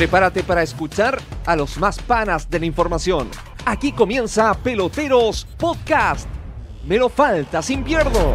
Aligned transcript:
Prepárate 0.00 0.42
para 0.42 0.62
escuchar 0.62 1.20
a 1.44 1.54
los 1.54 1.76
más 1.76 1.98
panas 1.98 2.48
de 2.48 2.58
la 2.58 2.64
información. 2.64 3.28
Aquí 3.66 3.92
comienza 3.92 4.54
Peloteros 4.54 5.46
Podcast. 5.58 6.26
Me 6.86 6.96
lo 6.96 7.10
falta 7.10 7.60
sin 7.60 7.84
pierdo. 7.84 8.34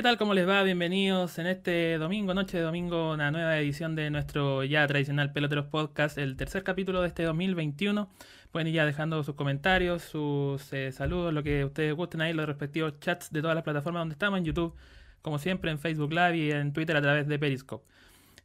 ¿Qué 0.00 0.04
tal? 0.04 0.16
¿Cómo 0.16 0.32
les 0.32 0.48
va? 0.48 0.62
Bienvenidos 0.62 1.38
en 1.38 1.46
este 1.46 1.98
domingo, 1.98 2.32
noche 2.32 2.56
de 2.56 2.62
domingo, 2.62 3.12
una 3.12 3.30
nueva 3.30 3.58
edición 3.58 3.94
de 3.94 4.08
nuestro 4.08 4.64
ya 4.64 4.86
tradicional 4.86 5.30
Peloteros 5.30 5.66
Podcast, 5.66 6.16
el 6.16 6.38
tercer 6.38 6.64
capítulo 6.64 7.02
de 7.02 7.08
este 7.08 7.24
2021. 7.24 8.08
Pueden 8.50 8.68
ir 8.68 8.76
ya 8.76 8.86
dejando 8.86 9.22
sus 9.22 9.34
comentarios, 9.34 10.00
sus 10.00 10.72
eh, 10.72 10.90
saludos, 10.92 11.34
lo 11.34 11.42
que 11.42 11.66
ustedes 11.66 11.94
gusten 11.94 12.22
ahí, 12.22 12.32
los 12.32 12.46
respectivos 12.46 12.98
chats 13.00 13.30
de 13.30 13.42
todas 13.42 13.54
las 13.54 13.62
plataformas 13.62 14.00
donde 14.00 14.14
estamos, 14.14 14.38
en 14.38 14.46
YouTube, 14.46 14.74
como 15.20 15.38
siempre, 15.38 15.70
en 15.70 15.78
Facebook 15.78 16.14
Live 16.14 16.34
y 16.34 16.50
en 16.50 16.72
Twitter 16.72 16.96
a 16.96 17.02
través 17.02 17.28
de 17.28 17.38
Periscope. 17.38 17.84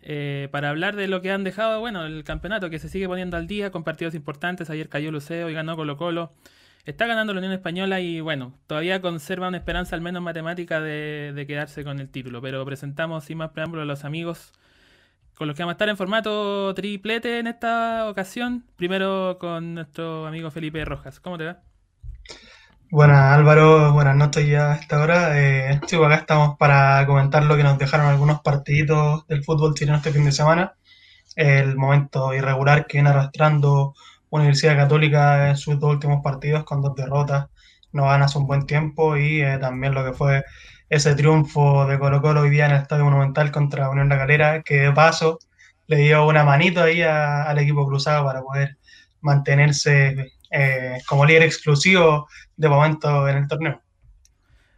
Eh, 0.02 0.50
para 0.52 0.72
hablar 0.72 0.98
de 0.98 1.08
lo 1.08 1.22
que 1.22 1.32
han 1.32 1.46
dejado, 1.46 1.80
bueno, 1.80 2.06
el 2.06 2.26
campeonato 2.26 2.70
que 2.70 2.80
se 2.80 2.90
sigue 2.90 3.08
poniendo 3.08 3.38
al 3.38 3.48
día 3.48 3.72
con 3.72 3.86
partidos 3.86 4.14
importantes. 4.14 4.70
Ayer 4.70 4.90
cayó 4.90 5.10
Luceo 5.10 5.50
y 5.50 5.54
ganó 5.54 5.78
Colo 5.78 5.96
Colo. 5.96 6.34
Está 6.86 7.08
ganando 7.08 7.34
la 7.34 7.40
Unión 7.40 7.54
Española 7.54 8.00
y 8.00 8.22
bueno, 8.22 8.54
todavía 8.68 9.02
conserva 9.02 9.48
una 9.48 9.58
esperanza 9.58 9.96
al 9.96 10.02
menos 10.02 10.22
matemática 10.22 10.80
de, 10.80 11.46
quedarse 11.48 11.84
con 11.84 12.00
el 12.00 12.10
título. 12.10 12.44
Pero 12.44 12.64
presentamos 12.64 13.24
sin 13.24 13.40
más 13.40 13.50
preámbulos 13.50 13.84
a 13.84 13.86
los 13.88 14.06
amigos 14.06 14.54
con 15.34 15.48
los 15.48 15.58
que 15.58 15.64
vamos 15.64 15.72
a 15.72 15.78
estar 15.78 15.90
en 15.90 15.98
formato 15.98 16.76
triplete 16.76 17.40
en 17.40 17.48
esta 17.48 18.08
ocasión. 18.08 18.66
Primero 18.76 19.38
con 19.40 19.74
nuestro 19.74 20.28
amigo 20.28 20.52
Felipe 20.52 20.86
Rojas. 20.86 21.20
¿Cómo 21.20 21.40
te 21.40 21.46
va? 21.46 21.58
Buenas 22.92 23.34
Álvaro, 23.34 23.92
buenas 23.94 24.16
noches 24.16 24.48
ya 24.48 24.74
a 24.74 24.76
esta 24.76 25.02
hora. 25.02 25.42
Eh, 25.42 25.82
acá 25.82 26.16
estamos 26.16 26.56
para 26.60 27.04
comentar 27.08 27.44
lo 27.46 27.58
que 27.58 27.64
nos 27.64 27.80
dejaron 27.80 28.06
algunos 28.06 28.42
partiditos 28.42 29.26
del 29.26 29.44
fútbol 29.44 29.74
chileno 29.74 29.98
este 29.98 30.12
fin 30.12 30.26
de 30.26 30.32
semana. 30.32 30.76
El 31.36 31.78
momento 31.78 32.32
irregular 32.36 32.86
que 32.86 33.00
viene 33.00 33.10
arrastrando 33.10 33.96
Universidad 34.30 34.76
Católica 34.76 35.50
en 35.50 35.58
sus 35.58 35.80
dos 35.80 35.92
últimos 35.92 36.22
partidos 36.24 36.64
con 36.64 36.82
dos 36.82 36.96
derrotas 36.96 37.48
no 37.96 38.12
hace 38.12 38.38
un 38.38 38.46
buen 38.46 38.66
tiempo 38.68 39.18
y 39.18 39.42
eh, 39.42 39.58
también 39.58 39.94
lo 39.94 40.04
que 40.04 40.14
fue 40.14 40.44
ese 40.90 41.16
triunfo 41.16 41.88
de 41.88 41.98
Colo 41.98 42.22
Colo 42.22 42.42
hoy 42.42 42.50
día 42.50 42.66
en 42.66 42.72
el 42.72 42.82
Estadio 42.82 43.06
Monumental 43.06 43.52
contra 43.52 43.90
Unión 43.90 44.10
La 44.10 44.18
Calera, 44.18 44.62
que 44.62 44.82
de 44.82 44.92
paso 44.92 45.40
le 45.88 45.98
dio 45.98 46.28
una 46.28 46.44
manito 46.44 46.84
ahí 46.84 47.02
al 47.02 47.58
equipo 47.58 47.88
cruzado 47.88 48.26
para 48.26 48.42
poder 48.42 48.78
mantenerse 49.22 50.34
eh, 50.52 50.98
como 51.08 51.26
líder 51.26 51.44
exclusivo 51.44 52.28
de 52.56 52.70
momento 52.70 53.28
en 53.28 53.38
el 53.38 53.48
torneo. 53.48 53.82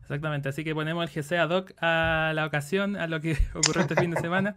Exactamente, 0.01 0.49
así 0.49 0.63
que 0.63 0.73
ponemos 0.73 1.03
el 1.03 1.23
GC 1.23 1.33
ad 1.33 1.49
hoc 1.49 1.73
a 1.81 2.31
la 2.33 2.45
ocasión, 2.45 2.95
a 2.95 3.07
lo 3.07 3.19
que 3.19 3.37
ocurrió 3.55 3.81
este 3.81 3.95
fin 3.95 4.11
de 4.11 4.21
semana. 4.21 4.55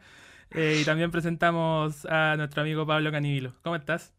Eh, 0.53 0.79
y 0.81 0.85
también 0.85 1.11
presentamos 1.11 2.07
a 2.07 2.35
nuestro 2.37 2.63
amigo 2.63 2.87
Pablo 2.87 3.11
Canivilo. 3.11 3.55
¿Cómo 3.63 3.77
estás? 3.77 4.13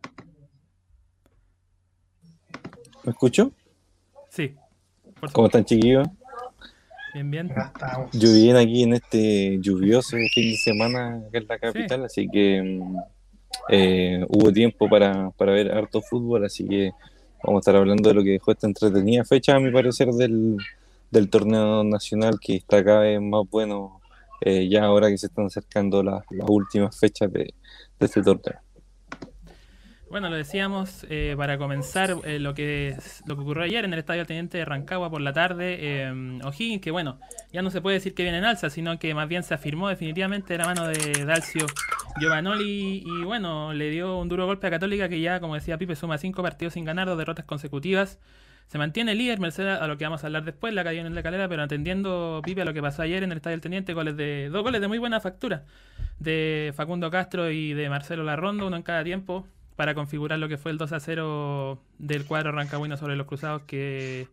¿Me 3.04 3.12
escucho? 3.12 3.52
Sí. 4.30 4.56
¿Cómo 5.34 5.48
están, 5.48 5.66
chiquillos? 5.66 6.08
Bien, 7.14 7.30
bien. 7.30 7.52
Yo 8.14 8.34
bien 8.34 8.56
aquí 8.56 8.84
en 8.84 8.94
este 8.94 9.60
lluvioso 9.60 10.18
fin 10.34 10.52
de 10.52 10.58
semana 10.58 11.24
acá 11.28 11.38
en 11.38 11.48
la 11.48 11.60
capital, 11.60 12.06
así 12.06 12.28
que 12.30 12.62
mm, 12.62 12.98
eh, 13.70 14.26
hubo 14.30 14.54
tiempo 14.54 14.88
para, 14.88 15.32
ver 15.38 15.72
harto 15.72 16.02
fútbol, 16.02 16.46
así 16.46 16.66
que 16.68 16.92
vamos 17.44 17.60
a 17.60 17.62
estar 17.62 17.76
hablando 17.76 18.08
de 18.08 18.16
lo 18.16 18.24
que 18.24 18.32
dejó 18.32 18.52
esta 18.52 18.68
entretenida 18.68 19.26
fecha, 19.26 19.56
a 19.56 19.60
mi 19.60 19.72
parecer, 19.72 20.10
del, 20.10 20.58
torneo 21.30 21.84
nacional 21.84 22.40
que 22.40 22.56
está 22.56 22.84
cada 22.84 23.02
vez 23.02 23.20
más 23.20 23.42
bueno 23.50 24.00
eh, 24.40 24.70
ya 24.70 24.86
ahora 24.86 25.10
que 25.10 25.18
se 25.18 25.28
están 25.28 25.48
acercando 25.48 26.02
las, 26.02 26.24
últimas 26.48 26.98
fechas 26.98 27.32
de 27.32 27.54
este 28.00 28.22
torneo. 28.22 28.62
Bueno, 30.12 30.30
lo 30.30 30.36
decíamos 30.36 31.06
eh, 31.10 31.36
para 31.38 31.58
comenzar 31.58 32.18
eh, 32.26 32.38
lo 32.38 32.54
que 32.54 32.98
lo 33.26 33.38
que 33.38 33.42
ocurrió 33.44 33.64
ayer 33.64 33.86
en 33.86 33.94
el 33.94 34.00
Estadio 34.00 34.26
Teniente 34.26 34.58
de 34.58 34.66
Rancagua 34.66 35.10
por 35.10 35.22
la 35.22 35.32
tarde. 35.32 35.78
Eh, 35.80 36.40
O'Higgins, 36.44 36.82
que 36.82 36.92
bueno, 36.92 37.18
ya 37.54 37.62
no 37.62 37.70
se 37.70 37.80
puede 37.80 37.96
decir 37.96 38.14
que 38.14 38.24
viene 38.24 38.40
en 38.40 38.44
alza, 38.44 38.70
sino 38.70 39.00
que 39.00 39.14
más 39.14 39.30
bien 39.30 39.42
se 39.44 39.54
afirmó 39.54 39.88
definitivamente 39.88 40.52
de 40.52 40.58
la 40.58 40.66
mano 40.66 40.86
de 40.86 41.24
Dalcio 41.24 41.66
Giovanoli 42.20 43.06
y 43.06 43.24
bueno, 43.24 43.72
le 43.72 43.90
dio 43.90 44.18
un 44.18 44.28
duro 44.28 44.46
golpe 44.46 44.68
a 44.68 44.70
Católica 44.70 45.08
que 45.08 45.22
ya, 45.22 45.40
como 45.40 45.56
decía 45.56 45.78
Pipe, 45.78 45.96
suma 45.96 46.18
cinco 46.18 46.44
partidos 46.44 46.74
sin 46.74 46.84
ganar, 46.84 47.08
dos 47.08 47.18
derrotas 47.18 47.46
consecutivas. 47.46 48.20
Se 48.68 48.78
mantiene 48.78 49.16
líder, 49.16 49.40
Mercedes, 49.40 49.80
a 49.80 49.88
lo 49.88 49.98
que 49.98 50.04
vamos 50.04 50.26
a 50.26 50.28
hablar 50.28 50.44
después, 50.44 50.74
la 50.74 50.84
cayó 50.84 51.00
en 51.00 51.16
la 51.16 51.24
calera, 51.24 51.48
pero 51.48 51.64
atendiendo 51.64 52.42
Pipe 52.44 52.64
a 52.64 52.66
lo 52.66 52.74
que 52.74 52.82
pasó 52.82 53.02
ayer 53.02 53.24
en 53.24 53.32
el 53.32 53.38
Estadio 53.38 53.56
del 53.56 53.62
Teniente, 53.62 53.94
goles 53.94 54.18
de, 54.18 54.50
dos 54.50 54.62
goles 54.62 54.82
de 54.82 54.90
muy 54.90 54.98
buena 54.98 55.22
factura 55.22 55.64
de 56.20 56.74
Facundo 56.76 57.10
Castro 57.10 57.50
y 57.50 57.74
de 57.74 57.90
Marcelo 57.90 58.24
Larrondo, 58.24 58.68
uno 58.68 58.76
en 58.76 58.84
cada 58.84 59.06
tiempo 59.06 59.48
para 59.82 59.96
configurar 59.96 60.38
lo 60.38 60.48
que 60.48 60.60
fue 60.60 60.70
el 60.70 60.78
2 60.78 60.92
a 60.92 61.00
0 61.00 61.82
del 61.98 62.24
cuadro 62.26 62.52
rancagüino 62.52 62.98
sobre 62.98 63.16
los 63.16 63.26
cruzados 63.26 63.64
que, 63.64 64.28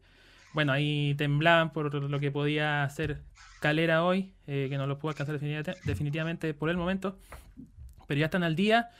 bueno, 0.52 0.72
ahí 0.72 1.14
temblaban 1.14 1.72
por 1.72 1.94
lo 1.94 2.20
que 2.20 2.30
podía 2.30 2.84
hacer 2.84 3.22
Calera 3.58 4.04
hoy, 4.04 4.34
eh, 4.46 4.66
que 4.68 4.76
no 4.76 4.86
lo 4.86 4.98
pudo 4.98 5.12
alcanzar 5.12 5.40
definitivamente 5.40 6.52
por 6.52 6.68
el 6.68 6.76
momento, 6.76 7.16
pero 8.06 8.20
ya 8.20 8.26
están 8.26 8.42
al 8.42 8.56
día. 8.56 8.90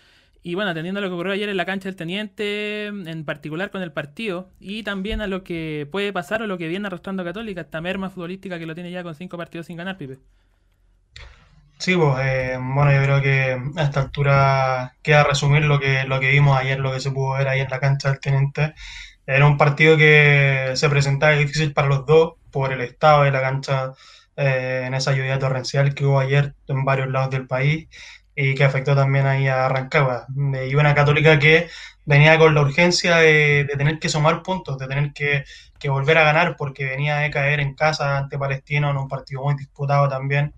Y 0.42 0.54
bueno, 0.54 0.70
atendiendo 0.70 1.00
a 1.00 1.02
lo 1.02 1.08
que 1.08 1.14
ocurrió 1.16 1.34
ayer 1.34 1.50
en 1.50 1.58
la 1.58 1.66
cancha 1.66 1.90
del 1.90 1.96
Teniente, 1.96 2.86
en 2.86 3.24
particular 3.26 3.70
con 3.70 3.82
el 3.82 3.92
partido, 3.92 4.48
y 4.58 4.84
también 4.84 5.20
a 5.20 5.26
lo 5.26 5.44
que 5.44 5.86
puede 5.92 6.14
pasar 6.14 6.40
o 6.40 6.46
lo 6.46 6.56
que 6.56 6.68
viene 6.68 6.86
arrastrando 6.86 7.24
Católica, 7.24 7.60
esta 7.60 7.82
merma 7.82 8.08
futbolística 8.08 8.58
que 8.58 8.64
lo 8.64 8.74
tiene 8.74 8.90
ya 8.90 9.02
con 9.02 9.14
cinco 9.14 9.36
partidos 9.36 9.66
sin 9.66 9.76
ganar, 9.76 9.98
Pipe. 9.98 10.16
Sí, 11.78 11.96
pues, 11.96 12.16
eh, 12.22 12.58
bueno, 12.60 12.92
yo 12.92 13.02
creo 13.04 13.22
que 13.22 13.80
a 13.80 13.82
esta 13.84 14.00
altura 14.00 14.96
queda 15.02 15.22
resumir 15.22 15.64
lo 15.64 15.78
que, 15.78 16.04
lo 16.04 16.18
que 16.18 16.30
vimos 16.30 16.58
ayer, 16.58 16.80
lo 16.80 16.92
que 16.92 16.98
se 17.00 17.12
pudo 17.12 17.34
ver 17.38 17.46
ahí 17.48 17.60
en 17.60 17.70
la 17.70 17.78
cancha 17.78 18.10
del 18.10 18.20
Teniente. 18.20 18.74
Era 19.26 19.46
un 19.46 19.56
partido 19.56 19.96
que 19.96 20.72
se 20.74 20.88
presentaba 20.88 21.32
difícil 21.32 21.72
para 21.72 21.88
los 21.88 22.04
dos 22.06 22.34
por 22.50 22.72
el 22.72 22.80
estado 22.80 23.22
de 23.24 23.30
la 23.30 23.40
cancha 23.40 23.92
eh, 24.36 24.84
en 24.86 24.94
esa 24.94 25.12
lluvia 25.12 25.38
torrencial 25.38 25.94
que 25.94 26.04
hubo 26.04 26.18
ayer 26.18 26.54
en 26.66 26.84
varios 26.84 27.08
lados 27.10 27.30
del 27.30 27.46
país 27.46 27.88
y 28.34 28.54
que 28.54 28.64
afectó 28.64 28.96
también 28.96 29.26
ahí 29.26 29.46
a 29.48 29.68
Rancagua. 29.68 30.26
Y 30.68 30.74
una 30.74 30.94
católica 30.94 31.38
que 31.38 31.68
venía 32.04 32.38
con 32.38 32.54
la 32.54 32.62
urgencia 32.62 33.16
de, 33.18 33.68
tener 33.76 33.98
que 34.00 34.08
sumar 34.08 34.42
puntos, 34.42 34.78
de 34.78 34.88
tener 34.88 35.12
que, 35.12 35.44
que 35.78 35.90
volver 35.90 36.18
a 36.18 36.24
ganar 36.24 36.56
porque 36.56 36.84
venía 36.86 37.18
de 37.18 37.30
caer 37.30 37.60
en 37.60 37.74
casa 37.74 38.18
ante 38.18 38.38
Palestino 38.38 38.90
en 38.90 38.96
un 38.96 39.08
partido 39.08 39.42
muy 39.42 39.54
disputado 39.56 40.08
también 40.08 40.54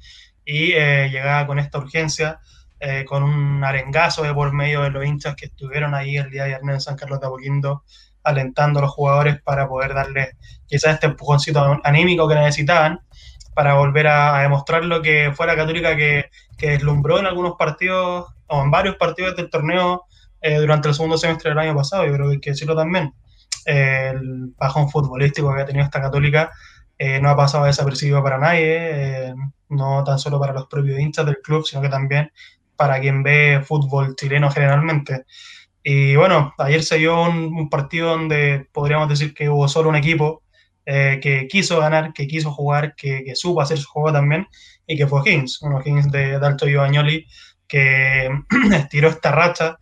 y 0.50 0.72
eh, 0.72 1.08
llegaba 1.10 1.46
con 1.46 1.60
esta 1.60 1.78
urgencia, 1.78 2.40
eh, 2.80 3.04
con 3.04 3.22
un 3.22 3.62
arengazo 3.62 4.24
de 4.24 4.34
por 4.34 4.52
medio 4.52 4.82
de 4.82 4.90
los 4.90 5.04
hinchas 5.04 5.36
que 5.36 5.46
estuvieron 5.46 5.94
ahí 5.94 6.16
el 6.16 6.28
día 6.28 6.42
de 6.42 6.48
viernes 6.48 6.74
en 6.74 6.80
San 6.80 6.96
Carlos 6.96 7.20
de 7.20 7.28
Apoquindo, 7.28 7.84
alentando 8.24 8.80
a 8.80 8.82
los 8.82 8.90
jugadores 8.90 9.40
para 9.42 9.68
poder 9.68 9.94
darle 9.94 10.32
quizás 10.66 10.94
este 10.94 11.06
empujoncito 11.06 11.80
anímico 11.84 12.26
que 12.26 12.34
necesitaban 12.34 12.98
para 13.54 13.74
volver 13.74 14.08
a, 14.08 14.42
demostrar 14.42 14.84
lo 14.84 15.00
que 15.00 15.30
fue 15.36 15.46
la 15.46 15.54
Católica 15.54 15.96
que, 15.96 16.30
que, 16.58 16.70
deslumbró 16.70 17.20
en 17.20 17.26
algunos 17.26 17.54
partidos 17.56 18.26
o 18.48 18.62
en 18.62 18.72
varios 18.72 18.96
partidos 18.96 19.36
del 19.36 19.50
torneo 19.50 20.06
eh, 20.40 20.56
durante 20.56 20.88
el 20.88 20.94
segundo 20.94 21.16
semestre 21.16 21.50
del 21.50 21.60
año 21.60 21.76
pasado. 21.76 22.04
Yo 22.06 22.12
creo 22.12 22.26
que 22.26 22.34
hay 22.34 22.40
que 22.40 22.50
decirlo 22.50 22.74
también. 22.74 23.14
el 23.66 24.52
bajón 24.58 24.90
futbolístico 24.90 25.54
que 25.54 25.62
ha 25.62 25.66
tenido 25.66 25.84
esta 25.84 26.00
Católica 26.00 26.50
no 27.22 27.30
ha 27.30 27.36
pasado 27.36 27.64
desapercibido 27.64 28.22
para 28.22 28.38
nadie 28.38 29.34
no 29.70 30.04
tan 30.04 30.18
solo 30.18 30.38
para 30.38 30.52
los 30.52 30.66
propios 30.66 30.98
hinchas 30.98 31.24
del 31.24 31.38
club, 31.38 31.64
sino 31.64 31.80
que 31.80 31.88
también 31.88 32.30
para 32.76 33.00
quien 33.00 33.22
ve 33.22 33.62
fútbol 33.64 34.14
chileno 34.16 34.50
generalmente. 34.50 35.24
Y 35.82 36.16
bueno, 36.16 36.52
ayer 36.58 36.82
se 36.82 36.98
dio 36.98 37.22
un, 37.22 37.70
partido 37.70 38.10
donde 38.10 38.68
podríamos 38.72 39.08
decir 39.08 39.32
que 39.32 39.48
hubo 39.48 39.66
solo 39.68 39.88
un 39.88 39.96
equipo 39.96 40.42
eh, 40.84 41.20
que 41.22 41.46
quiso 41.48 41.80
ganar, 41.80 42.12
que 42.12 42.26
quiso 42.26 42.52
jugar, 42.52 42.94
que, 42.96 43.32
supo 43.34 43.60
hacer 43.60 43.78
su 43.78 43.88
juego 43.88 44.12
también, 44.12 44.46
y 44.86 44.96
que 44.96 45.06
fue 45.06 45.22
Higgins, 45.24 45.62
uno 45.62 45.80
de, 45.84 46.34
Alto 46.36 46.66
Giovanni, 46.66 47.26
que 47.66 48.28
estiró 48.72 49.08
esta 49.08 49.30
racha 49.30 49.78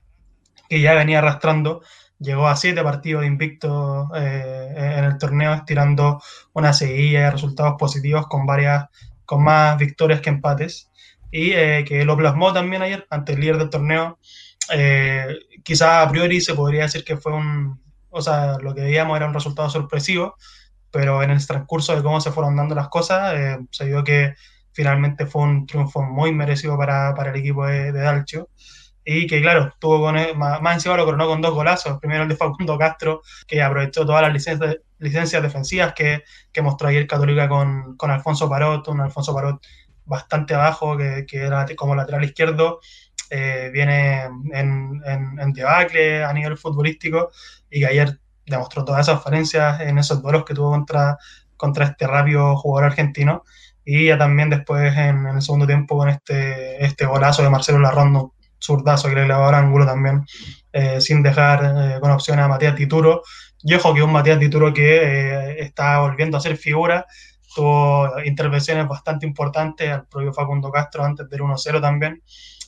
que 0.68 0.80
ya 0.80 0.94
venía 0.94 1.18
arrastrando, 1.18 1.82
llegó 2.18 2.48
a 2.48 2.56
siete 2.56 2.82
partidos 2.82 3.24
invictos 3.24 4.08
eh, 4.16 4.74
en 4.76 5.04
el 5.04 5.18
torneo, 5.18 5.54
estirando 5.54 6.20
una 6.52 6.72
seguilla 6.72 7.24
de 7.26 7.30
resultados 7.32 7.74
positivos 7.78 8.26
con 8.26 8.46
varias 8.46 8.86
con 9.24 9.44
más 9.44 9.76
victorias 9.76 10.20
que 10.22 10.30
empates, 10.30 10.90
y 11.30 11.52
eh, 11.52 11.84
que 11.86 12.04
lo 12.04 12.16
plasmó 12.16 12.52
también 12.52 12.82
ayer 12.82 13.06
ante 13.10 13.32
el 13.32 13.40
líder 13.40 13.58
del 13.58 13.70
torneo. 13.70 14.18
Eh, 14.72 15.26
quizás 15.62 16.06
a 16.06 16.10
priori 16.10 16.40
se 16.40 16.54
podría 16.54 16.84
decir 16.84 17.04
que 17.04 17.16
fue 17.16 17.32
un, 17.32 17.80
o 18.10 18.22
sea, 18.22 18.58
lo 18.58 18.74
que 18.74 18.82
veíamos 18.82 19.16
era 19.16 19.26
un 19.26 19.34
resultado 19.34 19.68
sorpresivo, 19.70 20.36
pero 20.90 21.22
en 21.22 21.30
el 21.30 21.46
transcurso 21.46 21.94
de 21.94 22.02
cómo 22.02 22.20
se 22.20 22.32
fueron 22.32 22.56
dando 22.56 22.74
las 22.74 22.88
cosas, 22.88 23.34
eh, 23.34 23.58
se 23.70 23.84
vio 23.86 24.04
que 24.04 24.34
finalmente 24.72 25.26
fue 25.26 25.42
un 25.42 25.66
triunfo 25.66 26.02
muy 26.02 26.32
merecido 26.32 26.76
para, 26.78 27.14
para 27.14 27.30
el 27.30 27.36
equipo 27.36 27.66
de, 27.66 27.92
de 27.92 28.00
Dalcio. 28.00 28.48
Y 29.10 29.26
que 29.26 29.40
claro, 29.40 29.72
tuvo 29.78 30.02
con, 30.02 30.16
más, 30.36 30.60
más, 30.60 30.74
encima 30.74 30.94
lo 30.98 31.06
coronó 31.06 31.26
con 31.26 31.40
dos 31.40 31.54
golazos, 31.54 31.98
primero 31.98 32.24
el 32.24 32.28
de 32.28 32.36
Facundo 32.36 32.76
Castro, 32.76 33.22
que 33.46 33.62
aprovechó 33.62 34.04
todas 34.04 34.20
las 34.20 34.34
licencias, 34.34 34.76
licencias 34.98 35.42
defensivas 35.42 35.94
que, 35.94 36.24
que, 36.52 36.60
mostró 36.60 36.88
ayer 36.88 37.06
Católica 37.06 37.48
con, 37.48 37.96
con, 37.96 38.10
Alfonso 38.10 38.50
Parot, 38.50 38.86
un 38.88 39.00
Alfonso 39.00 39.34
Parot 39.34 39.64
bastante 40.04 40.52
abajo, 40.52 40.94
que, 40.98 41.24
que 41.26 41.38
era 41.38 41.64
como 41.74 41.94
lateral 41.94 42.22
izquierdo, 42.22 42.80
eh, 43.30 43.70
viene 43.72 44.24
en, 44.24 45.00
en, 45.06 45.38
en, 45.40 45.52
debacle 45.54 46.22
a 46.22 46.30
nivel 46.34 46.58
futbolístico 46.58 47.30
y 47.70 47.80
que 47.80 47.86
ayer 47.86 48.20
demostró 48.44 48.84
todas 48.84 49.08
esas 49.08 49.22
falencias 49.22 49.80
en 49.80 49.96
esos 49.96 50.20
duelos 50.20 50.44
que 50.44 50.52
tuvo 50.52 50.70
contra, 50.70 51.16
contra 51.56 51.86
este 51.86 52.06
rápido 52.06 52.58
jugador 52.58 52.90
argentino. 52.90 53.42
Y 53.86 54.08
ya 54.08 54.18
también 54.18 54.50
después 54.50 54.94
en, 54.98 55.26
en 55.26 55.36
el 55.36 55.40
segundo 55.40 55.66
tiempo 55.66 55.96
con 55.96 56.10
este, 56.10 56.84
este 56.84 57.06
golazo 57.06 57.42
de 57.42 57.48
Marcelo 57.48 57.78
Larrondo, 57.78 58.34
zurdazo 58.60 59.08
que 59.08 59.14
le 59.14 59.24
clavó 59.24 59.48
ángulo 59.48 59.86
también, 59.86 60.24
eh, 60.72 61.00
sin 61.00 61.22
dejar 61.22 61.64
eh, 61.64 62.00
con 62.00 62.10
opción 62.10 62.38
a 62.38 62.48
Matías 62.48 62.74
Tituro. 62.74 63.22
Y 63.62 63.74
ojo 63.74 63.94
que 63.94 64.02
un 64.02 64.12
Matías 64.12 64.38
Tituro 64.38 64.72
que 64.72 64.96
eh, 64.96 65.60
está 65.60 66.00
volviendo 66.00 66.36
a 66.36 66.40
ser 66.40 66.56
figura, 66.56 67.06
tuvo 67.54 68.20
intervenciones 68.24 68.86
bastante 68.86 69.26
importantes 69.26 69.90
al 69.90 70.06
propio 70.06 70.32
Facundo 70.32 70.70
Castro 70.70 71.04
antes 71.04 71.28
del 71.28 71.40
1-0 71.40 71.80
también, 71.80 72.22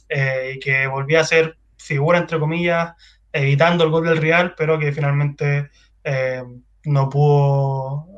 y 0.09 0.59
que 0.59 0.89
volvía 0.89 1.21
a 1.21 1.25
ser 1.25 1.57
figura, 1.77 2.19
entre 2.19 2.41
comillas, 2.41 2.95
evitando 3.33 3.85
el 3.85 3.91
gol 3.91 4.07
del 4.07 4.17
Real, 4.17 4.55
pero 4.57 4.79
que 4.79 4.91
finalmente 4.91 5.71
no 6.85 7.09
pudo 7.09 8.09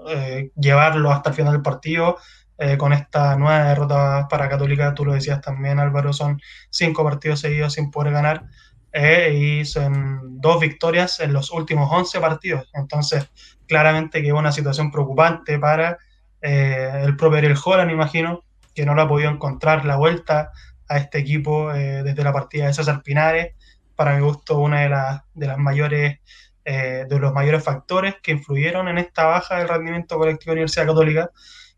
llevarlo 0.57 1.11
hasta 1.11 1.31
el 1.31 1.37
final 1.37 1.53
del 1.53 1.63
partido 1.63 2.17
eh, 2.65 2.79
con 2.79 2.93
esta 2.93 3.35
nueva 3.35 3.65
derrota 3.65 4.29
para 4.31 4.49
Católica, 4.49 4.95
tú 4.95 5.05
lo 5.05 5.15
decías 5.15 5.41
también 5.41 5.81
Álvaro, 5.81 6.13
son 6.13 6.41
cinco 6.71 7.03
partidos 7.03 7.41
seguidos 7.41 7.73
sin 7.73 7.91
poder 7.91 8.13
ganar 8.13 8.45
eh, 8.93 9.33
y 9.35 9.65
son 9.65 10.41
dos 10.41 10.61
victorias 10.61 11.19
en 11.19 11.33
los 11.33 11.51
últimos 11.51 11.91
11 11.91 12.21
partidos. 12.21 12.71
Entonces, 12.75 13.29
claramente 13.67 14.23
que 14.23 14.29
es 14.29 14.33
una 14.33 14.53
situación 14.53 14.93
preocupante 14.93 15.59
para 15.59 15.99
eh, 16.41 17.03
el 17.03 17.17
propio 17.17 17.39
Ariel 17.39 17.59
Holland, 17.65 17.91
imagino, 17.91 18.45
que 18.77 18.87
no 18.87 18.95
lo 18.95 19.03
ha 19.03 19.09
podido 19.09 19.31
encontrar 19.31 19.85
la 19.85 19.97
vuelta 19.97 20.53
a 20.89 20.99
este 20.99 21.19
equipo 21.19 21.73
desde 21.73 22.23
la 22.23 22.33
partida 22.33 22.69
de 22.69 22.75
César 22.75 23.03
Pinares. 23.03 23.57
Para 23.97 24.15
mi 24.15 24.23
gusto, 24.23 24.59
una 24.59 24.83
de, 24.83 24.89
las 24.89 25.23
de 25.35 25.47
las 25.49 25.59
mayores 25.59 26.21
de 26.65 27.19
los 27.19 27.33
mayores 27.33 27.65
factores 27.65 28.15
que 28.23 28.31
influyeron 28.31 28.87
en 28.87 28.99
esta 28.99 29.25
baja 29.25 29.59
del 29.59 29.69
rendimiento 29.69 30.17
colectivo 30.17 30.53
de 30.53 30.59
Universidad 30.61 30.87
Católica 30.87 31.31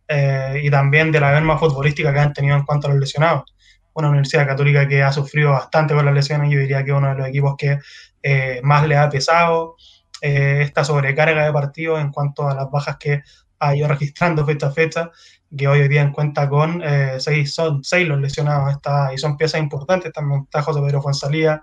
eh, 0.08 0.60
y 0.62 0.70
también 0.70 1.10
de 1.10 1.20
la 1.20 1.30
merma 1.32 1.58
futbolística 1.58 2.12
que 2.12 2.20
han 2.20 2.32
tenido 2.32 2.56
en 2.56 2.64
cuanto 2.64 2.86
a 2.86 2.90
los 2.90 3.00
lesionados. 3.00 3.54
Una 3.94 4.08
universidad 4.08 4.46
católica 4.46 4.86
que 4.88 5.02
ha 5.02 5.12
sufrido 5.12 5.52
bastante 5.52 5.94
con 5.94 6.04
las 6.04 6.14
lesiones, 6.14 6.50
yo 6.50 6.58
diría 6.58 6.84
que 6.84 6.92
uno 6.92 7.08
de 7.08 7.14
los 7.14 7.28
equipos 7.28 7.54
que 7.56 7.78
eh, 8.22 8.60
más 8.62 8.86
le 8.86 8.96
ha 8.96 9.08
pesado 9.08 9.76
eh, 10.20 10.60
esta 10.62 10.84
sobrecarga 10.84 11.44
de 11.44 11.52
partidos 11.52 12.00
en 12.00 12.10
cuanto 12.10 12.48
a 12.48 12.54
las 12.54 12.70
bajas 12.70 12.96
que 12.98 13.22
ha 13.60 13.76
ido 13.76 13.88
registrando 13.88 14.44
fecha 14.44 14.66
a 14.66 14.72
fecha, 14.72 15.10
que 15.56 15.68
hoy 15.68 15.86
día 15.88 16.02
en 16.02 16.12
cuenta 16.12 16.48
con 16.48 16.82
seis, 17.18 17.54
son 17.54 17.84
seis 17.84 18.06
los 18.06 18.20
lesionados 18.20 18.72
está, 18.72 19.14
y 19.14 19.18
son 19.18 19.36
piezas 19.36 19.60
importantes, 19.60 20.12
también 20.12 20.42
está 20.42 20.60
José 20.62 20.80
Pedro 20.80 21.00
Fuenzalía, 21.00 21.62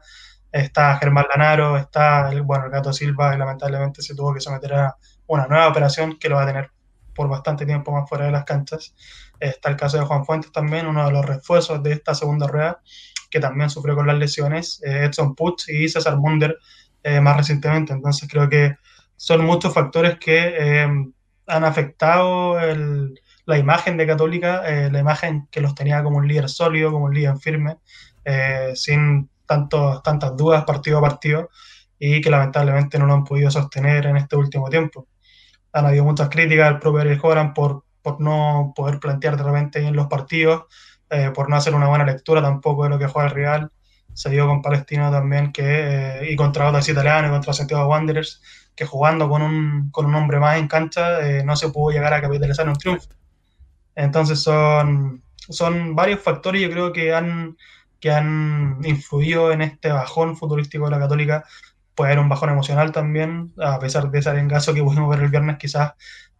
está 0.52 0.98
Germán 0.98 1.26
Lanaro, 1.30 1.78
está 1.78 2.32
el, 2.32 2.42
bueno, 2.42 2.66
el 2.66 2.72
Gato 2.72 2.94
Silva, 2.94 3.36
y 3.36 3.38
lamentablemente 3.38 4.02
se 4.02 4.16
tuvo 4.16 4.34
que 4.34 4.40
someter 4.40 4.74
a 4.74 4.96
una 5.28 5.48
nueva 5.48 5.68
operación 5.68 6.18
que 6.18 6.30
lo 6.30 6.38
va 6.38 6.44
a 6.44 6.48
tener 6.48 6.72
por 7.14 7.30
bastante 7.30 7.66
tiempo 7.66 7.92
más 7.92 8.08
fuera 8.10 8.26
de 8.26 8.32
las 8.32 8.46
canchas. 8.46 8.94
Está 9.40 9.70
el 9.70 9.76
caso 9.76 9.98
de 9.98 10.06
Juan 10.06 10.26
Fuentes 10.26 10.52
también, 10.52 10.86
uno 10.88 11.06
de 11.06 11.12
los 11.12 11.26
refuerzos 11.26 11.82
de 11.82 11.94
esta 11.94 12.14
segunda 12.14 12.48
rueda, 12.48 12.82
que 13.30 13.40
también 13.40 13.70
sufrió 13.70 13.96
con 13.96 14.08
las 14.08 14.18
lesiones, 14.18 14.82
eh, 14.86 15.06
Edson 15.06 15.36
Puch 15.36 15.68
y 15.70 15.90
César 15.90 16.18
Munder 16.18 16.58
eh, 17.04 17.20
más 17.20 17.38
recientemente. 17.38 17.94
Entonces 17.94 18.30
creo 18.30 18.50
que 18.50 18.76
son 19.16 19.46
muchos 19.46 19.74
factores 19.74 20.18
que 20.20 20.54
eh, 20.58 20.88
han 21.48 21.64
afectado 21.64 22.58
la 23.46 23.58
imagen 23.58 23.98
de 23.98 24.08
Católica, 24.08 24.64
la 24.90 25.00
imagen 25.00 25.48
que 25.52 25.60
los 25.60 25.76
tenía 25.76 26.02
como 26.02 26.18
un 26.18 26.28
líder 26.28 26.48
sólido, 26.48 26.92
como 26.92 27.06
un 27.06 27.14
líder 27.14 27.38
firme, 27.38 27.78
sin 28.74 29.30
tantos, 29.46 30.02
tantas 30.02 30.38
dudas 30.38 30.64
partido 30.64 31.00
a 31.00 31.02
partido 31.02 31.50
y 32.00 32.22
que 32.22 32.30
lamentablemente 32.30 32.98
no 32.98 33.06
lo 33.06 33.14
han 33.14 33.26
podido 33.26 33.52
sostener 33.52 34.06
en 34.06 34.18
este 34.18 34.38
último 34.38 34.70
tiempo 34.70 35.08
han 35.74 35.86
habido 35.86 36.04
muchas 36.04 36.30
críticas 36.30 36.68
al 36.68 36.80
propio 36.80 37.02
Ariel 37.02 37.20
Joran 37.20 37.54
por, 37.54 37.84
por 38.02 38.20
no 38.20 38.74
poder 38.76 39.00
plantear 39.00 39.38
de 39.38 39.44
repente 39.44 39.80
en 39.80 39.96
los 39.96 40.08
partidos, 40.08 40.64
eh, 41.10 41.32
por 41.34 41.50
no 41.50 41.56
hacer 41.56 41.76
una 41.76 41.88
buena 41.88 42.06
lectura 42.06 42.42
tampoco 42.42 42.84
de 42.84 42.90
lo 42.90 43.00
que 43.00 43.08
juega 43.08 43.30
el 43.30 43.36
Real. 43.36 43.72
Se 44.14 44.30
dio 44.30 44.48
con 44.48 44.62
Palestino 44.62 45.10
también 45.10 45.52
que, 45.52 45.64
eh, 45.64 46.32
y 46.32 46.36
contra 46.36 46.68
otros 46.68 46.88
italianos 46.90 47.30
y 47.30 47.32
contra 47.32 47.54
Santiago 47.54 47.88
Wanderers, 47.88 48.42
que 48.76 48.86
jugando 48.86 49.30
con 49.30 49.42
un, 49.42 49.90
con 49.92 50.06
un 50.06 50.16
hombre 50.16 50.40
más 50.40 50.58
en 50.58 50.68
cancha 50.68 51.22
eh, 51.22 51.44
no 51.44 51.56
se 51.56 51.70
pudo 51.70 51.92
llegar 51.92 52.14
a 52.14 52.22
capitalizar 52.22 52.68
un 52.68 52.76
triunfo. 52.76 53.10
Entonces 53.96 54.42
son, 54.42 55.24
son 55.36 55.96
varios 55.96 56.22
factores 56.22 56.62
yo 56.62 56.70
creo 56.70 56.92
que 56.94 57.14
han, 57.14 57.58
que 58.00 58.12
han 58.12 58.80
influido 58.84 59.52
en 59.52 59.62
este 59.62 59.92
bajón 59.92 60.36
futbolístico 60.36 60.86
de 60.86 60.92
la 60.92 61.00
Católica 61.00 61.46
puede 62.02 62.14
haber 62.14 62.24
un 62.24 62.30
bajón 62.30 62.50
emocional 62.50 62.92
también, 62.92 63.54
a 63.60 63.78
pesar 63.78 64.10
de 64.10 64.18
ese 64.18 64.32
arengazo 64.32 64.74
que 64.74 64.82
pudimos 64.82 65.08
ver 65.08 65.20
el 65.20 65.30
viernes, 65.30 65.58
quizás 65.60 65.94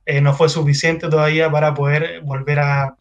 eh, 0.08 0.20
no 0.20 0.34
fue 0.34 0.50
suficiente 0.50 1.08
todavía 1.08 1.52
para 1.52 1.76
poder 1.76 2.22
volver 2.24 2.62
a, 2.62 2.96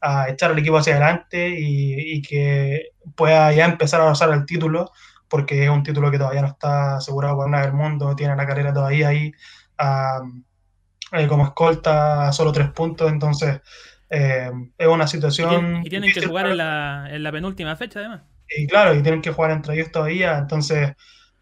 a 0.00 0.28
echar 0.28 0.50
al 0.50 0.58
equipo 0.58 0.76
hacia 0.76 0.94
adelante 0.94 1.50
y, 1.56 2.16
y, 2.16 2.20
que 2.20 2.88
pueda 3.14 3.52
ya 3.52 3.64
empezar 3.66 4.00
a 4.00 4.02
avanzar 4.02 4.28
el 4.32 4.44
título, 4.44 4.90
porque 5.28 5.62
es 5.62 5.70
un 5.70 5.84
título 5.84 6.10
que 6.10 6.18
todavía 6.18 6.42
no 6.42 6.48
está 6.48 6.96
asegurado 6.96 7.36
por 7.36 7.48
nada 7.48 7.66
del 7.66 7.74
mundo, 7.74 8.16
tiene 8.16 8.34
la 8.34 8.44
carrera 8.44 8.74
todavía 8.74 9.06
ahí 9.06 9.32
eh, 11.12 11.28
como 11.28 11.44
escolta 11.44 12.26
a 12.26 12.32
solo 12.32 12.50
tres 12.50 12.70
puntos, 12.70 13.08
entonces 13.08 13.60
eh, 14.10 14.50
es 14.76 14.88
una 14.88 15.06
situación... 15.06 15.76
Y, 15.84 15.86
y 15.86 15.90
tienen 15.90 16.12
que 16.12 16.26
jugar 16.26 16.48
en 16.48 16.56
la, 16.56 17.06
en 17.08 17.22
la 17.22 17.30
penúltima 17.30 17.76
fecha 17.76 18.00
además. 18.00 18.22
Y 18.48 18.66
claro, 18.66 18.96
y 18.96 19.02
tienen 19.04 19.22
que 19.22 19.30
jugar 19.30 19.52
entre 19.52 19.74
ellos 19.74 19.92
todavía, 19.92 20.38
entonces 20.38 20.96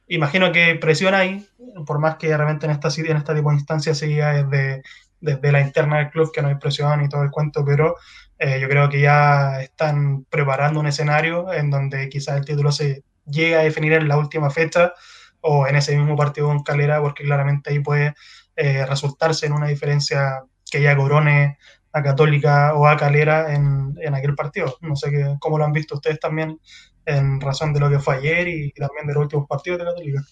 imagino 0.09 0.53
que 0.53 0.75
presión 0.77 1.15
ahí, 1.15 1.47
por 1.87 1.99
más 1.99 2.17
que 2.17 2.29
realmente 2.29 2.67
en 2.67 2.73
esta, 2.73 2.89
en 2.97 3.17
esta 3.17 3.35
tipo 3.35 3.51
de 3.51 3.57
instancia 3.57 3.95
siga 3.95 4.43
desde, 4.43 4.83
desde 5.21 5.53
la 5.53 5.61
interna 5.61 5.99
del 5.99 6.11
club, 6.11 6.33
que 6.33 6.43
no 6.43 6.49
hay 6.49 6.57
presión 6.57 7.05
y 7.05 7.09
todo 7.09 7.23
el 7.23 7.31
cuento, 7.31 7.65
pero 7.65 7.97
eh, 8.39 8.59
yo 8.61 8.69
creo 8.69 8.89
que 8.89 9.01
ya 9.01 9.61
están 9.61 10.25
preparando 10.25 10.81
un 10.81 10.87
escenario 10.87 11.53
en 11.53 11.71
donde 11.71 12.09
quizás 12.09 12.37
el 12.37 12.45
título 12.45 12.73
se 12.73 13.03
llegue 13.27 13.57
a 13.57 13.63
definir 13.63 13.93
en 13.95 14.09
la 14.09 14.17
última 14.17 14.51
fecha 14.51 14.93
o 15.41 15.67
en 15.67 15.77
ese 15.77 15.97
mismo 15.97 16.17
partido 16.17 16.49
con 16.49 16.63
Calera, 16.63 17.01
porque 17.01 17.25
claramente 17.25 17.71
ahí 17.71 17.81
puede 17.81 18.15
eh, 18.57 18.85
resultarse 18.87 19.47
en 19.47 19.53
una 19.53 19.69
diferencia 19.69 20.43
que 20.71 20.83
ya 20.83 20.97
corone 20.97 21.59
a 21.99 22.03
Católica 22.03 22.75
o 22.75 22.87
a 22.87 22.97
Calera 22.97 23.55
en, 23.55 23.95
en 24.01 24.15
aquel 24.15 24.35
partido. 24.35 24.77
No 24.81 24.97
sé 24.97 25.11
qué, 25.11 25.37
cómo 25.39 25.59
lo 25.59 25.65
han 25.65 25.73
visto 25.73 25.97
ustedes 25.97 26.21
también 26.21 26.59
en 27.05 27.41
razón 27.41 27.73
de 27.73 27.81
lo 27.81 27.91
que 27.91 27.99
fue 27.99 28.17
ayer 28.17 28.49
y 28.49 28.73
también 28.73 29.07
de 29.07 29.15
los 29.15 29.23
últimos 29.23 29.49
partidos 29.49 29.79
de 29.79 29.85
Católica. 29.87 30.23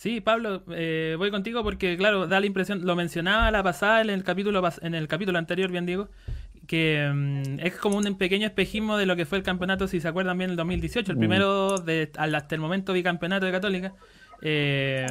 Sí, 0.00 0.22
Pablo, 0.22 0.64
eh, 0.70 1.14
voy 1.18 1.30
contigo 1.30 1.62
porque, 1.62 1.98
claro, 1.98 2.26
da 2.26 2.40
la 2.40 2.46
impresión, 2.46 2.86
lo 2.86 2.96
mencionaba 2.96 3.50
la 3.50 3.62
pasada 3.62 4.00
en 4.00 4.08
el 4.08 4.24
capítulo, 4.24 4.66
en 4.80 4.94
el 4.94 5.08
capítulo 5.08 5.38
anterior, 5.38 5.70
bien 5.70 5.84
digo, 5.84 6.08
que 6.66 7.06
mm, 7.12 7.58
es 7.60 7.76
como 7.76 7.98
un 7.98 8.16
pequeño 8.16 8.46
espejismo 8.46 8.96
de 8.96 9.04
lo 9.04 9.14
que 9.14 9.26
fue 9.26 9.36
el 9.36 9.44
campeonato, 9.44 9.88
si 9.88 10.00
se 10.00 10.08
acuerdan 10.08 10.38
bien, 10.38 10.48
el 10.48 10.56
2018, 10.56 11.12
el 11.12 11.16
mm. 11.18 11.20
primero 11.20 11.78
de, 11.78 12.10
hasta 12.16 12.54
el 12.54 12.62
momento 12.62 12.94
bicampeonato 12.94 13.44
de 13.44 13.52
Católica, 13.52 13.92
eh, 14.42 15.06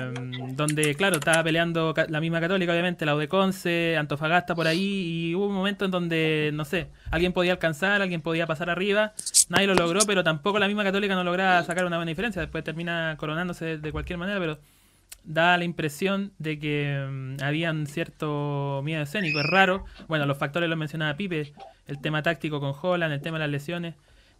donde, 0.54 0.96
claro, 0.96 1.18
estaba 1.18 1.44
peleando 1.44 1.94
la 2.08 2.20
misma 2.20 2.40
Católica, 2.40 2.72
obviamente, 2.72 3.06
la 3.06 3.28
Conce, 3.28 3.96
Antofagasta 3.98 4.56
por 4.56 4.68
ahí, 4.68 5.30
y 5.30 5.36
hubo 5.36 5.48
un 5.48 5.54
momento 5.54 5.86
en 5.86 5.92
donde, 5.92 6.52
no 6.54 6.66
sé, 6.66 6.88
alguien 7.12 7.34
podía 7.34 7.52
alcanzar, 7.52 8.02
alguien 8.02 8.22
podía 8.22 8.48
pasar 8.48 8.70
arriba, 8.70 9.14
nadie 9.50 9.68
lo 9.68 9.76
logró, 9.76 10.02
pero 10.08 10.24
tampoco 10.24 10.58
la 10.60 10.68
misma 10.68 10.84
Católica 10.84 11.16
no 11.16 11.24
lograba 11.24 11.64
sacar 11.64 11.86
una 11.86 11.98
buena 11.98 12.10
diferencia, 12.10 12.42
después 12.42 12.64
termina 12.64 13.16
coronándose 13.18 13.78
de 13.78 13.92
cualquier 13.92 14.18
manera, 14.18 14.40
pero 14.40 14.60
da 15.24 15.58
la 15.58 15.64
impresión 15.64 16.32
de 16.40 16.58
que 16.58 17.06
um, 17.08 17.38
habían 17.44 17.86
cierto 17.86 18.82
miedo 18.84 19.04
escénico, 19.04 19.40
es 19.40 19.46
raro, 19.46 19.86
bueno, 20.08 20.26
los 20.26 20.38
factores 20.38 20.70
los 20.70 20.78
mencionaba 20.78 21.16
Pipe, 21.18 21.54
el 21.88 22.02
tema 22.02 22.24
táctico 22.24 22.60
con 22.60 22.74
Holland, 22.82 23.14
el 23.14 23.22
tema 23.22 23.38
de 23.38 23.44
las 23.44 23.52
lesiones, 23.52 23.96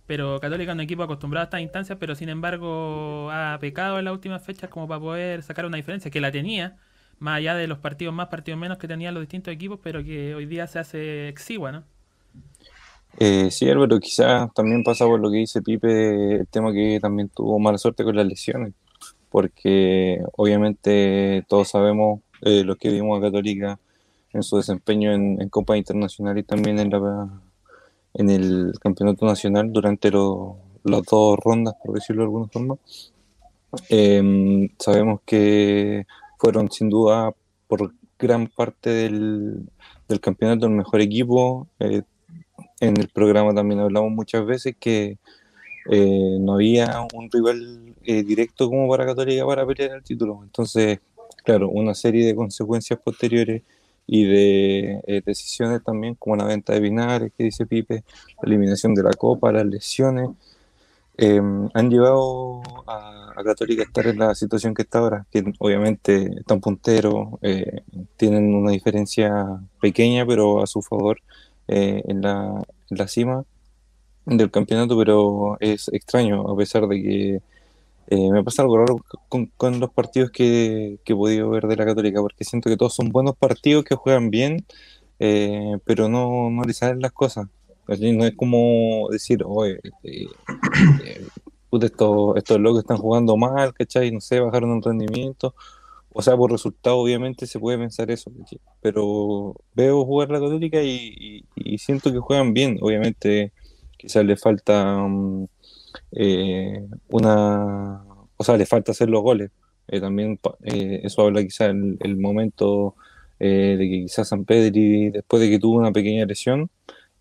pero 0.10 0.40
Católica 0.40 0.72
es 0.72 0.74
un 0.74 0.82
equipo 0.82 1.04
acostumbrado 1.04 1.44
a 1.44 1.46
estas 1.46 1.62
instancias, 1.62 1.96
pero 2.00 2.16
sin 2.16 2.30
embargo 2.30 3.30
ha 3.30 3.60
pecado 3.62 4.00
en 4.00 4.06
las 4.06 4.12
últimas 4.12 4.44
fechas 4.44 4.68
como 4.68 4.88
para 4.88 5.00
poder 5.00 5.44
sacar 5.44 5.68
una 5.68 5.78
diferencia, 5.78 6.10
que 6.10 6.20
la 6.20 6.32
tenía, 6.32 6.78
más 7.20 7.38
allá 7.38 7.54
de 7.54 7.68
los 7.68 7.78
partidos 7.78 8.12
más, 8.12 8.28
partidos 8.28 8.60
menos 8.60 8.80
que 8.80 8.88
tenían 8.88 9.14
los 9.14 9.22
distintos 9.22 9.54
equipos, 9.54 9.80
pero 9.84 10.04
que 10.04 10.34
hoy 10.34 10.48
día 10.48 10.66
se 10.66 10.80
hace 10.80 11.28
exigua, 11.28 11.72
¿no? 11.72 11.84
Eh, 13.20 13.52
sí, 13.52 13.70
Álvaro, 13.70 14.00
quizás 14.00 14.52
también 14.56 14.84
pasa 14.84 15.06
por 15.06 15.20
lo 15.20 15.30
que 15.30 15.38
dice 15.38 15.62
Pipe, 15.62 16.38
el 16.38 16.48
tema 16.48 16.74
que 16.74 16.98
también 17.00 17.30
tuvo 17.30 17.60
mala 17.60 17.78
suerte 17.78 18.04
con 18.04 18.16
las 18.16 18.26
lesiones, 18.26 18.74
porque 19.30 20.24
obviamente 20.38 21.46
todos 21.48 21.70
sabemos 21.70 22.22
eh, 22.42 22.64
lo 22.64 22.78
que 22.78 22.90
vimos 22.90 23.20
a 23.20 23.22
Católica 23.22 23.80
en 24.34 24.42
su 24.42 24.58
desempeño 24.58 25.14
en, 25.14 25.40
en 25.40 25.50
Copa 25.50 25.78
Internacional 25.78 26.36
y 26.40 26.42
también 26.42 26.80
en 26.80 26.90
la 26.90 26.98
en 28.14 28.30
el 28.30 28.74
campeonato 28.82 29.26
nacional 29.26 29.72
durante 29.72 30.12
los 30.12 30.56
las 30.84 31.04
dos 31.04 31.38
rondas, 31.44 31.76
por 31.84 31.96
decirlo 31.96 32.22
de 32.22 32.26
alguna 32.26 32.48
forma. 32.48 32.78
Em, 33.90 34.70
sabemos 34.80 35.22
que 35.26 36.06
fueron 36.38 36.72
sin 36.72 36.90
duda 36.90 37.34
por 37.68 37.94
gran 38.18 38.48
parte 38.48 38.90
del, 38.90 39.70
del 40.08 40.20
campeonato 40.20 40.66
el 40.66 40.74
mejor 40.74 41.02
equipo. 41.02 41.68
Eh, 41.80 42.02
en 42.80 42.98
el 42.98 43.10
programa 43.10 43.54
también 43.54 43.80
hablamos 43.82 44.12
muchas 44.12 44.46
veces 44.46 44.76
que 44.80 45.18
eh, 45.92 46.38
no 46.40 46.54
había 46.54 47.08
un 47.14 47.30
rival 47.32 47.96
eh, 48.04 48.24
directo 48.24 48.70
como 48.70 48.90
para 48.90 49.06
Católica 49.06 49.46
para 49.46 49.66
pelear 49.66 49.98
el 49.98 50.04
título. 50.04 50.42
Entonces, 50.44 51.00
claro, 51.44 51.70
una 51.70 51.94
serie 51.94 52.26
de 52.26 52.36
consecuencias 52.36 53.00
posteriores 53.00 53.64
y 54.12 54.24
de 54.26 55.02
eh, 55.06 55.22
decisiones 55.24 55.84
también, 55.84 56.16
como 56.16 56.36
la 56.36 56.46
venta 56.46 56.74
de 56.74 56.80
Binares, 56.80 57.32
que 57.38 57.44
dice 57.44 57.68
Pipe, 57.68 58.04
la 58.42 58.50
eliminación 58.50 58.96
de 58.96 59.04
la 59.04 59.12
Copa, 59.12 59.52
las 59.52 59.66
lesiones, 59.66 60.30
han 61.74 61.90
llevado 61.90 62.62
a, 62.88 63.34
a, 63.36 63.44
Católica 63.44 63.84
a 63.84 63.86
estar 63.86 64.08
en 64.08 64.20
la 64.20 64.34
situación 64.34 64.74
que 64.74 64.84
está 64.84 65.00
ahora, 65.00 65.26
que 65.30 65.44
obviamente 65.60 66.40
están 66.40 66.62
punteros, 66.62 67.28
tienen 68.16 68.56
una 68.56 68.72
diferencia 68.72 69.60
pequeña, 69.82 70.26
pero 70.26 70.64
a 70.64 70.68
su 70.68 70.82
favor 70.82 71.20
la, 71.68 72.64
en 72.90 72.98
la 72.98 73.08
cima 73.08 73.44
del 74.26 74.50
campeonato, 74.50 74.98
pero 74.98 75.58
es 75.60 75.90
extraño, 75.90 76.50
a 76.50 76.56
pesar 76.56 76.88
de 76.88 77.02
que 77.02 77.42
eh, 78.12 78.32
me 78.32 78.44
pasa 78.44 78.64
algo 78.64 78.78
raro 78.78 79.06
con, 79.30 79.80
los 79.80 79.92
partidos 79.92 80.32
que, 80.32 81.00
que, 81.04 81.14
he 81.14 81.16
podido 81.16 81.52
ver 81.52 81.68
de 81.68 81.76
la 81.76 81.86
Católica, 81.86 82.20
porque 82.22 82.44
siento 82.44 82.68
que 82.68 82.76
todos 82.76 82.96
son 82.96 83.10
buenos 83.10 83.38
partidos 83.38 83.84
que 83.86 83.94
juegan 83.94 84.32
bien, 84.32 84.66
eh, 85.20 85.78
pero 85.86 86.10
no, 86.10 86.50
no 86.50 86.64
le 86.64 86.74
salen 86.74 87.02
las 87.02 87.12
cosas. 87.12 87.48
No 87.88 88.26
es 88.26 88.36
como 88.36 89.10
decir, 89.12 89.44
oye, 89.46 89.80
eh, 90.04 90.26
estos, 91.72 92.38
estos 92.38 92.60
locos 92.60 92.80
están 92.80 92.98
jugando 92.98 93.38
mal, 93.38 93.74
¿cachai? 93.76 94.12
No 94.12 94.22
sé, 94.22 94.40
bajaron 94.40 94.78
el 94.78 94.84
rendimiento. 94.84 95.54
O 96.12 96.24
sea, 96.24 96.36
por 96.36 96.52
resultado, 96.52 96.98
obviamente 96.98 97.46
se 97.46 97.60
puede 97.60 97.78
pensar 97.78 98.10
eso, 98.10 98.32
pero 98.82 99.56
veo 99.76 100.04
jugar 100.04 100.32
la 100.32 100.40
Católica 100.40 100.82
y, 100.82 101.46
siento 101.78 102.12
que 102.12 102.18
juegan 102.18 102.54
bien. 102.54 102.80
Obviamente, 102.82 103.54
quizás 103.98 104.26
le 104.26 104.36
falta 104.36 104.98
mm, 104.98 105.48
eh, 106.12 106.86
una, 107.10 108.04
o 108.38 108.44
sea, 108.44 108.58
le 108.58 108.66
falta 108.66 108.92
hacer 108.92 109.10
los 109.10 109.22
goles. 109.22 109.52
Eh, 109.88 110.00
también 110.00 110.40
eh, 110.64 111.02
eso 111.04 111.24
habla 111.24 111.44
quizás 111.44 111.70
el, 111.70 111.98
el 112.02 112.18
momento 112.18 112.96
de 113.40 113.78
que 113.80 114.02
quizás 114.04 114.28
San 114.28 114.44
Pedri, 114.44 115.12
después 115.12 115.42
de 115.42 115.50
que 115.50 115.60
tuvo 115.60 115.78
una 115.78 115.94
pequeña 115.94 116.26
lesión, 116.26 116.70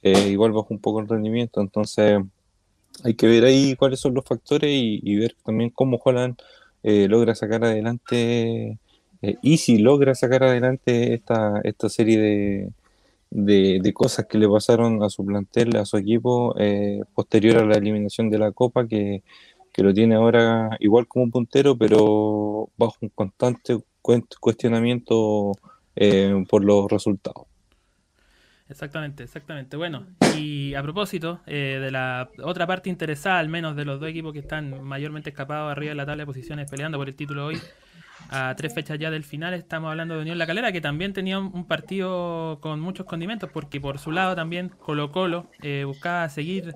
igual 0.03 0.51
bajó 0.51 0.67
un 0.71 0.81
poco 0.81 1.01
el 1.01 1.09
rendimiento. 1.09 1.61
Entonces 1.61 2.21
hay 3.05 3.15
que 3.15 3.29
ver 3.29 3.45
ahí 3.45 3.77
cuáles 3.77 4.01
son 4.01 4.15
los 4.15 4.25
factores 4.25 4.69
y, 4.73 5.17
ver 5.17 5.37
también 5.45 5.71
cómo 5.71 6.01
Holland 6.05 6.37
logra 6.83 7.37
sacar 7.37 7.65
adelante 7.65 8.79
y 9.43 9.59
si 9.59 9.79
logra 9.79 10.17
sacar 10.17 10.43
adelante 10.43 11.15
esta, 11.15 11.61
esta 11.63 11.89
serie 11.89 12.19
de, 12.19 12.71
de, 13.31 13.93
cosas 13.95 14.27
que 14.27 14.39
le 14.39 14.49
pasaron 14.49 15.03
a 15.03 15.11
su 15.11 15.25
plantel, 15.25 15.77
a 15.77 15.85
su 15.85 15.97
equipo, 15.97 16.55
eh, 16.59 17.01
posterior 17.15 17.59
a 17.59 17.67
la 17.67 17.77
eliminación 17.77 18.31
de 18.31 18.39
la 18.39 18.53
Copa, 18.53 18.87
que, 18.87 19.23
lo 19.77 19.95
tiene 19.95 20.17
ahora 20.17 20.77
igual 20.81 21.07
como 21.07 21.31
puntero, 21.31 21.79
pero 21.79 22.69
bajo 22.77 22.97
un 23.01 23.11
constante 23.11 23.79
cuestionamiento 24.41 25.53
eh, 25.95 26.45
por 26.49 26.65
los 26.65 26.91
resultados. 26.91 27.47
Exactamente, 28.69 29.23
exactamente. 29.23 29.77
Bueno, 29.77 30.07
y 30.37 30.75
a 30.75 30.83
propósito 30.83 31.41
eh, 31.47 31.79
de 31.81 31.91
la 31.91 32.29
otra 32.43 32.67
parte 32.67 32.91
interesada, 32.91 33.39
al 33.39 33.49
menos 33.49 33.77
de 33.77 33.85
los 33.85 33.99
dos 33.99 34.11
equipos 34.11 34.33
que 34.33 34.41
están 34.41 34.83
mayormente 34.83 35.31
escapados 35.31 35.71
arriba 35.71 35.91
de 35.91 35.95
la 35.95 36.07
tabla 36.07 36.23
de 36.23 36.27
posiciones 36.27 36.71
peleando 36.71 36.99
por 36.99 37.09
el 37.09 37.15
título 37.15 37.47
hoy, 37.47 37.59
a 38.31 38.55
tres 38.57 38.75
fechas 38.75 38.99
ya 38.99 39.11
del 39.11 39.25
final, 39.25 39.55
estamos 39.55 39.91
hablando 39.91 40.15
de 40.15 40.23
Unión 40.23 40.39
La 40.39 40.47
Calera, 40.47 40.73
que 40.73 40.81
también 40.81 41.13
tenía 41.13 41.39
un 41.39 41.65
partido 41.67 42.59
con 42.61 42.81
muchos 42.81 43.07
condimentos, 43.07 43.51
porque 43.53 43.81
por 43.81 43.99
su 43.99 44.13
lado 44.13 44.35
también 44.35 44.69
Colo 44.69 45.13
Colo 45.13 45.51
eh, 45.63 45.85
buscaba 45.87 46.29
seguir 46.29 46.75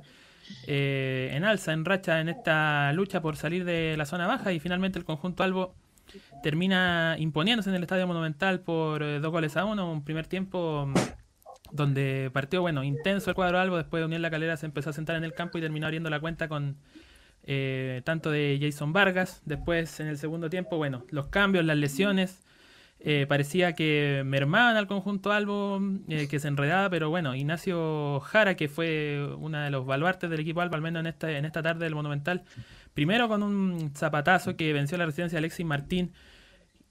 eh, 0.66 1.30
en 1.32 1.44
alza, 1.44 1.72
en 1.72 1.84
racha 1.84 2.20
en 2.20 2.28
esta 2.28 2.92
lucha 2.92 3.20
por 3.20 3.36
salir 3.36 3.64
de 3.64 3.96
la 3.96 4.06
zona 4.06 4.26
baja 4.26 4.52
y 4.52 4.60
finalmente 4.60 4.98
el 4.98 5.04
conjunto 5.04 5.42
Albo 5.42 5.74
termina 6.42 7.16
imponiéndose 7.18 7.70
en 7.70 7.76
el 7.76 7.82
Estadio 7.82 8.06
Monumental 8.06 8.60
por 8.60 9.02
eh, 9.02 9.20
dos 9.20 9.30
goles 9.30 9.56
a 9.56 9.64
uno, 9.64 9.90
un 9.90 10.04
primer 10.04 10.26
tiempo 10.26 10.86
mm, 10.86 10.94
donde 11.72 12.30
partió, 12.32 12.60
bueno, 12.60 12.84
intenso 12.84 13.30
el 13.30 13.36
cuadro 13.36 13.58
Albo, 13.58 13.76
después 13.76 14.00
de 14.00 14.06
Unión 14.06 14.22
La 14.22 14.30
Calera 14.30 14.56
se 14.56 14.66
empezó 14.66 14.90
a 14.90 14.92
sentar 14.92 15.16
en 15.16 15.24
el 15.24 15.32
campo 15.32 15.58
y 15.58 15.60
terminó 15.60 15.86
abriendo 15.86 16.10
la 16.10 16.20
cuenta 16.20 16.48
con 16.48 16.76
eh, 17.44 18.02
tanto 18.04 18.30
de 18.30 18.58
Jason 18.60 18.92
Vargas. 18.92 19.42
Después, 19.44 20.00
en 20.00 20.06
el 20.06 20.18
segundo 20.18 20.50
tiempo, 20.50 20.76
bueno, 20.76 21.04
los 21.10 21.28
cambios, 21.28 21.64
las 21.64 21.76
lesiones, 21.76 22.42
eh, 23.00 23.26
parecía 23.28 23.74
que 23.74 24.22
mermaban 24.24 24.76
al 24.76 24.86
conjunto 24.86 25.32
Albo, 25.32 25.80
eh, 26.08 26.28
que 26.28 26.38
se 26.38 26.46
enredaba, 26.46 26.88
pero 26.88 27.10
bueno, 27.10 27.34
Ignacio 27.34 28.20
Jara, 28.20 28.54
que 28.54 28.68
fue 28.68 29.28
uno 29.38 29.58
de 29.58 29.70
los 29.70 29.84
baluartes 29.84 30.30
del 30.30 30.38
equipo 30.38 30.60
Albo, 30.60 30.76
al 30.76 30.82
menos 30.82 31.00
en 31.00 31.06
esta, 31.06 31.30
en 31.32 31.44
esta 31.44 31.62
tarde 31.62 31.84
del 31.84 31.96
Monumental, 31.96 32.44
primero 32.94 33.26
con 33.26 33.42
un 33.42 33.92
zapatazo 33.96 34.56
que 34.56 34.72
venció 34.72 34.96
la 34.98 35.06
resistencia 35.06 35.36
de 35.36 35.40
Alexis 35.40 35.66
Martín 35.66 36.12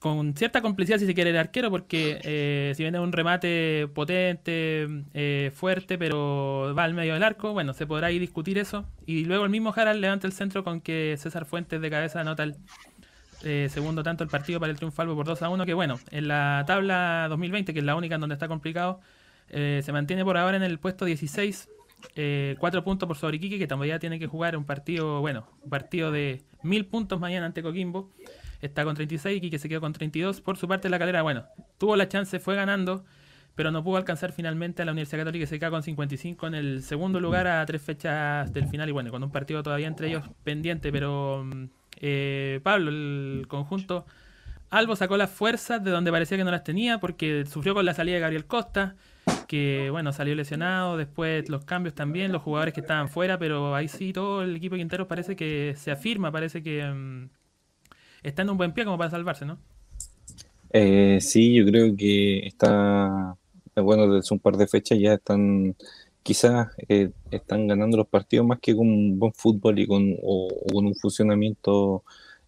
con 0.01 0.33
cierta 0.33 0.63
complicidad 0.63 0.97
si 0.97 1.05
se 1.05 1.13
quiere 1.13 1.29
el 1.29 1.37
arquero, 1.37 1.69
porque 1.69 2.19
eh, 2.23 2.73
si 2.75 2.81
viene 2.81 2.99
un 2.99 3.11
remate 3.11 3.87
potente, 3.93 4.87
eh, 5.13 5.51
fuerte, 5.53 5.99
pero 5.99 6.73
va 6.75 6.85
al 6.85 6.95
medio 6.95 7.13
del 7.13 7.21
arco, 7.21 7.53
bueno, 7.53 7.75
se 7.75 7.85
podrá 7.85 8.07
ahí 8.07 8.17
discutir 8.17 8.57
eso. 8.57 8.83
Y 9.05 9.25
luego 9.25 9.43
el 9.43 9.51
mismo 9.51 9.71
Harald 9.75 10.01
levanta 10.01 10.25
el 10.25 10.33
centro 10.33 10.63
con 10.63 10.81
que 10.81 11.17
César 11.19 11.45
Fuentes 11.45 11.79
de 11.79 11.89
cabeza 11.91 12.19
anota 12.19 12.41
el 12.41 12.55
eh, 13.43 13.69
segundo 13.69 14.01
tanto 14.01 14.23
el 14.23 14.29
partido 14.31 14.59
para 14.59 14.71
el 14.71 14.77
triunfo 14.77 15.03
Albo 15.03 15.15
por 15.15 15.27
2 15.27 15.39
a 15.43 15.49
1, 15.49 15.67
que 15.67 15.75
bueno, 15.75 15.99
en 16.09 16.27
la 16.27 16.63
tabla 16.65 17.27
2020, 17.29 17.71
que 17.71 17.79
es 17.79 17.85
la 17.85 17.93
única 17.93 18.15
en 18.15 18.21
donde 18.21 18.33
está 18.33 18.47
complicado, 18.47 19.01
se 19.51 19.91
mantiene 19.91 20.25
por 20.25 20.35
ahora 20.35 20.57
en 20.57 20.63
el 20.63 20.79
puesto 20.79 21.05
16, 21.05 21.69
cuatro 22.57 22.83
puntos 22.83 23.05
por 23.05 23.17
sobre 23.17 23.39
que 23.39 23.67
todavía 23.67 23.99
tiene 23.99 24.17
que 24.17 24.25
jugar 24.25 24.57
un 24.57 24.65
partido, 24.65 25.21
bueno, 25.21 25.45
un 25.61 25.69
partido 25.69 26.11
de 26.11 26.41
mil 26.63 26.87
puntos 26.87 27.19
mañana 27.19 27.45
ante 27.45 27.61
Coquimbo 27.61 28.09
está 28.61 28.83
con 28.83 28.95
36 28.95 29.43
y 29.43 29.49
que 29.49 29.59
se 29.59 29.69
quedó 29.69 29.81
con 29.81 29.93
32. 29.93 30.41
Por 30.41 30.57
su 30.57 30.67
parte, 30.67 30.89
la 30.89 30.99
calera, 30.99 31.21
bueno, 31.21 31.45
tuvo 31.77 31.95
la 31.95 32.07
chance, 32.07 32.39
fue 32.39 32.55
ganando, 32.55 33.03
pero 33.55 33.71
no 33.71 33.83
pudo 33.83 33.97
alcanzar 33.97 34.31
finalmente 34.31 34.81
a 34.81 34.85
la 34.85 34.91
Universidad 34.91 35.21
Católica 35.21 35.43
que 35.43 35.47
se 35.47 35.59
queda 35.59 35.69
con 35.69 35.83
55 35.83 36.47
en 36.47 36.55
el 36.55 36.83
segundo 36.83 37.19
lugar 37.19 37.47
a 37.47 37.65
tres 37.65 37.81
fechas 37.81 38.51
del 38.53 38.67
final 38.67 38.89
y 38.89 38.91
bueno, 38.91 39.11
con 39.11 39.23
un 39.23 39.31
partido 39.31 39.63
todavía 39.63 39.87
entre 39.87 40.07
ellos 40.07 40.23
pendiente, 40.43 40.91
pero 40.91 41.43
mm, 41.43 41.65
eh, 41.97 42.59
Pablo, 42.63 42.89
el 42.89 43.45
conjunto 43.47 44.05
Albo 44.69 44.95
sacó 44.95 45.17
las 45.17 45.29
fuerzas 45.29 45.83
de 45.83 45.91
donde 45.91 46.11
parecía 46.11 46.37
que 46.37 46.45
no 46.45 46.51
las 46.51 46.63
tenía 46.63 46.99
porque 46.99 47.45
sufrió 47.45 47.73
con 47.73 47.85
la 47.85 47.93
salida 47.93 48.15
de 48.15 48.21
Gabriel 48.21 48.45
Costa, 48.45 48.95
que 49.47 49.89
bueno, 49.91 50.13
salió 50.13 50.33
lesionado, 50.33 50.95
después 50.95 51.49
los 51.49 51.65
cambios 51.65 51.93
también, 51.93 52.31
los 52.31 52.41
jugadores 52.41 52.73
que 52.73 52.79
estaban 52.79 53.09
fuera, 53.09 53.37
pero 53.37 53.75
ahí 53.75 53.89
sí 53.89 54.13
todo 54.13 54.43
el 54.43 54.55
equipo 54.55 54.77
Quintero 54.77 55.09
parece 55.09 55.35
que 55.35 55.73
se 55.77 55.91
afirma, 55.91 56.31
parece 56.31 56.63
que... 56.63 56.85
Mm, 56.89 57.40
está 58.23 58.41
en 58.41 58.49
un 58.49 58.57
buen 58.57 58.73
pie 58.73 58.85
como 58.85 58.97
para 58.97 59.09
salvarse, 59.09 59.45
¿no? 59.45 59.57
Eh, 60.73 61.19
sí, 61.21 61.53
yo 61.53 61.65
creo 61.65 61.95
que 61.95 62.47
está, 62.47 63.35
bueno, 63.75 64.13
desde 64.13 64.33
un 64.33 64.39
par 64.39 64.55
de 64.55 64.67
fechas 64.67 64.97
ya 64.99 65.13
están, 65.13 65.75
quizás 66.23 66.69
eh, 66.87 67.11
están 67.29 67.67
ganando 67.67 67.97
los 67.97 68.07
partidos 68.07 68.45
más 68.45 68.59
que 68.59 68.75
con 68.75 68.87
un 68.87 69.19
buen 69.19 69.33
fútbol 69.33 69.79
y 69.79 69.87
con, 69.87 70.15
o, 70.23 70.47
con 70.71 70.85
un 70.85 70.95
funcionamiento 70.95 72.03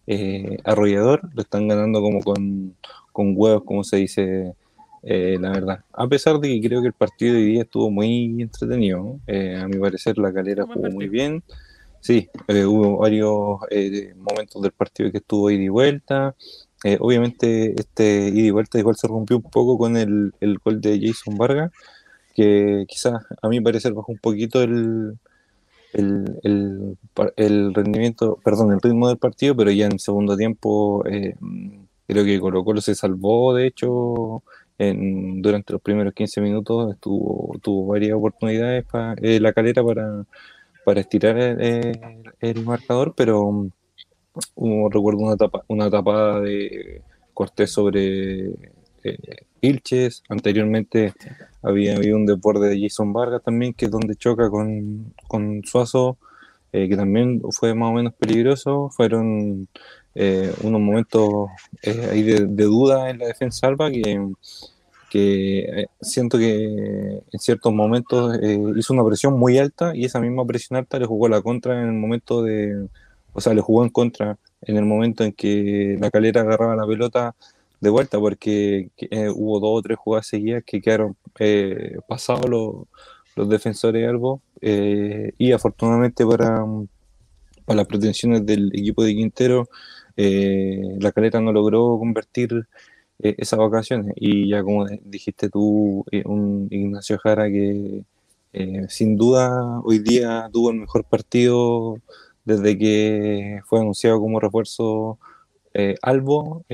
eh, 0.06 0.56
arrollador, 0.64 1.28
lo 1.34 1.42
están 1.42 1.68
ganando 1.68 2.00
como 2.00 2.20
con, 2.22 2.74
con 3.12 3.34
huevos, 3.36 3.64
como 3.64 3.84
se 3.84 3.96
dice 3.98 4.54
la 5.06 5.50
verdad. 5.50 5.84
A 5.92 6.08
pesar 6.08 6.38
de 6.38 6.48
que 6.48 6.66
creo 6.66 6.80
que 6.80 6.86
el 6.86 6.94
partido 6.94 7.34
de 7.34 7.40
hoy 7.40 7.46
día 7.46 7.62
estuvo 7.62 7.90
muy 7.90 8.40
entretenido, 8.40 9.18
a 9.28 9.68
mi 9.68 9.76
parecer 9.76 10.16
la 10.16 10.32
calera 10.32 10.64
jugó 10.64 10.88
muy 10.90 11.10
bien. 11.10 11.42
Sí, 12.04 12.28
eh, 12.48 12.66
hubo 12.66 12.98
varios 12.98 13.60
eh, 13.70 14.12
momentos 14.16 14.60
del 14.60 14.72
partido 14.72 15.10
que 15.10 15.18
estuvo 15.18 15.50
ida 15.50 15.62
y 15.62 15.68
vuelta. 15.70 16.36
Eh, 16.84 16.98
obviamente 17.00 17.74
este 17.80 18.28
ida 18.28 18.48
y 18.48 18.50
vuelta 18.50 18.78
igual 18.78 18.96
se 18.96 19.08
rompió 19.08 19.38
un 19.38 19.44
poco 19.44 19.78
con 19.78 19.96
el, 19.96 20.34
gol 20.62 20.82
de 20.82 21.00
Jason 21.00 21.38
Vargas, 21.38 21.72
que 22.34 22.84
quizás 22.88 23.14
a 23.40 23.48
mí 23.48 23.58
parecer 23.62 23.94
bajó 23.94 24.12
un 24.12 24.18
poquito 24.18 24.62
el, 24.62 25.18
el, 25.94 27.74
rendimiento, 27.74 28.38
perdón, 28.44 28.72
el 28.72 28.82
ritmo 28.82 29.08
del 29.08 29.16
partido, 29.18 29.56
pero 29.56 29.70
ya 29.70 29.86
en 29.86 29.98
segundo 29.98 30.36
tiempo 30.36 31.02
creo 32.06 32.24
que 32.24 32.40
Colo 32.40 32.64
Colo 32.64 32.82
se 32.82 32.94
salvó, 32.94 33.54
de 33.54 33.66
hecho, 33.66 34.42
en, 34.78 35.40
durante 35.40 35.72
los 35.72 35.80
primeros 35.82 36.12
15 36.12 36.40
minutos 36.42 36.92
estuvo, 36.92 37.58
tuvo 37.62 37.86
varias 37.86 38.12
oportunidades 38.12 38.84
para 38.84 39.14
la 39.18 39.52
calera 39.54 39.82
para 39.82 40.26
para 40.84 41.00
estirar 41.00 41.36
el, 41.38 42.64
marcador, 42.64 43.14
pero 43.16 43.42
um, 43.42 44.90
recuerdo 44.90 45.20
una, 45.20 45.36
tapa, 45.36 45.64
una 45.68 45.90
tapada 45.90 46.40
de 46.40 47.02
Cortés 47.32 47.70
sobre 47.70 48.50
eh, 49.02 49.18
Ilches, 49.60 50.22
anteriormente 50.28 51.14
había 51.62 51.96
habido 51.96 52.16
un 52.16 52.26
deporte 52.26 52.66
de 52.66 52.80
Jason 52.80 53.12
Vargas 53.12 53.42
también, 53.42 53.74
que 53.74 53.86
es 53.86 53.90
donde 53.90 54.16
choca 54.16 54.50
con, 54.50 55.14
con 55.26 55.62
Suazo, 55.64 56.18
eh, 56.72 56.88
que 56.88 56.96
también 56.96 57.40
fue 57.50 57.74
más 57.74 57.90
o 57.90 57.92
menos 57.92 58.14
peligroso. 58.14 58.90
Fueron 58.90 59.68
eh, 60.14 60.52
unos 60.62 60.80
momentos 60.80 61.48
ahí 62.10 62.22
de, 62.22 62.46
duda 62.46 63.10
en 63.10 63.18
la 63.18 63.26
defensa 63.26 63.66
alba 63.66 63.90
que, 63.90 64.20
que 65.14 65.86
siento 66.00 66.38
que 66.38 67.22
en 67.32 67.38
ciertos 67.38 67.72
momentos 67.72 68.36
hizo 68.76 68.92
una 68.92 69.04
presión 69.04 69.38
muy 69.38 69.58
alta 69.58 69.94
y 69.94 70.04
esa 70.04 70.20
misma 70.20 70.44
presión 70.44 70.76
alta 70.76 70.98
le 70.98 71.06
jugó 71.06 71.28
la 71.28 71.40
contra 71.40 71.80
en 71.80 71.88
el 71.88 71.94
momento 71.94 72.42
de, 72.42 72.88
o 73.32 73.40
sea, 73.40 73.54
le 73.54 73.60
jugó 73.60 73.84
en 73.84 73.90
contra 73.90 74.38
en 74.62 74.76
el 74.76 74.84
momento 74.84 75.22
en 75.22 75.32
que 75.32 75.96
la 76.00 76.10
calera 76.10 76.40
agarraba 76.40 76.74
la 76.74 76.86
pelota 76.86 77.36
de 77.80 77.90
vuelta 77.90 78.18
porque 78.18 78.90
hubo 79.34 79.60
dos 79.60 79.78
o 79.78 79.82
tres 79.82 79.98
jugadas 79.98 80.26
seguidas 80.26 80.64
que 80.64 80.80
quedaron 80.80 81.16
pasados 82.08 82.48
los 82.48 82.86
los 83.36 83.48
defensores 83.48 84.08
algo 84.08 84.40
eh, 84.60 85.32
y 85.38 85.52
afortunadamente 85.52 86.24
para, 86.26 86.64
para 87.64 87.76
las 87.76 87.86
pretensiones 87.86 88.46
del 88.46 88.68
equipo 88.74 89.04
de 89.04 89.14
Quintero 89.14 89.68
eh, 90.16 90.80
la 91.00 91.12
caleta 91.12 91.40
no 91.40 91.52
logró 91.52 91.98
convertir 91.98 92.66
eh, 93.20 93.34
esas 93.38 93.58
vacaciones 93.58 94.12
y 94.16 94.48
ya 94.48 94.62
como 94.62 94.86
dijiste 95.04 95.48
tú 95.50 96.04
un 96.24 96.68
Ignacio 96.70 97.18
Jara 97.18 97.48
que 97.50 98.04
sin 98.88 99.16
duda 99.16 99.80
hoy 99.84 99.98
día 99.98 100.48
tuvo 100.52 100.70
el 100.70 100.76
mejor 100.78 101.04
partido 101.04 101.96
desde 102.44 102.78
que 102.78 103.60
fue 103.66 103.80
anunciado 103.80 104.20
como 104.20 104.38
refuerzo 104.40 105.18
Albo 106.02 106.64